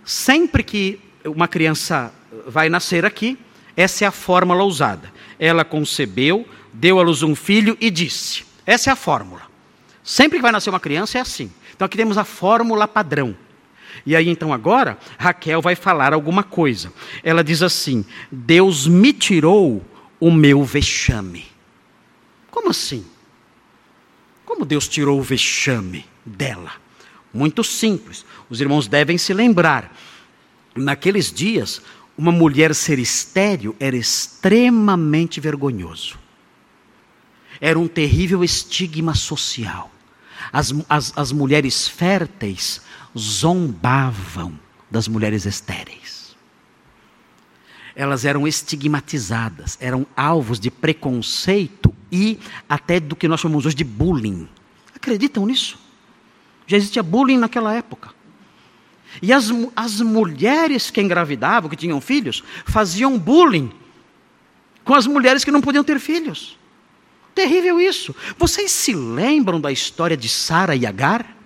Sempre 0.05 0.63
que 0.63 0.99
uma 1.25 1.49
criança 1.49 2.13
vai 2.47 2.69
nascer 2.69 3.05
aqui, 3.05 3.37
essa 3.75 4.05
é 4.05 4.07
a 4.07 4.11
fórmula 4.11 4.63
usada. 4.63 5.11
Ela 5.37 5.65
concebeu, 5.65 6.47
deu 6.71 6.97
à 6.97 7.03
luz 7.03 7.23
um 7.23 7.35
filho 7.35 7.77
e 7.81 7.91
disse. 7.91 8.45
Essa 8.65 8.89
é 8.89 8.93
a 8.93 8.95
fórmula. 8.95 9.41
Sempre 10.01 10.37
que 10.37 10.41
vai 10.41 10.53
nascer 10.53 10.69
uma 10.69 10.79
criança 10.79 11.17
é 11.17 11.21
assim. 11.21 11.51
Então 11.75 11.85
aqui 11.85 11.97
temos 11.97 12.17
a 12.17 12.23
fórmula 12.23 12.87
padrão. 12.87 13.35
E 14.05 14.15
aí 14.15 14.29
então 14.29 14.53
agora 14.53 14.97
Raquel 15.17 15.61
vai 15.61 15.75
falar 15.75 16.13
alguma 16.13 16.43
coisa. 16.43 16.93
Ela 17.21 17.43
diz 17.43 17.61
assim: 17.61 18.05
Deus 18.31 18.87
me 18.87 19.11
tirou 19.11 19.85
o 20.21 20.31
meu 20.31 20.63
vexame. 20.63 21.45
Como 22.49 22.69
assim? 22.69 23.05
Como 24.51 24.65
Deus 24.65 24.85
tirou 24.85 25.17
o 25.17 25.23
vexame 25.23 26.05
dela? 26.25 26.73
Muito 27.33 27.63
simples. 27.63 28.25
Os 28.49 28.59
irmãos 28.59 28.85
devem 28.85 29.17
se 29.17 29.33
lembrar. 29.33 29.97
Naqueles 30.75 31.31
dias, 31.31 31.81
uma 32.17 32.33
mulher 32.33 32.75
ser 32.75 32.99
estéril 32.99 33.73
era 33.79 33.95
extremamente 33.95 35.39
vergonhoso. 35.39 36.19
Era 37.61 37.79
um 37.79 37.87
terrível 37.87 38.43
estigma 38.43 39.15
social. 39.15 39.89
As, 40.51 40.73
as, 40.89 41.13
as 41.17 41.31
mulheres 41.31 41.87
férteis 41.87 42.81
zombavam 43.17 44.59
das 44.91 45.07
mulheres 45.07 45.45
estéreis. 45.45 46.35
Elas 47.95 48.25
eram 48.25 48.45
estigmatizadas, 48.45 49.77
eram 49.79 50.05
alvos 50.13 50.59
de 50.59 50.69
preconceito 50.69 51.80
e 52.12 52.39
até 52.68 52.99
do 52.99 53.16
que 53.16 53.28
nós 53.28 53.39
chamamos 53.39 53.66
hoje 53.66 53.76
de 53.76 53.84
bullying. 53.84 54.47
Acreditam 54.95 55.45
nisso? 55.45 55.80
Já 56.68 56.78
existia 56.78 57.01
bullying 57.01 57.38
naquela 57.38 57.74
época. 57.74 58.14
E 59.22 59.34
as, 59.34 59.51
as 59.76 59.99
mulheres 59.99 60.89
que 60.89 61.01
engravidavam, 61.01 61.70
que 61.70 61.76
tinham 61.76 61.99
filhos, 61.99 62.43
faziam 62.66 63.18
bullying 63.18 63.72
com 64.84 64.93
as 64.93 65.05
mulheres 65.07 65.43
que 65.43 65.51
não 65.51 65.62
podiam 65.62 65.84
ter 65.84 65.99
filhos. 65.99 66.57
Terrível 67.34 67.80
isso. 67.80 68.16
Vocês 68.38 68.72
se 68.72 68.93
lembram 68.93 69.59
da 69.59 69.72
história 69.72 70.18
de 70.18 70.30
Sara 70.30 70.76
e 70.76 70.86
Agar? 70.86 71.38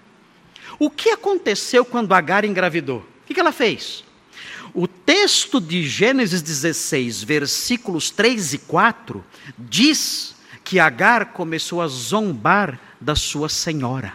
O 0.77 0.89
que 0.89 1.09
aconteceu 1.09 1.85
quando 1.85 2.13
Agar 2.13 2.43
engravidou? 2.43 3.05
O 3.29 3.33
que 3.33 3.39
ela 3.39 3.51
fez? 3.51 4.03
O 4.73 4.87
texto 4.87 5.61
de 5.61 5.87
Gênesis 5.87 6.41
16, 6.41 7.23
versículos 7.23 8.09
3 8.09 8.53
e 8.53 8.57
4, 8.59 9.23
diz 9.57 10.34
que 10.65 10.79
Agar 10.79 11.27
começou 11.27 11.79
a 11.79 11.87
zombar 11.87 12.79
da 12.99 13.15
sua 13.15 13.47
senhora. 13.47 14.13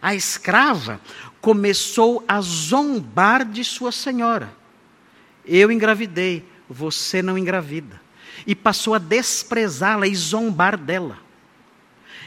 A 0.00 0.14
escrava 0.14 1.00
começou 1.40 2.22
a 2.28 2.40
zombar 2.42 3.44
de 3.44 3.64
sua 3.64 3.90
senhora. 3.90 4.52
Eu 5.44 5.72
engravidei, 5.72 6.46
você 6.68 7.22
não 7.22 7.38
engravida. 7.38 8.00
E 8.46 8.54
passou 8.54 8.94
a 8.94 8.98
desprezá-la 8.98 10.06
e 10.06 10.14
zombar 10.14 10.76
dela. 10.76 11.18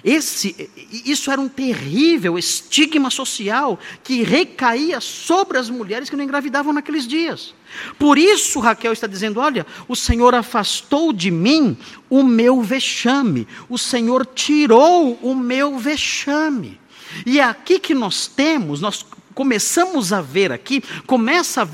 Esse, 0.05 0.69
isso 0.91 1.31
era 1.31 1.41
um 1.41 1.49
terrível 1.49 2.37
estigma 2.37 3.09
social 3.09 3.79
que 4.03 4.21
recaía 4.21 5.01
sobre 5.01 5.57
as 5.57 5.67
mulheres 5.67 6.11
que 6.11 6.15
não 6.15 6.23
engravidavam 6.23 6.71
naqueles 6.71 7.07
dias. 7.07 7.55
Por 7.97 8.15
isso 8.15 8.59
Raquel 8.59 8.93
está 8.93 9.07
dizendo: 9.07 9.39
Olha, 9.39 9.65
o 9.87 9.95
Senhor 9.95 10.35
afastou 10.35 11.11
de 11.11 11.31
mim 11.31 11.75
o 12.07 12.21
meu 12.21 12.61
vexame, 12.61 13.47
o 13.67 13.79
Senhor 13.79 14.27
tirou 14.27 15.17
o 15.23 15.33
meu 15.33 15.79
vexame. 15.79 16.79
E 17.25 17.39
é 17.39 17.43
aqui 17.43 17.79
que 17.79 17.95
nós 17.95 18.27
temos, 18.27 18.81
nós 18.81 19.03
começamos 19.33 20.13
a 20.13 20.21
ver 20.21 20.51
aqui, 20.51 20.83
começa 21.07 21.63
a 21.63 21.67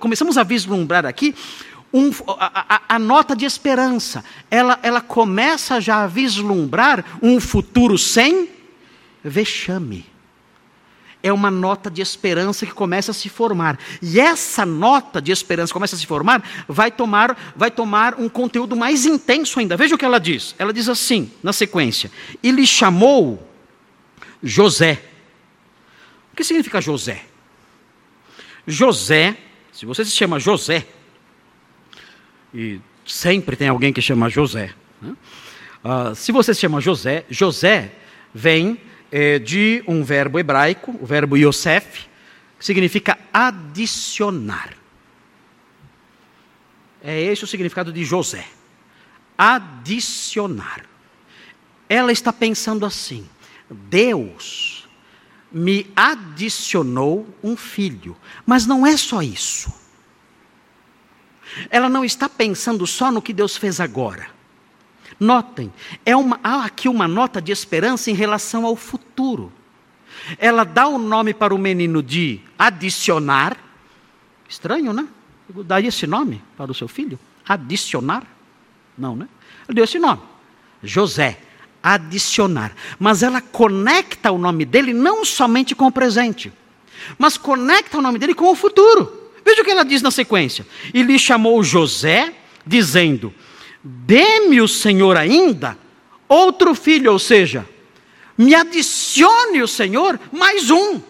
começamos 0.00 0.36
a 0.36 0.42
vislumbrar 0.42 1.06
aqui 1.06 1.32
um, 1.96 2.10
a, 2.38 2.76
a, 2.76 2.82
a, 2.96 2.98
nota 2.98 3.34
de 3.34 3.44
esperança. 3.44 4.24
Ela, 4.50 4.78
ela 4.82 5.00
começa 5.00 5.80
já 5.80 6.04
a 6.04 6.06
vislumbrar 6.06 7.04
um 7.22 7.40
futuro 7.40 7.96
sem 7.96 8.50
vexame. 9.24 10.04
É 11.22 11.32
uma 11.32 11.50
nota 11.50 11.90
de 11.90 12.02
esperança 12.02 12.66
que 12.66 12.72
começa 12.72 13.10
a 13.10 13.14
se 13.14 13.28
formar. 13.28 13.78
E 14.02 14.20
essa 14.20 14.66
nota 14.66 15.20
de 15.20 15.32
esperança 15.32 15.72
começa 15.72 15.96
a 15.96 15.98
se 15.98 16.06
formar 16.06 16.42
vai 16.68 16.90
tomar, 16.90 17.36
vai 17.56 17.70
tomar 17.70 18.20
um 18.20 18.28
conteúdo 18.28 18.76
mais 18.76 19.06
intenso 19.06 19.58
ainda. 19.58 19.76
Veja 19.76 19.94
o 19.94 19.98
que 19.98 20.04
ela 20.04 20.20
diz. 20.20 20.54
Ela 20.58 20.72
diz 20.72 20.88
assim, 20.88 21.30
na 21.42 21.52
sequência: 21.52 22.12
E 22.42 22.50
lhe 22.50 22.66
chamou 22.66 23.42
José. 24.42 25.02
O 26.32 26.36
que 26.36 26.44
significa 26.44 26.80
José? 26.80 27.24
José, 28.66 29.36
se 29.72 29.86
você 29.86 30.04
se 30.04 30.10
chama 30.10 30.38
José, 30.38 30.86
e 32.54 32.80
sempre 33.06 33.56
tem 33.56 33.68
alguém 33.68 33.92
que 33.92 34.02
chama 34.02 34.28
José. 34.28 34.72
Né? 35.00 35.14
Uh, 35.84 36.14
se 36.14 36.32
você 36.32 36.52
se 36.54 36.60
chama 36.60 36.80
José, 36.80 37.24
José 37.30 37.92
vem 38.34 38.80
é, 39.10 39.38
de 39.38 39.82
um 39.86 40.02
verbo 40.02 40.38
hebraico, 40.38 40.94
o 41.00 41.06
verbo 41.06 41.36
Yosef, 41.36 42.06
que 42.58 42.64
significa 42.64 43.18
adicionar. 43.32 44.74
É 47.02 47.20
esse 47.22 47.44
o 47.44 47.46
significado 47.46 47.92
de 47.92 48.04
José. 48.04 48.46
Adicionar. 49.38 50.84
Ela 51.88 52.10
está 52.10 52.32
pensando 52.32 52.84
assim: 52.84 53.26
Deus 53.70 54.88
me 55.52 55.86
adicionou 55.94 57.28
um 57.42 57.56
filho. 57.56 58.16
Mas 58.44 58.66
não 58.66 58.86
é 58.86 58.96
só 58.96 59.22
isso. 59.22 59.72
Ela 61.70 61.88
não 61.88 62.04
está 62.04 62.28
pensando 62.28 62.86
só 62.86 63.10
no 63.10 63.22
que 63.22 63.32
Deus 63.32 63.56
fez 63.56 63.80
agora. 63.80 64.28
Notem, 65.18 65.72
é 66.04 66.14
uma, 66.14 66.38
há 66.44 66.64
aqui 66.64 66.88
uma 66.88 67.08
nota 67.08 67.40
de 67.40 67.50
esperança 67.50 68.10
em 68.10 68.14
relação 68.14 68.66
ao 68.66 68.76
futuro. 68.76 69.52
Ela 70.38 70.64
dá 70.64 70.86
o 70.88 70.98
nome 70.98 71.32
para 71.32 71.54
o 71.54 71.58
menino 71.58 72.02
de 72.02 72.40
adicionar. 72.58 73.56
Estranho, 74.48 74.92
né? 74.92 75.06
Daria 75.64 75.88
esse 75.88 76.06
nome 76.06 76.42
para 76.56 76.70
o 76.70 76.74
seu 76.74 76.88
filho? 76.88 77.18
Adicionar? 77.46 78.24
Não, 78.96 79.14
né? 79.14 79.28
Ele 79.68 79.76
deu 79.76 79.84
esse 79.84 79.98
nome. 79.98 80.22
José. 80.82 81.38
Adicionar. 81.82 82.72
Mas 82.98 83.22
ela 83.22 83.40
conecta 83.40 84.32
o 84.32 84.38
nome 84.38 84.64
dele 84.64 84.92
não 84.92 85.24
somente 85.24 85.74
com 85.74 85.86
o 85.86 85.92
presente, 85.92 86.52
mas 87.16 87.38
conecta 87.38 87.98
o 87.98 88.02
nome 88.02 88.18
dele 88.18 88.34
com 88.34 88.50
o 88.50 88.56
futuro. 88.56 89.25
Veja 89.46 89.62
o 89.62 89.64
que 89.64 89.70
ela 89.70 89.84
diz 89.84 90.02
na 90.02 90.10
sequência. 90.10 90.66
E 90.92 91.04
lhe 91.04 91.16
chamou 91.20 91.62
José, 91.62 92.34
dizendo: 92.66 93.32
Dê-me 93.82 94.60
o 94.60 94.66
Senhor 94.66 95.16
ainda 95.16 95.78
outro 96.28 96.74
filho, 96.74 97.12
ou 97.12 97.18
seja, 97.20 97.64
me 98.36 98.52
adicione 98.56 99.62
o 99.62 99.68
Senhor 99.68 100.18
mais 100.32 100.68
um. 100.68 101.00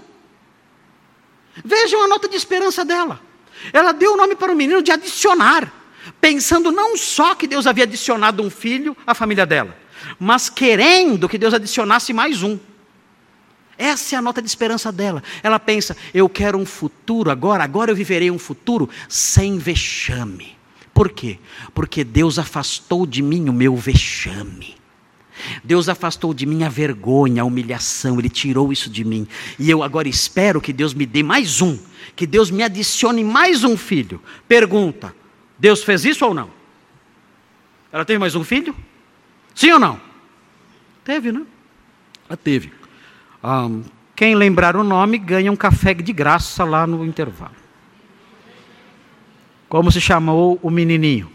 Vejam 1.65 2.05
a 2.05 2.09
nota 2.09 2.29
de 2.29 2.37
esperança 2.37 2.85
dela. 2.85 3.19
Ela 3.73 3.93
deu 3.93 4.13
o 4.13 4.17
nome 4.19 4.37
para 4.37 4.53
o 4.53 4.57
menino 4.57 4.83
de 4.83 4.93
adicionar, 4.93 5.73
pensando 6.21 6.71
não 6.71 6.95
só 6.95 7.35
que 7.35 7.47
Deus 7.47 7.67
havia 7.67 7.85
adicionado 7.85 8.43
um 8.43 8.51
filho 8.51 8.95
à 9.07 9.15
família 9.15 9.47
dela, 9.47 9.75
mas 10.21 10.51
querendo 10.51 11.27
que 11.27 11.39
Deus 11.39 11.55
adicionasse 11.55 12.13
mais 12.13 12.43
um. 12.43 12.59
Essa 13.79 14.15
é 14.15 14.19
a 14.19 14.23
nota 14.23 14.41
de 14.41 14.49
esperança 14.49 14.91
dela. 14.91 15.23
Ela 15.43 15.59
pensa: 15.59 15.97
eu 16.15 16.29
quero 16.29 16.59
um 16.59 16.67
futuro 16.67 17.31
agora, 17.31 17.63
agora 17.65 17.91
eu 17.91 17.97
viverei 17.97 18.31
um 18.31 18.39
futuro 18.39 18.89
sem 19.09 19.59
vexame. 19.59 20.57
Por 20.95 21.11
quê? 21.11 21.39
Porque 21.75 22.03
Deus 22.03 22.39
afastou 22.39 23.07
de 23.07 23.21
mim 23.21 23.49
o 23.49 23.53
meu 23.53 23.77
vexame. 23.77 24.77
Deus 25.63 25.89
afastou 25.89 26.33
de 26.33 26.47
mim 26.47 26.63
a 26.65 26.69
vergonha, 26.71 27.43
a 27.43 27.45
humilhação, 27.45 28.19
Ele 28.19 28.31
tirou 28.31 28.73
isso 28.73 28.89
de 28.89 29.05
mim. 29.05 29.29
E 29.59 29.71
eu 29.71 29.83
agora 29.83 30.09
espero 30.09 30.61
que 30.61 30.73
Deus 30.73 30.95
me 30.95 31.05
dê 31.05 31.23
mais 31.23 31.61
um, 31.61 31.79
que 32.15 32.27
Deus 32.27 32.51
me 32.51 32.63
adicione 32.63 33.23
mais 33.23 33.63
um 33.63 33.77
filho. 33.77 34.23
Pergunta: 34.49 35.15
Deus 35.59 35.85
fez 35.85 36.05
isso 36.07 36.25
ou 36.25 36.33
não? 36.33 36.51
Ela 37.93 38.05
teve 38.05 38.19
mais 38.19 38.35
um 38.35 38.43
filho? 38.43 38.75
Sim 39.55 39.73
ou 39.73 39.79
não? 39.79 40.01
Teve, 41.05 41.31
né? 41.31 41.43
Ela 42.29 42.37
teve. 42.37 42.73
Um, 43.43 43.83
quem 44.15 44.35
lembrar 44.35 44.77
o 44.77 44.83
nome 44.83 45.19
ganha 45.19 45.53
um 45.53 45.57
café 45.57 45.93
de 45.95 46.13
graça 46.13 46.65
lá 46.65 46.87
no 46.87 47.05
intervalo. 47.05 47.55
Como 49.69 49.91
se 49.91 50.01
chamou 50.01 50.59
o 50.63 50.71
menininho? 50.71 51.31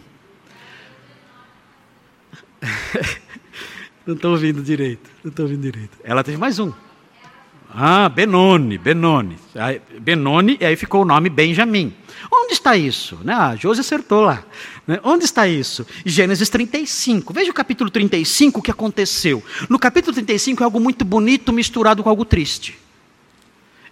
não 4.06 4.16
estou 4.16 4.32
ouvindo 4.32 4.62
direito. 4.64 5.10
Não 5.24 5.30
estou 5.30 5.45
ouvindo 5.45 5.62
direito. 5.62 5.97
Ela 6.04 6.24
teve 6.24 6.38
mais 6.38 6.60
um. 6.60 6.72
Ah, 7.74 8.10
Benoni, 8.10 8.78
Benoni. 8.78 9.38
Benoni, 9.99 10.58
e 10.60 10.66
aí 10.66 10.76
ficou 10.76 11.04
o 11.04 11.06
nome 11.06 11.30
Benjamim. 11.30 11.93
Onde 12.52 12.58
está 12.58 12.76
isso? 12.76 13.18
Né? 13.24 13.34
Ah, 13.34 13.56
José 13.56 13.80
acertou 13.80 14.20
lá. 14.20 14.43
Né? 14.86 14.99
Onde 15.06 15.24
está 15.24 15.47
isso? 15.47 15.88
Gênesis 16.06 16.49
35. 16.49 17.32
Veja 17.32 17.49
o 17.49 17.54
capítulo 17.54 17.89
35, 17.89 18.60
o 18.60 18.62
que 18.62 18.70
aconteceu. 18.70 19.41
No 19.70 19.80
capítulo 19.80 20.14
35 20.14 20.62
é 20.62 20.66
algo 20.66 20.78
muito 20.78 21.06
bonito 21.06 21.54
misturado 21.54 22.04
com 22.04 22.10
algo 22.10 22.26
triste. 22.26 22.78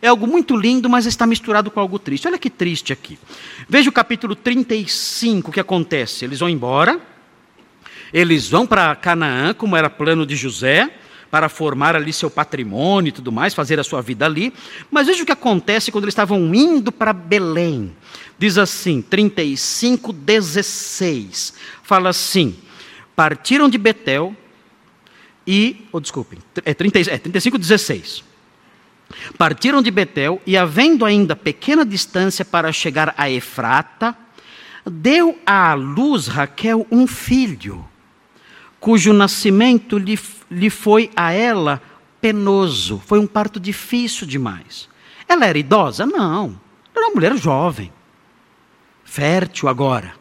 É 0.02 0.10
algo 0.10 0.28
muito 0.28 0.58
lindo, 0.58 0.90
mas 0.90 1.06
está 1.06 1.26
misturado 1.26 1.72
com 1.72 1.80
algo 1.80 1.98
triste. 1.98 2.28
Olha 2.28 2.38
que 2.38 2.50
triste 2.50 2.92
aqui. 2.92 3.18
Veja 3.70 3.90
o 3.90 3.94
capítulo 3.94 4.36
35, 4.36 5.52
o 5.52 5.54
que 5.54 5.62
acontece. 5.62 6.26
Eles 6.26 6.42
vão 6.42 6.50
embora, 6.50 7.00
eles 8.12 8.50
vão 8.50 8.68
para 8.68 8.94
Canaã, 8.94 9.54
como 9.54 9.78
era 9.78 9.90
plano 9.90 10.26
de 10.26 10.36
José 10.36 10.92
para 11.30 11.50
formar 11.50 11.96
ali 11.96 12.12
seu 12.12 12.30
patrimônio 12.30 13.10
e 13.10 13.14
tudo 13.14 13.32
mais, 13.32 13.54
fazer 13.54 13.80
a 13.80 13.84
sua 13.84 14.02
vida 14.02 14.26
ali. 14.26 14.54
Mas 14.90 15.08
veja 15.08 15.24
o 15.24 15.26
que 15.26 15.32
acontece 15.32 15.92
quando 15.92 16.06
eles 16.06 16.14
estavam 16.14 16.54
indo 16.54 16.92
para 16.92 17.14
Belém. 17.14 17.96
Diz 18.38 18.58
assim, 18.58 19.02
35, 19.02 20.14
16. 20.14 21.54
Fala 21.84 22.10
assim: 22.10 22.56
partiram 23.16 23.70
de 23.70 23.78
Betel 23.78 24.36
e. 25.46 25.86
Oh, 25.92 26.00
desculpem, 26.00 26.40
é, 26.64 26.74
30, 26.74 27.00
é 27.00 27.18
35, 27.18 27.58
16. 27.58 28.24
Partiram 29.38 29.82
de 29.82 29.90
Betel 29.90 30.42
e, 30.46 30.56
havendo 30.56 31.04
ainda 31.04 31.36
pequena 31.36 31.86
distância 31.86 32.46
para 32.46 32.72
chegar 32.72 33.14
a 33.18 33.30
Efrata, 33.30 34.16
deu 34.86 35.40
à 35.46 35.74
luz 35.74 36.28
Raquel 36.28 36.86
um 36.92 37.08
filho, 37.08 37.86
cujo 38.80 39.14
nascimento 39.14 39.98
lhe 39.98 40.18
lhe 40.50 40.70
foi 40.70 41.10
a 41.16 41.32
ela 41.32 41.82
penoso, 42.20 43.02
foi 43.06 43.20
um 43.20 43.28
parto 43.28 43.60
difícil 43.60 44.26
demais. 44.26 44.90
Ela 45.28 45.46
era 45.46 45.58
idosa? 45.58 46.06
Não. 46.06 46.60
Era 46.96 47.08
uma 47.08 47.16
mulher 47.16 47.38
jovem, 47.38 47.92
fértil 49.04 49.70
agora. 49.70 50.14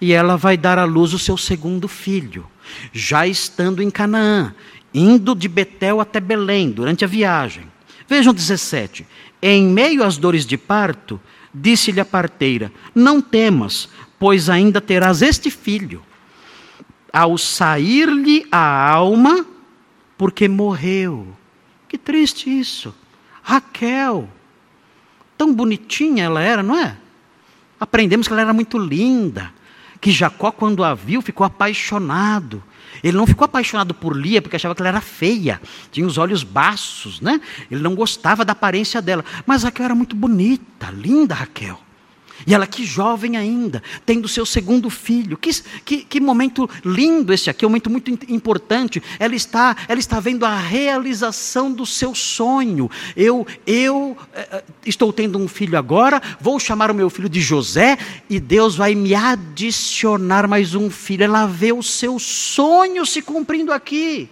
E 0.00 0.12
ela 0.12 0.36
vai 0.36 0.56
dar 0.56 0.78
à 0.78 0.84
luz 0.84 1.12
o 1.12 1.18
seu 1.18 1.36
segundo 1.36 1.88
filho. 1.88 2.46
já 2.92 3.26
estando 3.26 3.82
em 3.82 3.90
Canaã, 3.90 4.54
indo 4.94 5.34
de 5.34 5.48
Betel 5.48 6.00
até 6.00 6.20
Belém 6.20 6.70
durante 6.70 7.04
a 7.04 7.08
viagem. 7.08 7.64
Vejam 8.08 8.32
17. 8.32 9.06
Em 9.42 9.64
meio 9.64 10.04
às 10.04 10.16
dores 10.16 10.46
de 10.46 10.56
parto, 10.56 11.20
disse-lhe 11.52 12.00
a 12.00 12.04
parteira: 12.04 12.70
Não 12.94 13.20
temas, 13.20 13.88
pois 14.20 14.48
ainda 14.48 14.80
terás 14.80 15.20
este 15.20 15.50
filho. 15.50 16.02
Ao 17.12 17.36
sair-lhe 17.36 18.46
a 18.50 18.90
alma, 18.90 19.44
porque 20.16 20.48
morreu. 20.48 21.26
Que 21.88 21.98
triste 21.98 22.48
isso. 22.48 22.94
Raquel, 23.42 24.28
tão 25.36 25.52
bonitinha 25.52 26.24
ela 26.24 26.40
era, 26.40 26.62
não 26.62 26.76
é? 26.76 26.96
Aprendemos 27.80 28.26
que 28.28 28.32
ela 28.32 28.42
era 28.42 28.52
muito 28.52 28.78
linda, 28.78 29.52
que 30.00 30.10
Jacó, 30.10 30.52
quando 30.52 30.84
a 30.84 30.94
viu, 30.94 31.20
ficou 31.22 31.44
apaixonado. 31.44 32.62
Ele 33.02 33.16
não 33.16 33.26
ficou 33.26 33.44
apaixonado 33.44 33.94
por 33.94 34.16
Lia 34.16 34.42
porque 34.42 34.56
achava 34.56 34.74
que 34.74 34.82
ela 34.82 34.88
era 34.88 35.00
feia, 35.00 35.60
tinha 35.90 36.06
os 36.06 36.18
olhos 36.18 36.42
baços, 36.42 37.20
né? 37.20 37.40
Ele 37.70 37.80
não 37.80 37.94
gostava 37.94 38.44
da 38.44 38.52
aparência 38.52 39.00
dela. 39.00 39.24
Mas 39.46 39.62
Raquel 39.62 39.86
era 39.86 39.94
muito 39.94 40.14
bonita, 40.14 40.90
linda 40.90 41.34
Raquel. 41.34 41.80
E 42.46 42.54
ela, 42.54 42.66
que 42.66 42.84
jovem 42.84 43.36
ainda, 43.36 43.82
tendo 44.04 44.28
seu 44.28 44.46
segundo 44.46 44.88
filho. 44.88 45.36
Que, 45.36 45.50
que, 45.84 46.04
que 46.04 46.20
momento 46.20 46.68
lindo 46.84 47.32
esse 47.32 47.50
aqui, 47.50 47.64
um 47.66 47.68
momento 47.68 47.90
muito 47.90 48.10
importante. 48.32 49.02
Ela 49.18 49.34
está, 49.34 49.76
ela 49.88 50.00
está 50.00 50.20
vendo 50.20 50.44
a 50.44 50.56
realização 50.56 51.72
do 51.72 51.84
seu 51.84 52.14
sonho. 52.14 52.90
Eu, 53.16 53.46
eu 53.66 54.16
eh, 54.32 54.64
estou 54.86 55.12
tendo 55.12 55.38
um 55.38 55.48
filho 55.48 55.78
agora, 55.78 56.20
vou 56.40 56.58
chamar 56.58 56.90
o 56.90 56.94
meu 56.94 57.10
filho 57.10 57.28
de 57.28 57.40
José, 57.40 57.98
e 58.28 58.40
Deus 58.40 58.76
vai 58.76 58.94
me 58.94 59.14
adicionar 59.14 60.46
mais 60.48 60.74
um 60.74 60.90
filho. 60.90 61.24
Ela 61.24 61.46
vê 61.46 61.72
o 61.72 61.82
seu 61.82 62.18
sonho 62.18 63.04
se 63.04 63.22
cumprindo 63.22 63.72
aqui. 63.72 64.28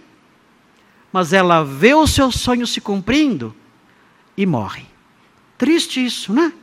Mas 1.11 1.33
ela 1.33 1.63
vê 1.63 1.93
o 1.93 2.05
seu 2.05 2.31
sonho 2.31 2.67
se 2.67 2.79
cumprindo 2.79 3.55
e 4.37 4.45
morre. 4.45 4.85
Triste 5.57 6.03
isso, 6.03 6.31
né? 6.31 6.53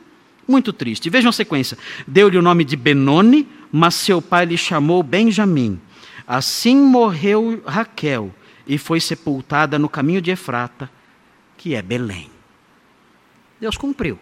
Muito 0.47 0.71
triste. 0.71 1.09
Vejam 1.09 1.29
a 1.29 1.33
sequência. 1.33 1.77
Deu-lhe 2.07 2.37
o 2.37 2.41
nome 2.41 2.63
de 2.63 2.77
Benoni, 2.77 3.47
mas 3.71 3.95
seu 3.95 4.21
pai 4.21 4.45
lhe 4.45 4.57
chamou 4.57 5.03
Benjamim. 5.03 5.79
Assim 6.25 6.75
morreu 6.75 7.61
Raquel 7.65 8.33
e 8.65 8.77
foi 8.77 8.99
sepultada 8.99 9.77
no 9.77 9.89
caminho 9.89 10.21
de 10.21 10.31
Efrata, 10.31 10.89
que 11.57 11.75
é 11.75 11.81
Belém. 11.81 12.29
Deus 13.59 13.75
cumpriu 13.75 14.19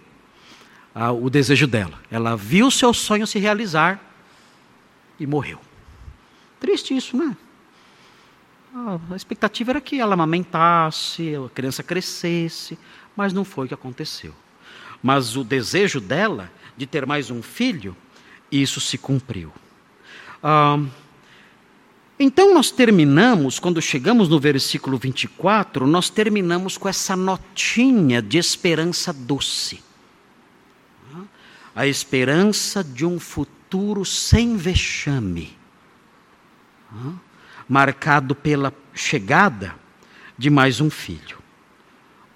ah, 0.93 1.11
o 1.11 1.29
desejo 1.29 1.67
dela. 1.67 1.99
Ela 2.09 2.35
viu 2.35 2.71
seu 2.71 2.93
sonho 2.93 3.27
se 3.27 3.37
realizar 3.37 3.99
e 5.19 5.27
morreu. 5.27 5.59
Triste 6.59 6.95
isso, 6.95 7.15
né? 7.15 7.35
Ah, 8.73 8.99
a 9.11 9.15
expectativa 9.15 9.73
era 9.73 9.81
que 9.81 9.99
ela 9.99 10.13
amamentasse, 10.13 11.33
a 11.35 11.49
criança 11.49 11.83
crescesse, 11.83 12.77
mas 13.15 13.31
não 13.33 13.45
foi 13.45 13.65
o 13.65 13.67
que 13.67 13.73
aconteceu 13.73 14.33
mas 15.05 15.37
o 15.37 15.43
desejo 15.43 16.01
dela 16.01 16.51
de 16.75 16.87
ter 16.87 17.05
mais 17.05 17.29
um 17.29 17.39
filho, 17.43 17.95
isso 18.51 18.81
se 18.81 18.97
cumpriu. 18.97 19.53
Ah, 20.41 20.79
então 22.19 22.55
nós 22.55 22.71
terminamos, 22.71 23.59
quando 23.59 23.79
chegamos 23.79 24.27
no 24.27 24.39
versículo 24.39 24.97
24, 24.97 25.85
nós 25.85 26.09
terminamos 26.09 26.75
com 26.75 26.89
essa 26.89 27.15
notinha 27.15 28.19
de 28.19 28.39
esperança 28.39 29.13
doce. 29.13 29.83
A 31.75 31.85
esperança 31.85 32.83
de 32.83 33.05
um 33.05 33.19
futuro 33.19 34.03
sem 34.03 34.57
vexame, 34.57 35.55
marcado 37.69 38.33
pela 38.33 38.73
chegada 38.91 39.75
de 40.35 40.49
mais 40.49 40.81
um 40.81 40.89
filho. 40.89 41.44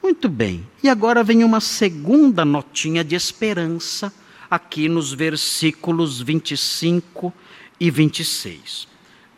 Muito 0.02 0.30
bem. 0.30 0.66
E 0.82 0.90
agora 0.90 1.24
vem 1.24 1.44
uma 1.44 1.60
segunda 1.60 2.46
notinha 2.46 3.04
de 3.04 3.16
esperança 3.16 4.14
aqui 4.50 4.88
nos 4.88 5.14
versículos 5.14 6.22
25 6.22 7.34
e 7.80 7.92
26. 7.92 8.88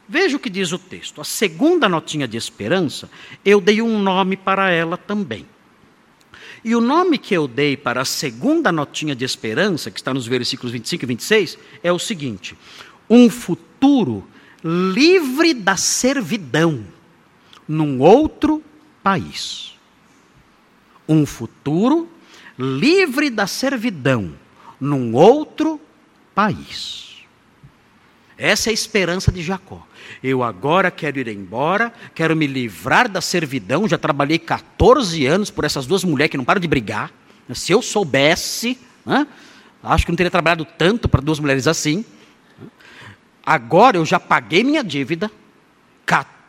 Veja 0.08 0.38
o 0.38 0.40
que 0.40 0.50
diz 0.50 0.72
o 0.72 0.78
texto. 0.78 1.20
A 1.20 1.24
segunda 1.24 1.90
notinha 1.90 2.28
de 2.28 2.38
esperança, 2.38 3.10
eu 3.44 3.60
dei 3.60 3.82
um 3.82 4.00
nome 4.00 4.38
para 4.38 4.70
ela 4.70 4.98
também. 4.98 5.48
E 6.64 6.76
o 6.76 6.82
nome 6.82 7.18
que 7.18 7.34
eu 7.34 7.48
dei 7.48 7.76
para 7.76 8.02
a 8.02 8.06
segunda 8.06 8.72
notinha 8.72 9.16
de 9.16 9.26
esperança, 9.26 9.90
que 9.90 10.00
está 10.00 10.14
nos 10.14 10.28
versículos 10.28 10.72
25 10.72 11.04
e 11.04 11.08
26, 11.08 11.58
é 11.82 11.92
o 11.92 11.98
seguinte: 11.98 12.56
um 13.10 13.30
futuro 13.32 14.28
livre 14.64 15.56
da 15.56 15.76
servidão 15.76 16.86
num 17.68 18.00
outro 18.00 18.62
país 19.02 19.71
um 21.12 21.26
futuro 21.26 22.10
livre 22.58 23.30
da 23.30 23.46
servidão 23.46 24.34
num 24.80 25.14
outro 25.14 25.80
país. 26.34 27.18
Essa 28.38 28.70
é 28.70 28.72
a 28.72 28.74
esperança 28.74 29.32
de 29.32 29.44
Jacó. 29.44 29.86
Eu 30.24 30.42
agora 30.42 30.90
quero 30.90 31.20
ir 31.20 31.28
embora, 31.28 31.94
quero 32.16 32.36
me 32.36 32.48
livrar 32.48 33.08
da 33.08 33.22
servidão. 33.22 33.88
Já 33.88 33.98
trabalhei 33.98 34.40
14 34.40 35.26
anos 35.28 35.52
por 35.52 35.64
essas 35.64 35.86
duas 35.86 36.04
mulheres 36.04 36.32
que 36.32 36.38
não 36.38 36.46
param 36.46 36.62
de 36.62 36.68
brigar. 36.68 37.12
Se 37.54 37.72
eu 37.72 37.82
soubesse, 37.82 38.80
né, 39.06 39.28
acho 39.84 40.06
que 40.06 40.12
não 40.12 40.16
teria 40.16 40.32
trabalhado 40.32 40.66
tanto 40.66 41.08
para 41.08 41.22
duas 41.22 41.40
mulheres 41.40 41.68
assim. 41.68 42.04
Agora 43.46 43.98
eu 43.98 44.06
já 44.06 44.20
paguei 44.20 44.64
minha 44.64 44.84
dívida, 44.84 45.30
14 46.06 46.41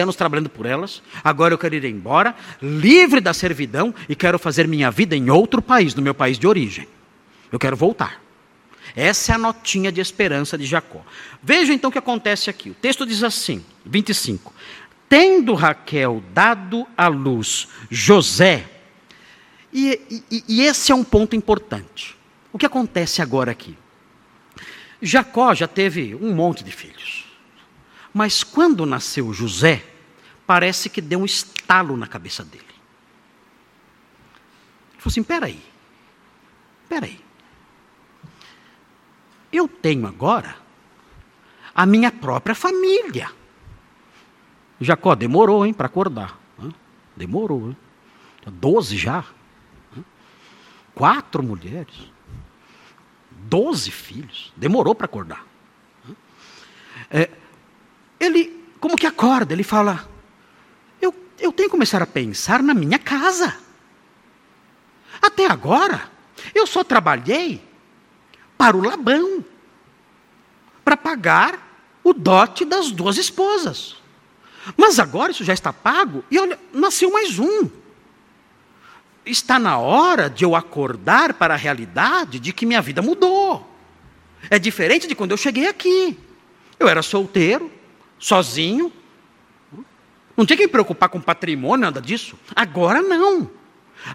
anos 0.00 0.16
trabalhando 0.16 0.50
por 0.50 0.66
elas, 0.66 1.02
agora 1.24 1.54
eu 1.54 1.58
quero 1.58 1.74
ir 1.74 1.84
embora, 1.84 2.34
livre 2.60 3.20
da 3.20 3.32
servidão 3.32 3.94
e 4.08 4.14
quero 4.14 4.38
fazer 4.38 4.68
minha 4.68 4.90
vida 4.90 5.16
em 5.16 5.30
outro 5.30 5.62
país, 5.62 5.94
no 5.94 6.02
meu 6.02 6.14
país 6.14 6.38
de 6.38 6.46
origem. 6.46 6.86
Eu 7.50 7.58
quero 7.58 7.76
voltar. 7.76 8.22
Essa 8.94 9.32
é 9.32 9.34
a 9.34 9.38
notinha 9.38 9.92
de 9.92 10.00
esperança 10.00 10.56
de 10.56 10.64
Jacó. 10.64 11.04
Veja 11.42 11.72
então 11.72 11.88
o 11.88 11.92
que 11.92 11.98
acontece 11.98 12.48
aqui. 12.48 12.70
O 12.70 12.74
texto 12.74 13.04
diz 13.04 13.22
assim, 13.22 13.64
25: 13.84 14.52
Tendo 15.08 15.54
Raquel 15.54 16.22
dado 16.32 16.86
à 16.96 17.08
luz 17.08 17.68
José, 17.90 18.64
e, 19.72 20.22
e, 20.30 20.44
e 20.48 20.62
esse 20.62 20.92
é 20.92 20.94
um 20.94 21.04
ponto 21.04 21.36
importante. 21.36 22.16
O 22.52 22.58
que 22.58 22.64
acontece 22.64 23.20
agora 23.20 23.50
aqui? 23.50 23.76
Jacó 25.02 25.54
já 25.54 25.68
teve 25.68 26.14
um 26.14 26.34
monte 26.34 26.64
de 26.64 26.72
filhos. 26.72 27.25
Mas 28.16 28.42
quando 28.42 28.86
nasceu 28.86 29.30
José, 29.30 29.84
parece 30.46 30.88
que 30.88 31.02
deu 31.02 31.18
um 31.18 31.26
estalo 31.26 31.98
na 31.98 32.06
cabeça 32.06 32.42
dele. 32.42 32.64
Ele 32.64 34.96
falou 34.96 35.10
assim: 35.10 35.22
peraí, 35.22 35.62
peraí. 36.88 37.20
Eu 39.52 39.68
tenho 39.68 40.06
agora 40.06 40.56
a 41.74 41.84
minha 41.84 42.10
própria 42.10 42.54
família. 42.54 43.30
Jacó 44.80 45.14
demorou, 45.14 45.66
hein, 45.66 45.74
para 45.74 45.84
acordar. 45.84 46.40
Demorou, 47.14 47.68
hein? 47.68 47.76
Doze 48.46 48.96
já. 48.96 49.26
Quatro 50.94 51.42
mulheres. 51.42 52.10
Doze 53.30 53.90
filhos. 53.90 54.54
Demorou 54.56 54.94
para 54.94 55.04
acordar. 55.04 55.44
É, 57.10 57.28
ele 58.18 58.56
como 58.80 58.96
que 58.96 59.06
acorda, 59.06 59.52
ele 59.52 59.62
fala: 59.62 60.08
eu, 61.00 61.14
eu 61.38 61.52
tenho 61.52 61.68
que 61.68 61.72
começar 61.72 62.02
a 62.02 62.06
pensar 62.06 62.62
na 62.62 62.74
minha 62.74 62.98
casa. 62.98 63.56
Até 65.20 65.46
agora, 65.46 66.10
eu 66.54 66.66
só 66.66 66.84
trabalhei 66.84 67.62
para 68.56 68.76
o 68.76 68.82
Labão, 68.82 69.44
para 70.84 70.96
pagar 70.96 71.66
o 72.04 72.12
dote 72.12 72.64
das 72.64 72.90
duas 72.90 73.16
esposas. 73.16 73.96
Mas 74.76 74.98
agora 74.98 75.32
isso 75.32 75.44
já 75.44 75.52
está 75.52 75.72
pago 75.72 76.24
e 76.30 76.38
olha, 76.38 76.58
nasceu 76.72 77.10
mais 77.12 77.38
um. 77.38 77.68
Está 79.24 79.58
na 79.58 79.78
hora 79.78 80.30
de 80.30 80.44
eu 80.44 80.54
acordar 80.54 81.34
para 81.34 81.54
a 81.54 81.56
realidade 81.56 82.38
de 82.38 82.52
que 82.52 82.66
minha 82.66 82.80
vida 82.80 83.02
mudou. 83.02 83.68
É 84.48 84.58
diferente 84.58 85.08
de 85.08 85.14
quando 85.14 85.32
eu 85.32 85.36
cheguei 85.36 85.66
aqui. 85.66 86.16
Eu 86.78 86.88
era 86.88 87.02
solteiro, 87.02 87.70
sozinho. 88.18 88.92
Não 90.36 90.44
tinha 90.44 90.56
que 90.56 90.64
me 90.64 90.72
preocupar 90.72 91.08
com 91.08 91.20
patrimônio, 91.20 91.86
nada 91.86 92.00
disso. 92.00 92.36
Agora 92.54 93.00
não. 93.00 93.50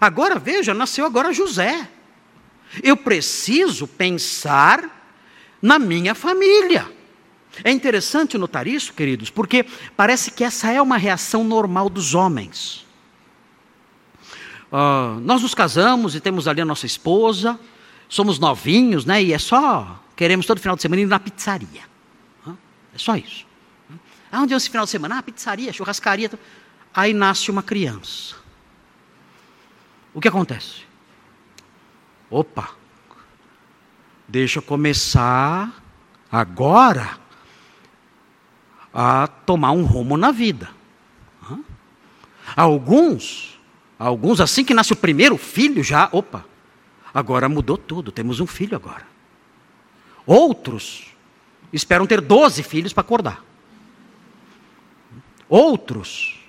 Agora, 0.00 0.38
veja, 0.38 0.72
nasceu 0.72 1.04
agora 1.04 1.32
José. 1.32 1.88
Eu 2.82 2.96
preciso 2.96 3.86
pensar 3.86 5.02
na 5.60 5.78
minha 5.78 6.14
família. 6.14 6.88
É 7.62 7.70
interessante 7.70 8.38
notar 8.38 8.66
isso, 8.66 8.94
queridos, 8.94 9.28
porque 9.28 9.66
parece 9.96 10.30
que 10.30 10.42
essa 10.42 10.70
é 10.70 10.80
uma 10.80 10.96
reação 10.96 11.44
normal 11.44 11.90
dos 11.90 12.14
homens. 12.14 12.86
Uh, 14.72 15.20
nós 15.20 15.42
nos 15.42 15.54
casamos 15.54 16.14
e 16.14 16.20
temos 16.20 16.48
ali 16.48 16.62
a 16.62 16.64
nossa 16.64 16.86
esposa, 16.86 17.60
somos 18.08 18.38
novinhos, 18.38 19.04
né? 19.04 19.22
E 19.22 19.34
é 19.34 19.38
só, 19.38 20.02
queremos 20.16 20.46
todo 20.46 20.60
final 20.60 20.76
de 20.76 20.82
semana 20.82 21.02
ir 21.02 21.06
na 21.06 21.20
pizzaria. 21.20 21.82
É 22.94 22.98
só 22.98 23.16
isso. 23.16 23.51
Ah, 24.32 24.40
onde 24.40 24.54
é 24.54 24.56
esse 24.56 24.70
final 24.70 24.86
de 24.86 24.90
semana? 24.90 25.18
Ah, 25.18 25.22
pizzaria, 25.22 25.70
churrascaria. 25.74 26.30
Aí 26.94 27.12
nasce 27.12 27.50
uma 27.50 27.62
criança. 27.62 28.34
O 30.14 30.20
que 30.20 30.28
acontece? 30.28 30.84
Opa, 32.30 32.70
deixa 34.26 34.58
eu 34.58 34.62
começar 34.62 35.82
agora 36.30 37.18
a 38.92 39.26
tomar 39.26 39.72
um 39.72 39.84
rumo 39.84 40.16
na 40.16 40.30
vida. 40.30 40.70
Alguns, 42.56 43.60
alguns 43.98 44.40
assim 44.40 44.64
que 44.64 44.74
nasce 44.74 44.92
o 44.94 44.96
primeiro 44.96 45.36
filho 45.36 45.82
já, 45.82 46.08
opa, 46.10 46.44
agora 47.12 47.48
mudou 47.48 47.76
tudo, 47.76 48.10
temos 48.10 48.40
um 48.40 48.46
filho 48.46 48.76
agora. 48.76 49.06
Outros 50.26 51.14
esperam 51.72 52.06
ter 52.06 52.20
12 52.20 52.62
filhos 52.62 52.92
para 52.92 53.02
acordar. 53.02 53.51
Outros 55.52 56.40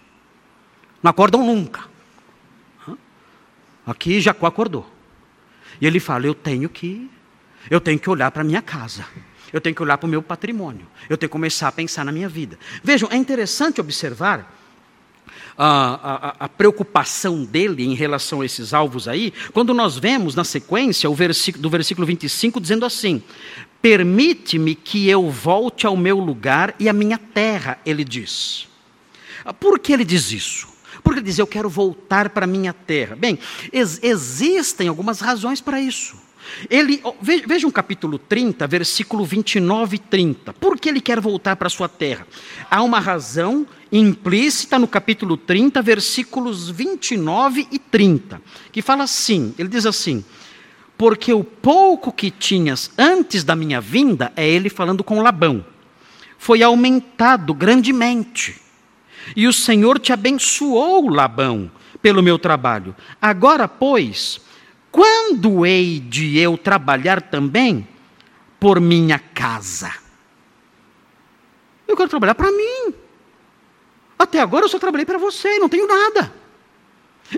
não 1.03 1.11
acordam 1.11 1.45
nunca. 1.45 1.83
Aqui 3.85 4.21
Jacó 4.21 4.45
acordou. 4.45 4.89
E 5.81 5.85
ele 5.85 5.99
fala: 5.99 6.25
Eu 6.25 6.33
tenho 6.33 6.69
que, 6.69 7.11
eu 7.69 7.81
tenho 7.81 7.99
que 7.99 8.09
olhar 8.09 8.31
para 8.31 8.45
minha 8.45 8.61
casa. 8.61 9.05
Eu 9.51 9.59
tenho 9.59 9.75
que 9.75 9.83
olhar 9.83 9.97
para 9.97 10.07
o 10.07 10.09
meu 10.09 10.23
patrimônio. 10.23 10.87
Eu 11.09 11.17
tenho 11.17 11.27
que 11.27 11.33
começar 11.33 11.67
a 11.67 11.71
pensar 11.73 12.05
na 12.05 12.13
minha 12.13 12.29
vida. 12.29 12.57
Vejam, 12.81 13.09
é 13.11 13.17
interessante 13.17 13.81
observar 13.81 14.49
a, 15.57 15.67
a, 15.67 16.45
a, 16.45 16.49
preocupação 16.49 17.43
dele 17.43 17.83
em 17.83 17.93
relação 17.95 18.39
a 18.39 18.45
esses 18.45 18.73
alvos 18.73 19.09
aí, 19.09 19.33
quando 19.51 19.73
nós 19.73 19.97
vemos 19.97 20.33
na 20.33 20.45
sequência 20.45 21.09
o 21.09 21.13
versículo, 21.13 21.61
do 21.61 21.69
versículo 21.69 22.07
25 22.07 22.61
dizendo 22.61 22.85
assim: 22.85 23.21
Permite-me 23.81 24.75
que 24.75 25.09
eu 25.09 25.29
volte 25.29 25.85
ao 25.85 25.97
meu 25.97 26.19
lugar 26.19 26.73
e 26.79 26.87
à 26.87 26.93
minha 26.93 27.17
terra, 27.17 27.77
ele 27.85 28.05
diz. 28.05 28.71
Por 29.59 29.79
que 29.79 29.91
ele 29.91 30.05
diz 30.05 30.31
isso? 30.31 30.67
Porque 31.03 31.19
ele 31.19 31.25
diz: 31.25 31.39
Eu 31.39 31.47
quero 31.47 31.69
voltar 31.69 32.29
para 32.29 32.47
minha 32.47 32.73
terra. 32.73 33.15
Bem, 33.15 33.37
ex 33.71 33.99
existem 34.01 34.87
algumas 34.87 35.19
razões 35.19 35.59
para 35.59 35.81
isso. 35.81 36.15
Ele, 36.69 37.01
veja 37.21 37.65
um 37.65 37.71
capítulo 37.71 38.19
30, 38.19 38.67
versículo 38.67 39.25
29 39.25 39.95
e 39.95 39.99
30. 39.99 40.53
Por 40.53 40.77
que 40.77 40.89
ele 40.89 41.01
quer 41.01 41.19
voltar 41.19 41.55
para 41.55 41.69
sua 41.69 41.87
terra? 41.87 42.27
Há 42.69 42.81
uma 42.81 42.99
razão 42.99 43.65
implícita 43.91 44.77
no 44.77 44.87
capítulo 44.87 45.37
30, 45.37 45.81
versículos 45.81 46.69
29 46.69 47.67
e 47.71 47.79
30, 47.79 48.41
que 48.71 48.81
fala 48.81 49.03
assim: 49.03 49.53
ele 49.57 49.69
diz 49.69 49.85
assim. 49.85 50.23
Porque 50.95 51.33
o 51.33 51.43
pouco 51.43 52.11
que 52.11 52.29
tinhas 52.29 52.91
antes 52.97 53.43
da 53.43 53.55
minha 53.55 53.81
vinda, 53.81 54.31
é 54.35 54.47
ele 54.47 54.69
falando 54.69 55.03
com 55.03 55.21
Labão, 55.21 55.65
foi 56.37 56.61
aumentado 56.61 57.53
grandemente. 57.53 58.62
E 59.35 59.47
o 59.47 59.53
Senhor 59.53 59.99
te 59.99 60.11
abençoou, 60.13 61.09
Labão, 61.09 61.71
pelo 62.01 62.23
meu 62.23 62.37
trabalho. 62.37 62.95
Agora, 63.21 63.67
pois, 63.67 64.41
quando 64.91 65.65
hei 65.65 65.99
de 65.99 66.37
eu 66.37 66.57
trabalhar 66.57 67.21
também 67.21 67.87
por 68.59 68.79
minha 68.79 69.19
casa? 69.19 69.91
Eu 71.87 71.95
quero 71.95 72.09
trabalhar 72.09 72.35
para 72.35 72.51
mim. 72.51 72.93
Até 74.17 74.39
agora 74.39 74.65
eu 74.65 74.69
só 74.69 74.79
trabalhei 74.79 75.05
para 75.05 75.17
você, 75.17 75.59
não 75.59 75.69
tenho 75.69 75.87
nada. 75.87 76.33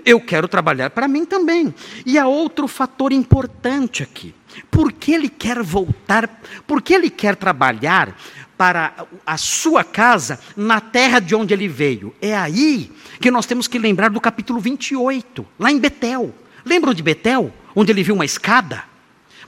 Eu 0.04 0.20
quero 0.20 0.48
trabalhar 0.48 0.90
para 0.90 1.08
mim 1.08 1.24
também. 1.24 1.74
E 2.04 2.18
há 2.18 2.26
outro 2.26 2.68
fator 2.68 3.12
importante 3.12 4.02
aqui. 4.02 4.34
Por 4.70 4.92
que 4.92 5.12
ele 5.12 5.28
quer 5.28 5.62
voltar? 5.62 6.40
Por 6.66 6.82
que 6.82 6.94
ele 6.94 7.10
quer 7.10 7.36
trabalhar 7.36 8.16
para 8.56 9.06
a 9.26 9.36
sua 9.36 9.84
casa 9.84 10.40
na 10.56 10.80
terra 10.80 11.20
de 11.20 11.34
onde 11.34 11.52
ele 11.52 11.68
veio? 11.68 12.14
É 12.20 12.36
aí 12.36 12.90
que 13.20 13.30
nós 13.30 13.46
temos 13.46 13.68
que 13.68 13.78
lembrar 13.78 14.10
do 14.10 14.20
capítulo 14.20 14.58
28, 14.60 15.46
lá 15.58 15.70
em 15.70 15.78
Betel. 15.78 16.34
Lembram 16.64 16.94
de 16.94 17.02
Betel, 17.02 17.52
onde 17.74 17.92
ele 17.92 18.02
viu 18.02 18.14
uma 18.14 18.24
escada? 18.24 18.84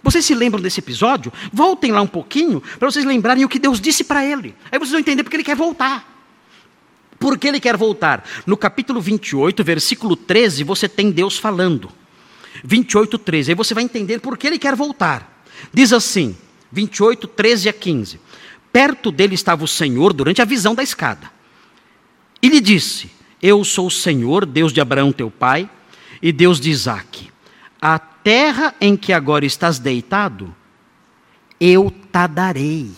Vocês 0.03 0.25
se 0.25 0.35
lembram 0.35 0.63
desse 0.63 0.81
episódio? 0.81 1.33
Voltem 1.53 1.93
lá 1.93 2.01
um 2.01 2.07
pouquinho 2.07 2.63
para 2.79 2.91
vocês 2.91 3.05
lembrarem 3.05 3.45
o 3.45 3.49
que 3.49 3.59
Deus 3.59 3.81
disse 3.81 4.05
para 4.05 4.25
ele. 4.25 4.55
Aí 4.71 4.79
vocês 4.79 4.93
vão 4.93 5.01
entender 5.01 5.23
porque 5.23 5.37
ele 5.37 5.45
quer 5.45 5.57
voltar. 5.57 6.17
Por 7.19 7.37
que 7.37 7.49
ele 7.49 7.59
quer 7.59 7.77
voltar? 7.77 8.25
No 8.47 8.57
capítulo 8.57 9.01
28, 9.01 9.65
versículo 9.65 10.15
13, 10.15 10.63
você 10.63 10.89
tem 10.89 11.11
Deus 11.11 11.37
falando. 11.37 11.91
28, 12.63 13.19
13. 13.19 13.51
Aí 13.51 13.55
você 13.57 13.75
vai 13.75 13.83
entender 13.83 14.21
por 14.21 14.39
que 14.39 14.47
ele 14.47 14.59
quer 14.59 14.77
voltar. 14.77 15.45
Diz 15.73 15.93
assim, 15.93 16.37
28, 16.71 17.27
13 17.27 17.69
a 17.69 17.73
15. 17.73 18.21
Perto 18.79 19.11
dele 19.11 19.35
estava 19.35 19.64
o 19.64 19.66
Senhor 19.66 20.12
durante 20.12 20.41
a 20.41 20.45
visão 20.45 20.72
da 20.72 20.85
escada. 20.85 21.29
E 22.41 22.49
lhe 22.49 22.61
disse: 22.61 23.11
Eu 23.43 23.64
sou 23.64 23.89
o 23.89 23.91
Senhor, 23.91 24.47
Deus 24.47 24.72
de 24.72 24.81
Abraão 24.81 25.11
teu 25.11 25.33
pai, 25.33 25.68
e 26.22 26.31
Deus 26.31 26.61
de 26.61 26.70
Isaque. 26.70 27.29
A 27.83 27.99
terra 27.99 28.72
em 28.81 28.97
que 28.97 29.12
agora 29.12 29.45
estás 29.45 29.81
deitado, 29.81 30.55
eu 31.59 31.91
te 31.91 32.29
darei. 32.29 32.93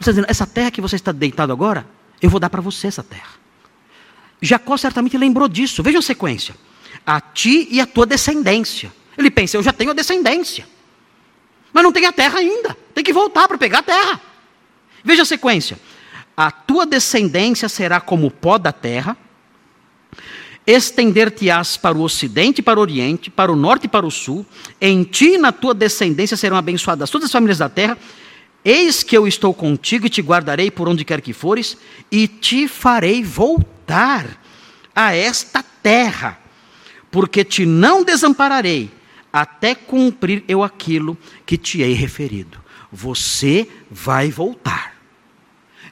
Você 0.00 0.10
está 0.10 0.10
dizendo, 0.10 0.26
essa 0.28 0.44
terra 0.44 0.72
que 0.72 0.80
você 0.80 0.96
está 0.96 1.12
deitado 1.12 1.52
agora, 1.52 1.86
eu 2.20 2.28
vou 2.28 2.40
dar 2.40 2.50
para 2.50 2.60
você 2.60 2.88
essa 2.88 3.04
terra. 3.04 3.34
Jacó 4.42 4.76
certamente 4.76 5.16
lembrou 5.16 5.46
disso. 5.46 5.84
Veja 5.84 6.00
a 6.00 6.02
sequência. 6.02 6.56
A 7.06 7.20
ti 7.20 7.68
e 7.70 7.80
a 7.80 7.86
tua 7.86 8.06
descendência. 8.06 8.92
Ele 9.16 9.30
pensa, 9.30 9.56
eu 9.56 9.62
já 9.62 9.72
tenho 9.72 9.92
a 9.92 9.94
descendência. 9.94 10.66
Mas 11.76 11.82
não 11.82 11.92
tem 11.92 12.06
a 12.06 12.12
terra 12.12 12.38
ainda. 12.38 12.74
Tem 12.94 13.04
que 13.04 13.12
voltar 13.12 13.46
para 13.46 13.58
pegar 13.58 13.80
a 13.80 13.82
terra. 13.82 14.18
Veja 15.04 15.20
a 15.20 15.26
sequência. 15.26 15.78
A 16.34 16.50
tua 16.50 16.86
descendência 16.86 17.68
será 17.68 18.00
como 18.00 18.28
o 18.28 18.30
pó 18.30 18.56
da 18.56 18.72
terra, 18.72 19.14
estender-te-ás 20.66 21.76
para 21.76 21.94
o 21.94 22.00
ocidente 22.00 22.60
e 22.60 22.62
para 22.62 22.78
o 22.78 22.82
oriente, 22.82 23.28
para 23.28 23.52
o 23.52 23.56
norte 23.56 23.84
e 23.84 23.88
para 23.88 24.06
o 24.06 24.10
sul, 24.10 24.46
em 24.80 25.02
ti 25.04 25.34
e 25.34 25.38
na 25.38 25.52
tua 25.52 25.74
descendência 25.74 26.34
serão 26.34 26.56
abençoadas 26.56 27.10
todas 27.10 27.26
as 27.26 27.32
famílias 27.32 27.58
da 27.58 27.68
terra, 27.68 27.98
Eis 28.64 29.02
que 29.02 29.16
eu 29.16 29.28
estou 29.28 29.52
contigo 29.52 30.06
e 30.06 30.10
te 30.10 30.22
guardarei 30.22 30.70
por 30.70 30.88
onde 30.88 31.04
quer 31.04 31.20
que 31.20 31.34
fores, 31.34 31.76
e 32.10 32.26
te 32.26 32.66
farei 32.66 33.22
voltar 33.22 34.26
a 34.94 35.14
esta 35.14 35.62
terra, 35.62 36.40
porque 37.10 37.44
te 37.44 37.66
não 37.66 38.02
desampararei, 38.02 38.90
até 39.40 39.74
cumprir 39.74 40.42
eu 40.48 40.62
aquilo 40.62 41.16
que 41.44 41.58
te 41.58 41.82
hei 41.82 41.92
referido. 41.92 42.58
Você 42.90 43.68
vai 43.90 44.30
voltar. 44.30 44.96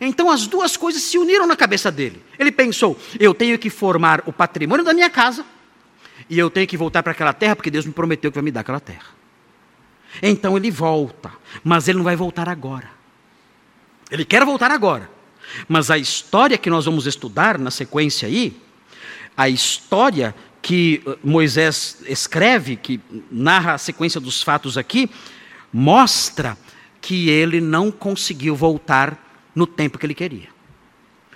Então 0.00 0.30
as 0.30 0.46
duas 0.46 0.76
coisas 0.76 1.02
se 1.02 1.18
uniram 1.18 1.46
na 1.46 1.54
cabeça 1.54 1.92
dele. 1.92 2.22
Ele 2.38 2.50
pensou: 2.50 2.98
eu 3.20 3.34
tenho 3.34 3.58
que 3.58 3.68
formar 3.68 4.22
o 4.26 4.32
patrimônio 4.32 4.84
da 4.84 4.94
minha 4.94 5.10
casa, 5.10 5.44
e 6.28 6.38
eu 6.38 6.48
tenho 6.48 6.66
que 6.66 6.76
voltar 6.76 7.02
para 7.02 7.12
aquela 7.12 7.34
terra, 7.34 7.54
porque 7.54 7.70
Deus 7.70 7.84
me 7.84 7.92
prometeu 7.92 8.30
que 8.30 8.36
vai 8.36 8.44
me 8.44 8.50
dar 8.50 8.60
aquela 8.60 8.80
terra. 8.80 9.14
Então 10.22 10.56
ele 10.56 10.70
volta, 10.70 11.30
mas 11.62 11.86
ele 11.86 11.98
não 11.98 12.04
vai 12.04 12.16
voltar 12.16 12.48
agora. 12.48 12.90
Ele 14.10 14.24
quer 14.24 14.44
voltar 14.44 14.70
agora. 14.70 15.10
Mas 15.68 15.90
a 15.90 15.98
história 15.98 16.56
que 16.56 16.70
nós 16.70 16.86
vamos 16.86 17.06
estudar 17.06 17.58
na 17.58 17.70
sequência 17.70 18.26
aí, 18.26 18.58
a 19.36 19.48
história 19.48 20.34
que 20.64 21.02
eh, 21.06 21.18
Moisés 21.22 21.98
escreve, 22.06 22.74
que 22.74 22.98
narra 23.30 23.74
a 23.74 23.78
sequência 23.78 24.18
dos 24.18 24.42
fatos 24.42 24.78
aqui, 24.78 25.10
mostra 25.70 26.56
que 27.02 27.28
ele 27.28 27.60
não 27.60 27.92
conseguiu 27.92 28.56
voltar 28.56 29.22
no 29.54 29.66
tempo 29.66 29.98
que 29.98 30.06
ele 30.06 30.14
queria. 30.14 30.48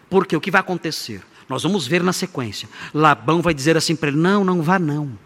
Porque 0.09 0.35
o 0.35 0.41
que 0.41 0.51
vai 0.51 0.63
acontecer? 0.63 1.23
Nós 1.47 1.63
vamos 1.63 1.87
ver 1.87 2.03
na 2.03 2.15
sequência. 2.15 2.71
Labão 2.95 3.43
vai 3.43 3.53
dizer 3.53 3.77
assim 3.77 3.95
para 3.95 4.09
ele: 4.09 4.17
Não, 4.17 4.43
não 4.43 4.63
vá 4.63 4.79
não. 4.79 5.19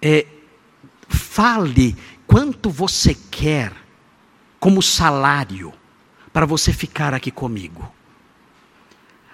É, 0.00 0.24
Fale 1.08 1.96
quanto 2.28 2.70
você 2.70 3.14
quer 3.28 3.72
como 4.60 4.80
salário 4.80 5.72
para 6.32 6.46
você 6.46 6.72
ficar 6.72 7.12
aqui 7.12 7.30
comigo. 7.30 7.92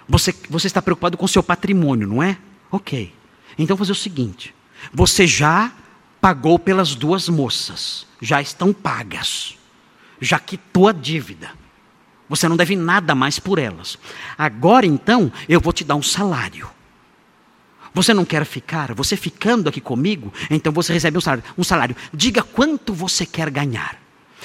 Você, 0.09 0.35
você 0.49 0.65
está 0.65 0.81
preocupado 0.81 1.15
com 1.15 1.27
seu 1.27 1.43
patrimônio, 1.43 2.07
não 2.07 2.23
é? 2.23 2.37
Ok. 2.71 3.13
Então 3.57 3.77
fazer 3.77 3.91
o 3.91 3.95
seguinte: 3.95 4.55
você 4.93 5.27
já 5.27 5.71
pagou 6.19 6.57
pelas 6.57 6.95
duas 6.95 7.27
moças, 7.27 8.07
já 8.21 8.41
estão 8.41 8.71
pagas, 8.71 9.57
já 10.19 10.39
quitou 10.39 10.87
a 10.87 10.91
dívida. 10.91 11.51
Você 12.29 12.47
não 12.47 12.55
deve 12.55 12.75
nada 12.77 13.13
mais 13.13 13.39
por 13.39 13.59
elas. 13.59 13.97
Agora 14.37 14.85
então 14.85 15.31
eu 15.49 15.59
vou 15.59 15.73
te 15.73 15.83
dar 15.83 15.95
um 15.95 16.03
salário. 16.03 16.69
Você 17.93 18.13
não 18.13 18.23
quer 18.23 18.45
ficar? 18.45 18.93
Você 18.93 19.17
ficando 19.17 19.67
aqui 19.67 19.81
comigo, 19.81 20.33
então 20.49 20.71
você 20.71 20.93
recebe 20.93 21.17
um 21.17 21.21
salário. 21.21 21.43
Um 21.57 21.63
salário. 21.63 21.95
Diga 22.13 22.41
quanto 22.41 22.93
você 22.93 23.25
quer 23.25 23.49
ganhar. 23.49 23.99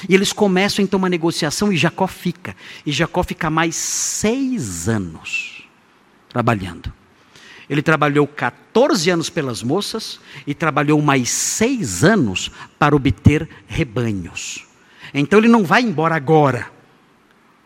E 0.08 0.14
eles 0.14 0.32
começam 0.32 0.84
então 0.84 0.98
uma 0.98 1.08
negociação 1.08 1.72
e 1.72 1.76
Jacó 1.76 2.06
fica. 2.06 2.56
E 2.84 2.90
Jacó 2.90 3.22
fica 3.22 3.48
mais 3.48 3.76
seis 3.76 4.88
anos 4.88 5.62
trabalhando. 6.28 6.92
Ele 7.68 7.82
trabalhou 7.82 8.26
14 8.26 9.10
anos 9.10 9.28
pelas 9.28 9.62
moças 9.62 10.20
e 10.46 10.54
trabalhou 10.54 11.00
mais 11.02 11.28
seis 11.28 12.04
anos 12.04 12.50
para 12.78 12.94
obter 12.94 13.48
rebanhos. 13.66 14.64
Então 15.12 15.38
ele 15.38 15.48
não 15.48 15.64
vai 15.64 15.82
embora 15.82 16.14
agora. 16.14 16.70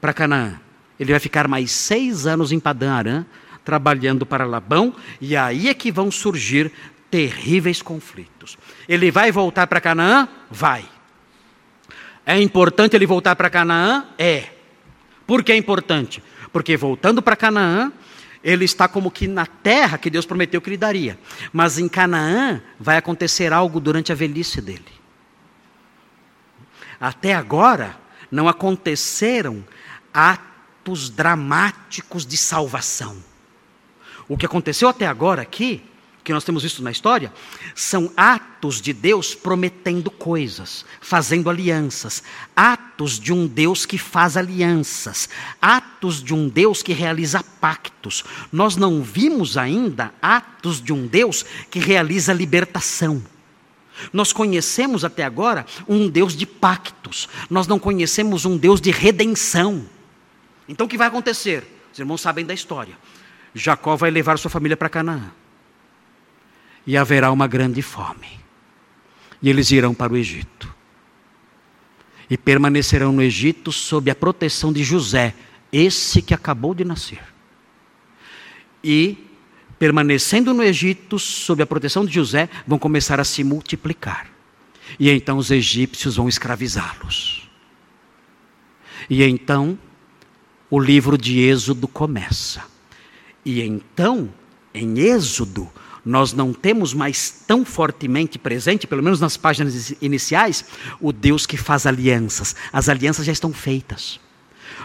para 0.00 0.14
Canaã. 0.14 0.58
Ele 0.98 1.12
vai 1.12 1.20
ficar 1.20 1.46
mais 1.46 1.70
seis 1.70 2.26
anos 2.26 2.52
em 2.52 2.60
Padã 2.60 2.92
Arã, 2.92 3.26
trabalhando 3.64 4.24
para 4.24 4.46
Labão, 4.46 4.94
e 5.20 5.36
aí 5.36 5.68
é 5.68 5.74
que 5.74 5.92
vão 5.92 6.10
surgir 6.10 6.72
terríveis 7.10 7.82
conflitos. 7.82 8.56
Ele 8.88 9.10
vai 9.10 9.30
voltar 9.30 9.66
para 9.66 9.80
Canaã? 9.80 10.28
Vai. 10.50 10.84
É 12.24 12.40
importante 12.40 12.94
ele 12.94 13.06
voltar 13.06 13.34
para 13.36 13.50
Canaã? 13.50 14.06
É. 14.18 14.44
Por 15.26 15.42
que 15.42 15.52
é 15.52 15.56
importante? 15.56 16.22
Porque 16.52 16.76
voltando 16.76 17.20
para 17.22 17.36
Canaã, 17.36 17.92
ele 18.42 18.64
está 18.64 18.88
como 18.88 19.10
que 19.10 19.28
na 19.28 19.46
terra 19.46 19.98
que 19.98 20.10
Deus 20.10 20.24
prometeu 20.24 20.60
que 20.60 20.70
lhe 20.70 20.76
daria. 20.76 21.18
Mas 21.52 21.78
em 21.78 21.88
Canaã 21.88 22.62
vai 22.78 22.96
acontecer 22.96 23.52
algo 23.52 23.78
durante 23.80 24.12
a 24.12 24.14
velhice 24.14 24.60
dele. 24.60 25.00
Até 26.98 27.34
agora 27.34 27.96
não 28.30 28.48
aconteceram 28.48 29.64
atos 30.12 31.10
dramáticos 31.10 32.26
de 32.26 32.36
salvação. 32.36 33.16
O 34.28 34.36
que 34.36 34.46
aconteceu 34.46 34.88
até 34.88 35.06
agora 35.06 35.42
aqui 35.42 35.82
que 36.30 36.34
nós 36.34 36.44
temos 36.44 36.62
visto 36.62 36.80
na 36.80 36.92
história, 36.92 37.32
são 37.74 38.12
atos 38.16 38.80
de 38.80 38.92
Deus 38.92 39.34
prometendo 39.34 40.12
coisas, 40.12 40.84
fazendo 41.00 41.50
alianças, 41.50 42.22
atos 42.54 43.18
de 43.18 43.32
um 43.32 43.48
Deus 43.48 43.84
que 43.84 43.98
faz 43.98 44.36
alianças, 44.36 45.28
atos 45.60 46.22
de 46.22 46.32
um 46.32 46.48
Deus 46.48 46.84
que 46.84 46.92
realiza 46.92 47.42
pactos. 47.60 48.22
Nós 48.52 48.76
não 48.76 49.02
vimos 49.02 49.56
ainda 49.56 50.14
atos 50.22 50.80
de 50.80 50.92
um 50.92 51.04
Deus 51.04 51.44
que 51.68 51.80
realiza 51.80 52.32
libertação. 52.32 53.20
Nós 54.12 54.32
conhecemos 54.32 55.04
até 55.04 55.24
agora 55.24 55.66
um 55.88 56.08
Deus 56.08 56.36
de 56.36 56.46
pactos, 56.46 57.28
nós 57.50 57.66
não 57.66 57.78
conhecemos 57.78 58.44
um 58.44 58.56
Deus 58.56 58.80
de 58.80 58.92
redenção. 58.92 59.84
Então 60.68 60.86
o 60.86 60.88
que 60.88 60.96
vai 60.96 61.08
acontecer? 61.08 61.66
Os 61.92 61.98
irmãos 61.98 62.20
sabem 62.20 62.46
da 62.46 62.54
história. 62.54 62.96
Jacó 63.52 63.96
vai 63.96 64.12
levar 64.12 64.38
sua 64.38 64.48
família 64.48 64.76
para 64.76 64.88
Canaã 64.88 65.32
e 66.86 66.96
haverá 66.96 67.30
uma 67.30 67.46
grande 67.46 67.82
fome. 67.82 68.40
E 69.42 69.48
eles 69.48 69.70
irão 69.70 69.94
para 69.94 70.12
o 70.12 70.16
Egito. 70.16 70.72
E 72.28 72.36
permanecerão 72.36 73.12
no 73.12 73.22
Egito 73.22 73.72
sob 73.72 74.10
a 74.10 74.14
proteção 74.14 74.72
de 74.72 74.84
José, 74.84 75.34
esse 75.72 76.22
que 76.22 76.34
acabou 76.34 76.74
de 76.74 76.84
nascer. 76.84 77.22
E, 78.82 79.16
permanecendo 79.78 80.54
no 80.54 80.62
Egito 80.62 81.18
sob 81.18 81.62
a 81.62 81.66
proteção 81.66 82.04
de 82.04 82.12
José, 82.12 82.48
vão 82.66 82.78
começar 82.78 83.20
a 83.20 83.24
se 83.24 83.42
multiplicar. 83.42 84.30
E 84.98 85.10
então 85.10 85.38
os 85.38 85.50
egípcios 85.50 86.16
vão 86.16 86.28
escravizá-los. 86.28 87.48
E 89.08 89.22
então 89.22 89.78
o 90.70 90.78
livro 90.78 91.18
de 91.18 91.40
Êxodo 91.40 91.88
começa. 91.88 92.62
E 93.44 93.60
então, 93.62 94.32
em 94.72 94.98
Êxodo, 94.98 95.70
nós 96.04 96.32
não 96.32 96.52
temos 96.52 96.94
mais 96.94 97.30
tão 97.46 97.64
fortemente 97.64 98.38
presente, 98.38 98.86
pelo 98.86 99.02
menos 99.02 99.20
nas 99.20 99.36
páginas 99.36 99.94
iniciais, 100.00 100.64
o 101.00 101.12
Deus 101.12 101.46
que 101.46 101.56
faz 101.56 101.86
alianças. 101.86 102.56
As 102.72 102.88
alianças 102.88 103.26
já 103.26 103.32
estão 103.32 103.52
feitas. 103.52 104.20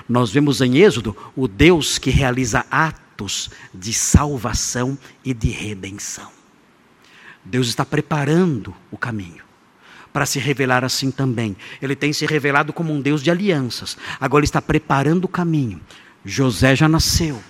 Nós 0.07 0.31
vemos 0.31 0.61
em 0.61 0.77
Êxodo 0.77 1.15
o 1.35 1.47
Deus 1.47 1.97
que 1.97 2.09
realiza 2.09 2.65
atos 2.69 3.49
de 3.73 3.93
salvação 3.93 4.97
e 5.23 5.33
de 5.33 5.49
redenção. 5.49 6.31
Deus 7.43 7.67
está 7.67 7.85
preparando 7.85 8.73
o 8.91 8.97
caminho 8.97 9.45
para 10.15 10.25
se 10.25 10.39
revelar 10.39 10.85
assim 10.85 11.11
também. 11.11 11.57
Ele 11.81 11.93
tem 11.93 12.13
se 12.13 12.25
revelado 12.25 12.71
como 12.71 12.93
um 12.93 13.01
Deus 13.01 13.21
de 13.21 13.29
alianças. 13.29 13.97
Agora 14.17 14.39
ele 14.41 14.47
está 14.47 14.61
preparando 14.61 15.25
o 15.25 15.27
caminho. 15.27 15.81
José 16.23 16.73
já 16.73 16.87
nasceu. 16.87 17.43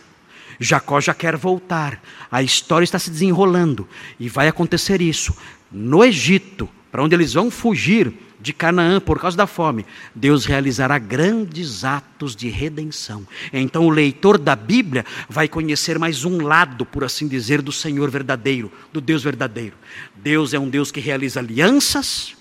Jacó 0.60 1.00
já 1.02 1.14
quer 1.14 1.36
voltar. 1.36 2.02
A 2.32 2.42
história 2.42 2.84
está 2.84 3.00
se 3.00 3.10
desenrolando 3.10 3.88
e 4.20 4.30
vai 4.30 4.48
acontecer 4.48 5.02
isso. 5.02 5.36
No 5.72 6.04
Egito, 6.04 6.70
para 6.92 7.04
onde 7.04 7.16
eles 7.16 7.34
vão 7.34 7.52
fugir 7.52 8.14
de 8.40 8.54
Canaã 8.54 9.00
por 9.00 9.20
causa 9.20 9.36
da 9.36 9.48
fome, 9.48 9.86
Deus 10.14 10.46
realizará 10.46 11.00
grandes 11.00 11.84
atos 11.84 12.36
de 12.36 12.48
redenção. 12.48 13.26
Então 13.52 13.88
o 13.88 13.90
leitor 13.90 14.38
da 14.38 14.56
Bíblia 14.56 15.04
vai 15.28 15.48
conhecer 15.48 15.98
mais 15.98 16.24
um 16.24 16.42
lado, 16.42 16.86
por 16.86 17.04
assim 17.04 17.28
dizer, 17.28 17.62
do 17.62 17.72
Senhor 17.72 18.10
verdadeiro, 18.10 18.72
do 18.94 19.02
Deus 19.02 19.24
verdadeiro. 19.24 19.76
Deus 20.16 20.54
é 20.54 20.60
um 20.60 20.70
Deus 20.70 20.92
que 20.92 21.00
realiza 21.00 21.40
alianças. 21.40 22.36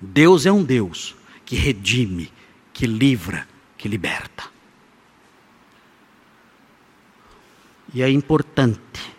Deus 0.00 0.46
é 0.46 0.52
um 0.52 0.62
Deus 0.62 1.16
que 1.44 1.56
redime, 1.56 2.32
que 2.72 2.86
livra, 2.86 3.48
que 3.76 3.88
liberta. 3.88 4.44
E 7.92 8.02
é 8.02 8.10
importante, 8.10 9.14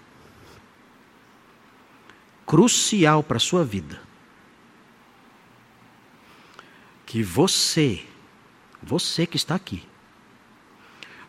crucial 2.46 3.22
para 3.22 3.38
a 3.38 3.40
sua 3.40 3.66
vida, 3.66 4.02
que 7.06 7.22
você, 7.22 8.06
você 8.82 9.26
que 9.26 9.36
está 9.36 9.56
aqui, 9.56 9.84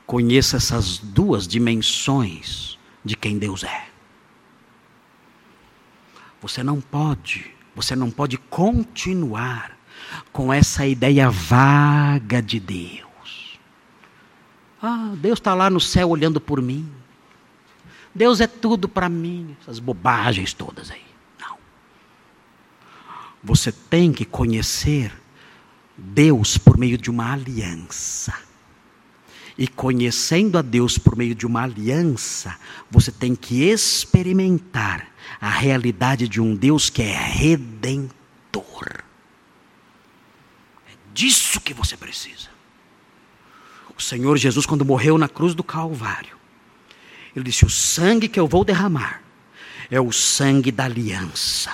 conheça 0.07 0.57
essas 0.57 0.99
duas 0.99 1.49
dimensões 1.49 2.79
de 3.05 3.17
quem 3.17 3.39
Deus 3.39 3.65
é. 3.65 3.89
Você 6.41 6.63
não 6.63 6.81
pode, 6.81 7.51
você 7.75 7.97
não 7.97 8.11
pode 8.11 8.37
continuar 8.37 9.77
com 10.33 10.53
essa 10.53 10.87
ideia 10.87 11.31
vaga 11.31 12.43
de 12.43 12.61
Deus. 12.61 13.59
Ah, 14.81 15.13
Deus 15.17 15.39
está 15.39 15.55
lá 15.55 15.71
no 15.71 15.81
céu 15.81 16.11
olhando 16.11 16.41
por 16.41 16.61
mim. 16.61 17.02
Deus 18.15 18.41
é 18.41 18.47
tudo 18.47 18.89
para 18.89 19.09
mim, 19.09 19.57
essas 19.61 19.79
bobagens 19.79 20.53
todas 20.53 20.91
aí. 20.91 21.05
Não. 21.41 21.57
Você 23.43 23.73
tem 23.73 24.13
que 24.13 24.25
conhecer 24.25 25.13
Deus 25.97 26.59
por 26.59 26.77
meio 26.77 26.99
de 26.99 27.11
uma 27.11 27.33
aliança. 27.33 28.35
E 29.57 29.69
conhecendo 29.69 30.59
a 30.59 30.63
Deus 30.63 30.99
por 30.99 31.17
meio 31.17 31.35
de 31.35 31.47
uma 31.47 31.63
aliança, 31.63 32.59
você 32.91 33.13
tem 33.13 33.35
que 33.35 33.65
experimentar 33.65 35.09
a 35.41 35.49
realidade 35.49 36.27
de 36.27 36.41
um 36.41 36.55
Deus 36.55 36.89
que 36.89 37.03
é 37.03 37.17
redentor. 37.17 39.05
É 40.87 40.97
disso 41.13 41.61
que 41.61 41.75
você 41.75 41.97
precisa. 41.97 42.51
O 43.97 44.01
Senhor 44.01 44.37
Jesus, 44.37 44.65
quando 44.67 44.85
morreu 44.85 45.19
na 45.19 45.29
cruz 45.29 45.55
do 45.55 45.63
Calvário, 45.63 46.37
ele 47.35 47.45
disse: 47.47 47.65
O 47.65 47.71
sangue 47.71 48.29
que 48.29 48.39
eu 48.39 48.47
vou 48.47 48.65
derramar 48.65 49.23
é 49.91 50.01
o 50.01 50.13
sangue 50.13 50.71
da 50.71 50.85
aliança. 50.85 51.73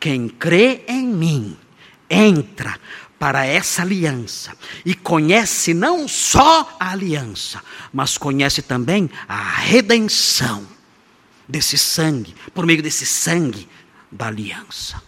Quem 0.00 0.28
crê 0.28 0.84
em 0.86 1.06
mim 1.06 1.56
entra 2.08 2.78
para 3.18 3.44
essa 3.44 3.82
aliança 3.82 4.56
e 4.84 4.94
conhece 4.94 5.74
não 5.74 6.06
só 6.06 6.76
a 6.78 6.92
aliança, 6.92 7.62
mas 7.92 8.16
conhece 8.16 8.62
também 8.62 9.10
a 9.28 9.42
redenção 9.42 10.64
desse 11.48 11.76
sangue, 11.76 12.34
por 12.54 12.64
meio 12.64 12.82
desse 12.82 13.04
sangue 13.04 13.68
da 14.10 14.28
aliança. 14.28 15.02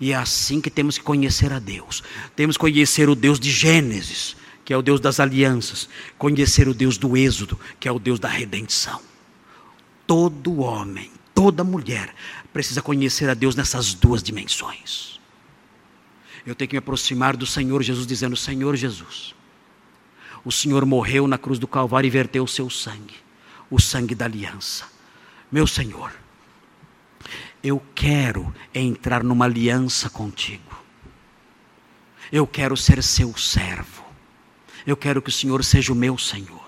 E 0.00 0.12
é 0.12 0.16
assim 0.16 0.60
que 0.60 0.70
temos 0.70 0.98
que 0.98 1.04
conhecer 1.04 1.52
a 1.52 1.58
Deus. 1.58 2.02
Temos 2.34 2.56
que 2.56 2.60
conhecer 2.60 3.08
o 3.08 3.14
Deus 3.14 3.40
de 3.40 3.50
Gênesis, 3.50 4.36
que 4.66 4.72
é 4.72 4.76
o 4.76 4.82
Deus 4.82 4.98
das 4.98 5.20
alianças, 5.20 5.88
conhecer 6.18 6.66
o 6.66 6.74
Deus 6.74 6.98
do 6.98 7.16
êxodo, 7.16 7.56
que 7.78 7.86
é 7.86 7.92
o 7.92 8.00
Deus 8.00 8.18
da 8.18 8.28
redenção. 8.28 9.00
Todo 10.04 10.56
homem, 10.56 11.08
toda 11.32 11.62
mulher 11.62 12.12
precisa 12.52 12.82
conhecer 12.82 13.30
a 13.30 13.34
Deus 13.34 13.54
nessas 13.54 13.94
duas 13.94 14.24
dimensões. 14.24 15.20
Eu 16.44 16.52
tenho 16.52 16.68
que 16.68 16.74
me 16.74 16.78
aproximar 16.78 17.36
do 17.36 17.46
Senhor 17.46 17.80
Jesus, 17.80 18.08
dizendo: 18.08 18.36
Senhor 18.36 18.74
Jesus, 18.74 19.36
o 20.44 20.50
Senhor 20.50 20.84
morreu 20.84 21.28
na 21.28 21.38
cruz 21.38 21.60
do 21.60 21.68
Calvário 21.68 22.08
e 22.08 22.10
verteu 22.10 22.42
o 22.42 22.48
seu 22.48 22.68
sangue, 22.68 23.14
o 23.70 23.80
sangue 23.80 24.16
da 24.16 24.24
aliança. 24.24 24.84
Meu 25.50 25.68
Senhor, 25.68 26.12
eu 27.62 27.80
quero 27.94 28.52
entrar 28.74 29.22
numa 29.22 29.44
aliança 29.44 30.10
contigo. 30.10 30.76
Eu 32.32 32.48
quero 32.48 32.76
ser 32.76 33.00
seu 33.00 33.36
servo. 33.36 34.05
Eu 34.86 34.96
quero 34.96 35.20
que 35.20 35.30
o 35.30 35.32
Senhor 35.32 35.64
seja 35.64 35.92
o 35.92 35.96
meu 35.96 36.16
Senhor. 36.16 36.66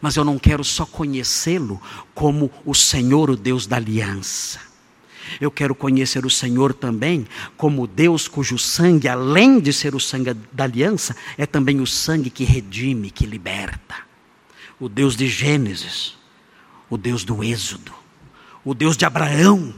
Mas 0.00 0.16
eu 0.16 0.24
não 0.24 0.38
quero 0.38 0.64
só 0.64 0.84
conhecê-lo 0.84 1.80
como 2.14 2.50
o 2.64 2.74
Senhor, 2.74 3.30
o 3.30 3.36
Deus 3.36 3.66
da 3.66 3.76
aliança. 3.76 4.60
Eu 5.40 5.50
quero 5.50 5.74
conhecer 5.74 6.24
o 6.24 6.30
Senhor 6.30 6.72
também 6.72 7.26
como 7.56 7.86
Deus 7.86 8.26
cujo 8.26 8.58
sangue, 8.58 9.08
além 9.08 9.60
de 9.60 9.72
ser 9.72 9.94
o 9.94 10.00
sangue 10.00 10.34
da 10.52 10.64
aliança, 10.64 11.14
é 11.36 11.46
também 11.46 11.80
o 11.80 11.86
sangue 11.86 12.30
que 12.30 12.44
redime, 12.44 13.10
que 13.10 13.26
liberta. 13.26 13.96
O 14.80 14.88
Deus 14.88 15.16
de 15.16 15.28
Gênesis, 15.28 16.16
o 16.88 16.96
Deus 16.96 17.24
do 17.24 17.44
Êxodo, 17.44 17.92
o 18.64 18.74
Deus 18.74 18.96
de 18.96 19.04
Abraão, 19.04 19.74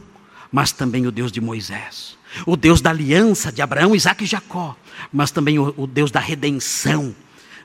mas 0.53 0.73
também 0.73 1.07
o 1.07 1.13
Deus 1.13 1.33
de 1.33 1.41
Moisés. 1.41 2.17
O 2.47 2.57
Deus 2.57 2.81
da 2.81 2.91
aliança 2.91 3.51
de 3.51 3.61
Abraão, 3.61 3.95
Isaac 3.95 4.23
e 4.23 4.27
Jacó, 4.27 4.77
mas 5.13 5.33
também 5.33 5.59
o, 5.59 5.75
o 5.77 5.87
Deus 5.87 6.13
da 6.13 6.21
redenção 6.21 7.15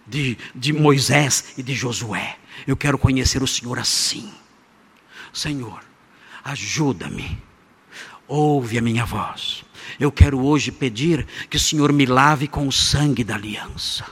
de, 0.07 0.37
de 0.53 0.73
Moisés 0.73 1.53
e 1.57 1.63
de 1.63 1.73
Josué. 1.73 2.37
Eu 2.65 2.77
quero 2.77 2.97
conhecer 2.97 3.41
o 3.41 3.47
Senhor 3.47 3.79
assim. 3.79 4.31
Senhor, 5.33 5.83
ajuda-me, 6.43 7.41
ouve 8.27 8.77
a 8.77 8.81
minha 8.81 9.05
voz. 9.05 9.63
Eu 9.99 10.11
quero 10.11 10.39
hoje 10.39 10.71
pedir 10.71 11.27
que 11.49 11.57
o 11.57 11.59
Senhor 11.59 11.91
me 11.91 12.05
lave 12.05 12.47
com 12.47 12.67
o 12.67 12.71
sangue 12.71 13.23
da 13.23 13.35
aliança. 13.35 14.05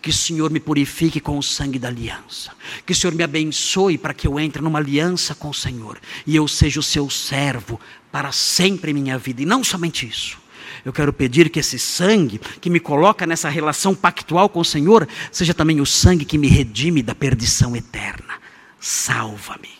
Que 0.00 0.10
o 0.10 0.12
Senhor 0.12 0.50
me 0.50 0.60
purifique 0.60 1.20
com 1.20 1.38
o 1.38 1.42
sangue 1.42 1.78
da 1.78 1.88
aliança. 1.88 2.52
Que 2.84 2.92
o 2.92 2.96
Senhor 2.96 3.14
me 3.14 3.24
abençoe 3.24 3.96
para 3.96 4.14
que 4.14 4.26
eu 4.26 4.38
entre 4.38 4.62
numa 4.62 4.78
aliança 4.78 5.34
com 5.34 5.48
o 5.48 5.54
Senhor. 5.54 5.98
E 6.26 6.36
eu 6.36 6.46
seja 6.46 6.78
o 6.78 6.82
seu 6.82 7.08
servo 7.08 7.80
para 8.12 8.30
sempre 8.30 8.90
em 8.90 8.94
minha 8.94 9.18
vida. 9.18 9.42
E 9.42 9.46
não 9.46 9.64
somente 9.64 10.06
isso. 10.06 10.38
Eu 10.84 10.92
quero 10.92 11.12
pedir 11.12 11.50
que 11.50 11.60
esse 11.60 11.78
sangue 11.78 12.40
que 12.60 12.70
me 12.70 12.80
coloca 12.80 13.26
nessa 13.26 13.48
relação 13.48 13.94
pactual 13.94 14.48
com 14.48 14.60
o 14.60 14.64
Senhor 14.64 15.06
seja 15.30 15.52
também 15.52 15.80
o 15.80 15.86
sangue 15.86 16.24
que 16.24 16.38
me 16.38 16.48
redime 16.48 17.02
da 17.02 17.14
perdição 17.14 17.76
eterna. 17.76 18.34
Salva-me. 18.78 19.70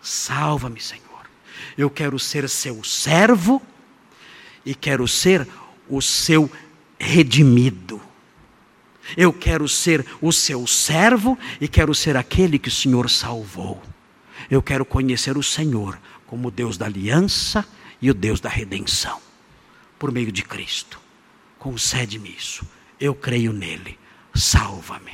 Salva-me, 0.00 0.80
Senhor. 0.80 1.02
Eu 1.76 1.90
quero 1.90 2.18
ser 2.18 2.48
seu 2.48 2.82
servo 2.82 3.62
e 4.64 4.74
quero 4.74 5.06
ser 5.06 5.46
o 5.88 6.00
seu 6.00 6.50
redimido. 6.98 8.00
Eu 9.16 9.32
quero 9.32 9.68
ser 9.68 10.06
o 10.20 10.32
seu 10.32 10.66
servo 10.66 11.38
e 11.60 11.68
quero 11.68 11.94
ser 11.94 12.16
aquele 12.16 12.58
que 12.58 12.68
o 12.68 12.72
Senhor 12.72 13.10
salvou. 13.10 13.82
Eu 14.50 14.62
quero 14.62 14.84
conhecer 14.84 15.36
o 15.36 15.42
Senhor 15.42 15.98
como 16.26 16.48
o 16.48 16.50
Deus 16.50 16.78
da 16.78 16.86
aliança 16.86 17.64
e 18.00 18.10
o 18.10 18.14
Deus 18.14 18.40
da 18.40 18.48
redenção, 18.48 19.20
por 20.02 20.10
meio 20.10 20.32
de 20.32 20.42
Cristo. 20.42 20.98
Concede-me 21.60 22.28
isso. 22.28 22.66
Eu 22.98 23.14
creio 23.14 23.52
nele. 23.52 23.96
Salva-me. 24.34 25.12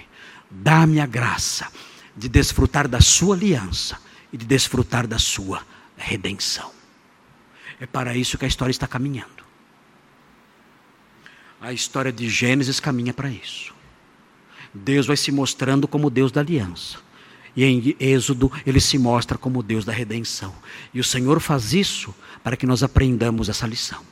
Dá-me 0.51 0.99
a 0.99 1.05
graça 1.05 1.71
de 2.17 2.27
desfrutar 2.27 2.89
da 2.89 2.99
sua 2.99 3.37
aliança 3.37 4.01
e 4.33 4.39
de 4.39 4.47
desfrutar 4.47 5.07
da 5.07 5.19
sua 5.19 5.61
redenção. 5.95 6.73
É 7.79 7.85
para 7.85 8.17
isso 8.17 8.39
que 8.39 8.47
a 8.47 8.49
história 8.49 8.71
está 8.71 8.87
caminhando. 8.87 9.45
A 11.61 11.71
história 11.71 12.11
de 12.11 12.27
Gênesis 12.27 12.81
caminha 12.81 13.13
para 13.13 13.29
isso. 13.29 13.75
Deus 14.73 15.07
vai 15.07 15.19
se 15.19 15.31
mostrando 15.31 15.87
como 15.87 16.09
Deus 16.09 16.33
da 16.33 16.41
aliança. 16.41 16.97
E 17.55 17.63
em 17.63 17.95
Êxodo 18.01 18.51
ele 18.65 18.81
se 18.81 18.97
mostra 18.97 19.37
como 19.37 19.63
Deus 19.63 19.85
da 19.85 19.93
redenção. 19.93 20.55
E 20.95 20.99
o 20.99 21.05
Senhor 21.05 21.41
faz 21.41 21.75
isso 21.75 22.15
para 22.43 22.57
que 22.57 22.65
nós 22.65 22.83
aprendamos 22.83 23.51
essa 23.51 23.67
lição. 23.67 24.03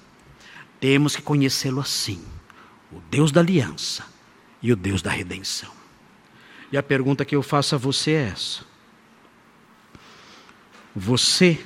Temos 0.87 1.16
que 1.16 1.22
conhecê-lo 1.22 1.80
assim: 1.80 2.24
o 2.93 3.01
Deus 3.11 3.32
da 3.32 3.41
aliança 3.41 4.07
e 4.62 4.72
o 4.72 4.76
Deus 4.76 5.03
da 5.03 5.11
redenção. 5.11 5.72
E 6.70 6.78
a 6.78 6.82
pergunta 6.82 7.24
que 7.24 7.34
eu 7.34 7.43
faço 7.43 7.74
a 7.74 7.78
você 7.78 8.12
é 8.12 8.28
essa: 8.28 8.64
Você 10.95 11.59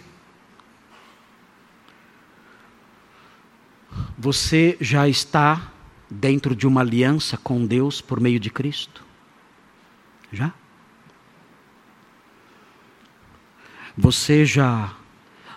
Você 4.17 4.79
já 4.81 5.07
está 5.07 5.71
dentro 6.09 6.57
de 6.57 6.67
uma 6.67 6.81
aliança 6.81 7.37
com 7.37 7.67
Deus 7.67 8.01
por 8.01 8.21
meio 8.21 8.41
de 8.41 8.49
Cristo? 8.49 9.05
Já? 10.33 10.51
Você 13.99 14.47
já 14.47 14.97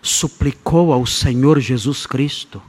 suplicou 0.02 0.92
ao 0.92 1.06
Senhor 1.06 1.62
Jesus 1.62 2.06
Cristo 2.06 2.62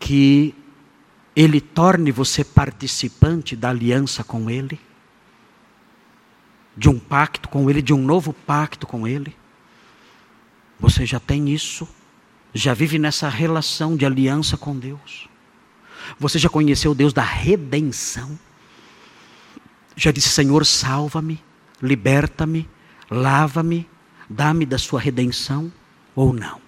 que 0.00 0.52
Ele 1.36 1.60
torne 1.60 2.10
você 2.10 2.42
participante 2.42 3.54
da 3.54 3.70
aliança 3.70 4.24
com 4.24 4.50
Ele? 4.50 4.80
De 6.76 6.88
um 6.88 6.98
pacto 6.98 7.48
com 7.48 7.70
Ele, 7.70 7.80
de 7.80 7.94
um 7.94 8.02
novo 8.02 8.32
pacto 8.32 8.84
com 8.84 9.06
Ele? 9.06 9.36
Você 10.80 11.06
já 11.06 11.20
tem 11.20 11.48
isso? 11.50 11.86
já 12.52 12.74
vive 12.74 12.98
nessa 12.98 13.28
relação 13.28 13.96
de 13.96 14.04
aliança 14.04 14.56
com 14.56 14.76
Deus. 14.76 15.28
Você 16.18 16.38
já 16.38 16.48
conheceu 16.48 16.92
o 16.92 16.94
Deus 16.94 17.12
da 17.12 17.22
redenção? 17.22 18.38
Já 19.96 20.10
disse: 20.10 20.30
Senhor, 20.30 20.64
salva-me, 20.66 21.42
liberta-me, 21.80 22.68
lava-me, 23.10 23.88
dá-me 24.28 24.66
da 24.66 24.78
sua 24.78 25.00
redenção? 25.00 25.72
Ou 26.14 26.32
não? 26.32 26.60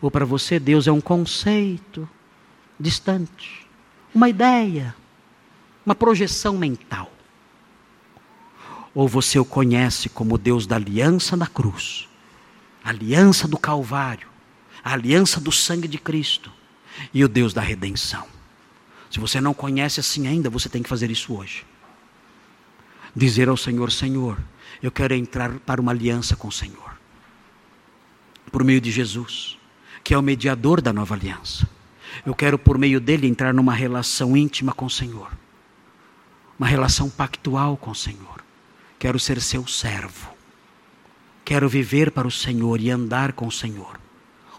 Ou 0.00 0.10
para 0.10 0.24
você, 0.24 0.58
Deus 0.58 0.86
é 0.86 0.92
um 0.92 1.00
conceito 1.00 2.08
distante, 2.80 3.66
uma 4.14 4.28
ideia, 4.28 4.96
uma 5.84 5.94
projeção 5.94 6.56
mental? 6.56 7.12
Ou 8.94 9.06
você 9.06 9.38
o 9.38 9.44
conhece 9.44 10.08
como 10.08 10.38
Deus 10.38 10.66
da 10.66 10.74
aliança 10.74 11.36
na 11.36 11.46
cruz, 11.46 12.08
aliança 12.82 13.46
do 13.46 13.58
Calvário? 13.58 14.30
aliança 14.82 15.40
do 15.40 15.52
sangue 15.52 15.88
de 15.88 15.98
Cristo 15.98 16.52
e 17.12 17.24
o 17.24 17.28
Deus 17.28 17.52
da 17.52 17.60
redenção. 17.60 18.26
Se 19.10 19.18
você 19.18 19.40
não 19.40 19.54
conhece 19.54 20.00
assim 20.00 20.26
ainda, 20.26 20.48
você 20.48 20.68
tem 20.68 20.82
que 20.82 20.88
fazer 20.88 21.10
isso 21.10 21.34
hoje. 21.34 21.64
Dizer 23.14 23.48
ao 23.48 23.56
Senhor: 23.56 23.90
Senhor, 23.90 24.38
eu 24.82 24.90
quero 24.90 25.14
entrar 25.14 25.58
para 25.60 25.80
uma 25.80 25.92
aliança 25.92 26.36
com 26.36 26.48
o 26.48 26.52
Senhor, 26.52 26.98
por 28.52 28.62
meio 28.62 28.80
de 28.80 28.90
Jesus, 28.90 29.58
que 30.04 30.14
é 30.14 30.18
o 30.18 30.22
mediador 30.22 30.80
da 30.80 30.92
nova 30.92 31.14
aliança. 31.14 31.68
Eu 32.24 32.34
quero, 32.34 32.58
por 32.58 32.76
meio 32.76 33.00
dele, 33.00 33.26
entrar 33.26 33.54
numa 33.54 33.74
relação 33.74 34.36
íntima 34.36 34.72
com 34.72 34.84
o 34.84 34.90
Senhor, 34.90 35.30
uma 36.58 36.66
relação 36.66 37.08
pactual 37.08 37.76
com 37.76 37.90
o 37.90 37.94
Senhor. 37.94 38.44
Quero 38.98 39.18
ser 39.18 39.40
seu 39.40 39.66
servo, 39.66 40.30
quero 41.44 41.68
viver 41.68 42.10
para 42.10 42.28
o 42.28 42.30
Senhor 42.30 42.80
e 42.80 42.90
andar 42.90 43.32
com 43.32 43.46
o 43.46 43.52
Senhor. 43.52 43.98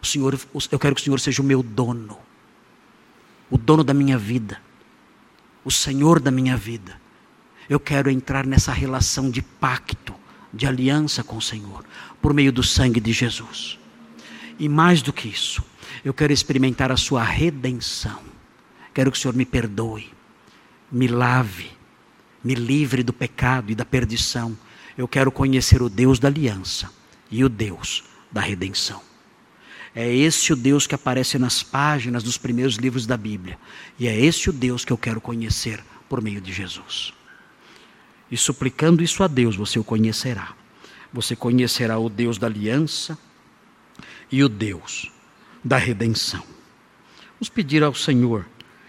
O 0.02 0.06
Senhor, 0.06 0.40
eu 0.72 0.80
quero 0.80 0.96
que 0.96 1.02
o 1.02 1.04
Senhor 1.04 1.20
seja 1.20 1.42
o 1.42 1.46
meu 1.46 1.62
dono, 1.62 2.18
o 3.52 3.58
dono 3.58 3.84
da 3.84 3.94
minha 3.94 4.18
vida, 4.18 4.60
o 5.64 5.70
Senhor 5.70 6.20
da 6.20 6.32
minha 6.32 6.58
vida. 6.58 7.00
Eu 7.70 7.80
quero 7.80 8.10
entrar 8.10 8.46
nessa 8.48 8.72
relação 8.72 9.30
de 9.30 9.44
pacto, 9.44 10.16
de 10.52 10.66
aliança 10.66 11.24
com 11.24 11.38
o 11.38 11.42
Senhor, 11.42 11.86
por 12.20 12.34
meio 12.34 12.52
do 12.52 12.64
sangue 12.64 13.00
de 13.00 13.14
Jesus. 13.14 13.78
E 14.58 14.68
mais 14.68 15.02
do 15.02 15.14
que 15.14 15.28
isso, 15.28 15.64
eu 16.04 16.14
quero 16.14 16.34
experimentar 16.34 16.92
a 16.92 16.98
sua 16.98 17.24
redenção. 17.24 18.20
Quero 18.94 19.12
que 19.12 19.18
o 19.18 19.22
Senhor 19.22 19.36
me 19.36 19.46
perdoe, 19.46 20.12
me 20.92 21.08
lave, 21.08 21.72
me 22.44 22.56
livre 22.56 23.04
do 23.04 23.14
pecado 23.14 23.72
e 23.72 23.76
da 23.76 23.86
perdição. 23.86 24.58
Eu 24.98 25.08
quero 25.08 25.32
conhecer 25.32 25.82
o 25.82 25.90
Deus 25.90 26.20
da 26.20 26.28
aliança 26.28 26.92
e 27.30 27.44
o 27.44 27.50
Deus 27.50 28.04
da 28.32 28.42
redenção. 28.42 29.02
É 29.94 30.14
esse 30.14 30.52
o 30.52 30.56
Deus 30.56 30.88
que 30.88 30.96
aparece 30.96 31.38
nas 31.38 31.62
páginas 31.62 32.24
dos 32.24 32.38
primeiros 32.38 32.76
livros 32.76 33.06
da 33.06 33.18
Bíblia. 33.18 33.58
E 34.00 34.08
é 34.08 34.20
esse 34.20 34.50
o 34.50 34.54
Deus 34.54 34.84
que 34.84 34.92
eu 34.92 34.98
quero 34.98 35.22
conhecer 35.22 35.84
por 36.10 36.22
meio 36.22 36.42
de 36.42 36.52
Jesus. 36.52 37.14
E 38.30 38.38
suplicando 38.38 39.04
isso 39.04 39.24
a 39.24 39.28
Deus, 39.28 39.56
você 39.56 39.78
o 39.78 39.84
conhecerá. 39.84 40.56
Você 41.14 41.36
conhecerá 41.36 42.00
o 42.00 42.10
Deus 42.10 42.38
da 42.38 42.48
aliança 42.48 43.18
e 44.32 44.44
o 44.44 44.50
Deus 44.50 45.12
da 45.64 45.78
redenção. 45.78 46.44
Vamos 47.34 47.50
pedir 47.50 47.84
ao 47.84 47.94
Senhor 47.94 48.46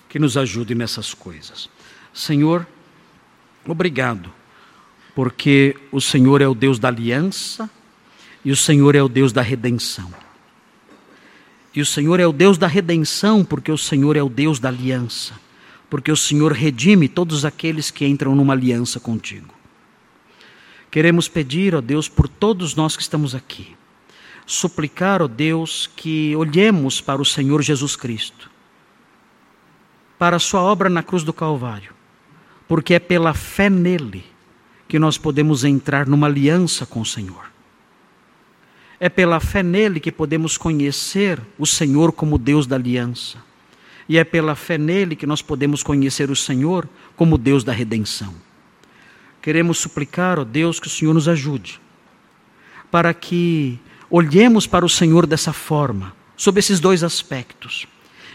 que 0.08 0.18
nos 0.18 0.36
ajude 0.36 0.74
nessas 0.74 1.14
coisas. 1.14 1.70
Senhor, 2.12 2.66
obrigado, 3.66 4.30
porque 5.14 5.76
o 5.90 6.00
Senhor 6.00 6.42
é 6.42 6.48
o 6.48 6.54
Deus 6.54 6.78
da 6.78 6.88
aliança 6.88 7.70
e 8.44 8.50
o 8.50 8.56
Senhor 8.56 8.94
é 8.94 9.02
o 9.02 9.08
Deus 9.08 9.32
da 9.32 9.42
redenção. 9.42 10.12
E 11.74 11.80
o 11.80 11.86
Senhor 11.86 12.20
é 12.20 12.26
o 12.26 12.32
Deus 12.32 12.58
da 12.58 12.66
redenção, 12.66 13.44
porque 13.44 13.72
o 13.72 13.78
Senhor 13.78 14.16
é 14.16 14.22
o 14.22 14.28
Deus 14.28 14.58
da 14.58 14.68
aliança. 14.68 15.34
Porque 15.88 16.12
o 16.12 16.16
Senhor 16.16 16.52
redime 16.52 17.08
todos 17.08 17.44
aqueles 17.44 17.90
que 17.90 18.06
entram 18.06 18.34
numa 18.34 18.52
aliança 18.52 19.00
contigo. 19.00 19.54
Queremos 20.90 21.28
pedir, 21.28 21.74
ó 21.74 21.80
Deus, 21.80 22.08
por 22.08 22.28
todos 22.28 22.74
nós 22.74 22.94
que 22.96 23.02
estamos 23.02 23.34
aqui, 23.34 23.74
suplicar, 24.52 25.22
ó 25.22 25.28
Deus, 25.28 25.88
que 25.96 26.36
olhemos 26.36 27.00
para 27.00 27.22
o 27.22 27.24
Senhor 27.24 27.62
Jesus 27.62 27.96
Cristo, 27.96 28.50
para 30.18 30.36
a 30.36 30.40
Sua 30.40 30.60
obra 30.60 30.88
na 30.88 31.02
cruz 31.02 31.22
do 31.22 31.32
Calvário, 31.32 31.92
porque 32.68 32.94
é 32.94 32.98
pela 32.98 33.32
fé 33.32 33.70
nele 33.70 34.24
que 34.86 34.98
nós 34.98 35.16
podemos 35.16 35.64
entrar 35.64 36.06
numa 36.06 36.26
aliança 36.26 36.84
com 36.84 37.00
o 37.00 37.06
Senhor. 37.06 37.50
É 39.00 39.08
pela 39.08 39.40
fé 39.40 39.62
nele 39.62 39.98
que 39.98 40.12
podemos 40.12 40.56
conhecer 40.58 41.40
o 41.58 41.66
Senhor 41.66 42.12
como 42.12 42.38
Deus 42.38 42.66
da 42.66 42.76
aliança. 42.76 43.38
E 44.08 44.18
é 44.18 44.22
pela 44.22 44.54
fé 44.54 44.76
nele 44.76 45.16
que 45.16 45.26
nós 45.26 45.40
podemos 45.40 45.82
conhecer 45.82 46.30
o 46.30 46.36
Senhor 46.36 46.88
como 47.16 47.38
Deus 47.38 47.64
da 47.64 47.72
redenção. 47.72 48.34
Queremos 49.40 49.78
suplicar, 49.78 50.38
ó 50.38 50.44
Deus, 50.44 50.78
que 50.78 50.86
o 50.86 50.90
Senhor 50.90 51.14
nos 51.14 51.26
ajude, 51.26 51.80
para 52.90 53.12
que 53.12 53.80
olhemos 54.14 54.66
para 54.66 54.84
o 54.84 54.90
Senhor 54.90 55.26
dessa 55.26 55.54
forma, 55.54 56.14
sob 56.36 56.58
esses 56.58 56.78
dois 56.78 57.02
aspectos. 57.02 57.86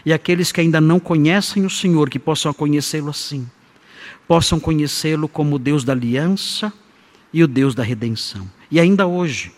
E 0.04 0.12
aqueles 0.12 0.50
que 0.50 0.60
ainda 0.60 0.80
não 0.80 0.98
conhecem 0.98 1.64
o 1.64 1.70
Senhor, 1.70 2.10
que 2.10 2.18
possam 2.18 2.52
conhecê-lo 2.52 3.10
assim, 3.10 3.48
possam 4.26 4.58
conhecê-lo 4.58 5.28
como 5.28 5.54
o 5.54 5.58
Deus 5.58 5.84
da 5.84 5.92
aliança 5.92 6.72
e 7.32 7.44
o 7.44 7.46
Deus 7.46 7.76
da 7.76 7.84
redenção. 7.84 8.50
E 8.68 8.80
ainda 8.80 9.06
hoje, 9.06 9.52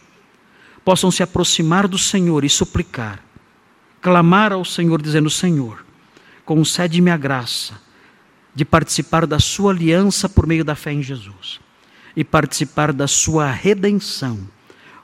possam 0.85 1.11
se 1.11 1.23
aproximar 1.23 1.89
do 1.89 1.97
Senhor 1.97 2.45
e 2.45 2.51
suplicar, 2.51 3.25
clamar 4.03 4.53
ao 4.53 4.65
Senhor, 4.65 5.01
dizendo: 5.01 5.31
Senhor, 5.31 5.87
concede-me 6.45 7.11
a 7.11 7.17
graça 7.17 7.81
de 8.55 8.65
participar 8.67 9.27
da 9.27 9.39
Sua 9.39 9.73
aliança 9.73 10.29
por 10.29 10.47
meio 10.47 10.65
da 10.65 10.75
fé 10.75 10.93
em 10.93 11.03
Jesus 11.03 11.61
e 12.15 12.25
participar 12.25 12.93
da 12.93 13.07
Sua 13.07 13.51
redenção 13.51 14.39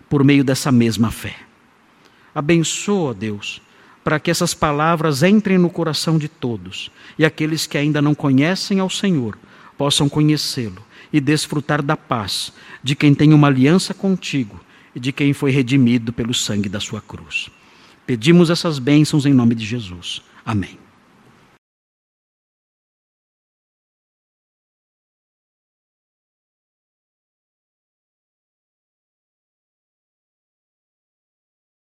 por 0.09 0.24
meio 0.24 0.45
dessa 0.45 0.70
mesma 0.70 1.11
fé. 1.11 1.37
Abençoa, 2.35 3.15
Deus, 3.15 3.62
para 4.05 4.20
que 4.20 4.31
essas 4.31 4.55
palavras 4.55 5.23
entrem 5.23 5.59
no 5.59 5.70
coração 5.70 6.19
de 6.19 6.28
todos 6.28 6.91
e 7.19 7.24
aqueles 7.24 7.66
que 7.66 7.78
ainda 7.78 8.01
não 8.01 8.15
conhecem 8.15 8.78
ao 8.78 8.91
Senhor 8.91 9.39
possam 9.77 10.09
conhecê-lo 10.09 10.85
e 11.12 11.20
desfrutar 11.20 11.83
da 11.83 11.97
paz 11.97 12.53
de 12.83 12.95
quem 12.95 13.15
tem 13.15 13.33
uma 13.33 13.49
aliança 13.49 13.93
contigo 13.93 14.61
e 14.95 15.01
de 15.01 15.12
quem 15.12 15.33
foi 15.33 15.51
redimido 15.51 16.12
pelo 16.12 16.33
sangue 16.33 16.69
da 16.69 16.81
sua 16.81 17.01
cruz. 17.01 17.49
Pedimos 18.07 18.51
essas 18.51 18.78
bênçãos 18.78 19.27
em 19.27 19.35
nome 19.35 19.55
de 19.55 19.65
Jesus. 19.65 20.23
Amém. 20.45 20.86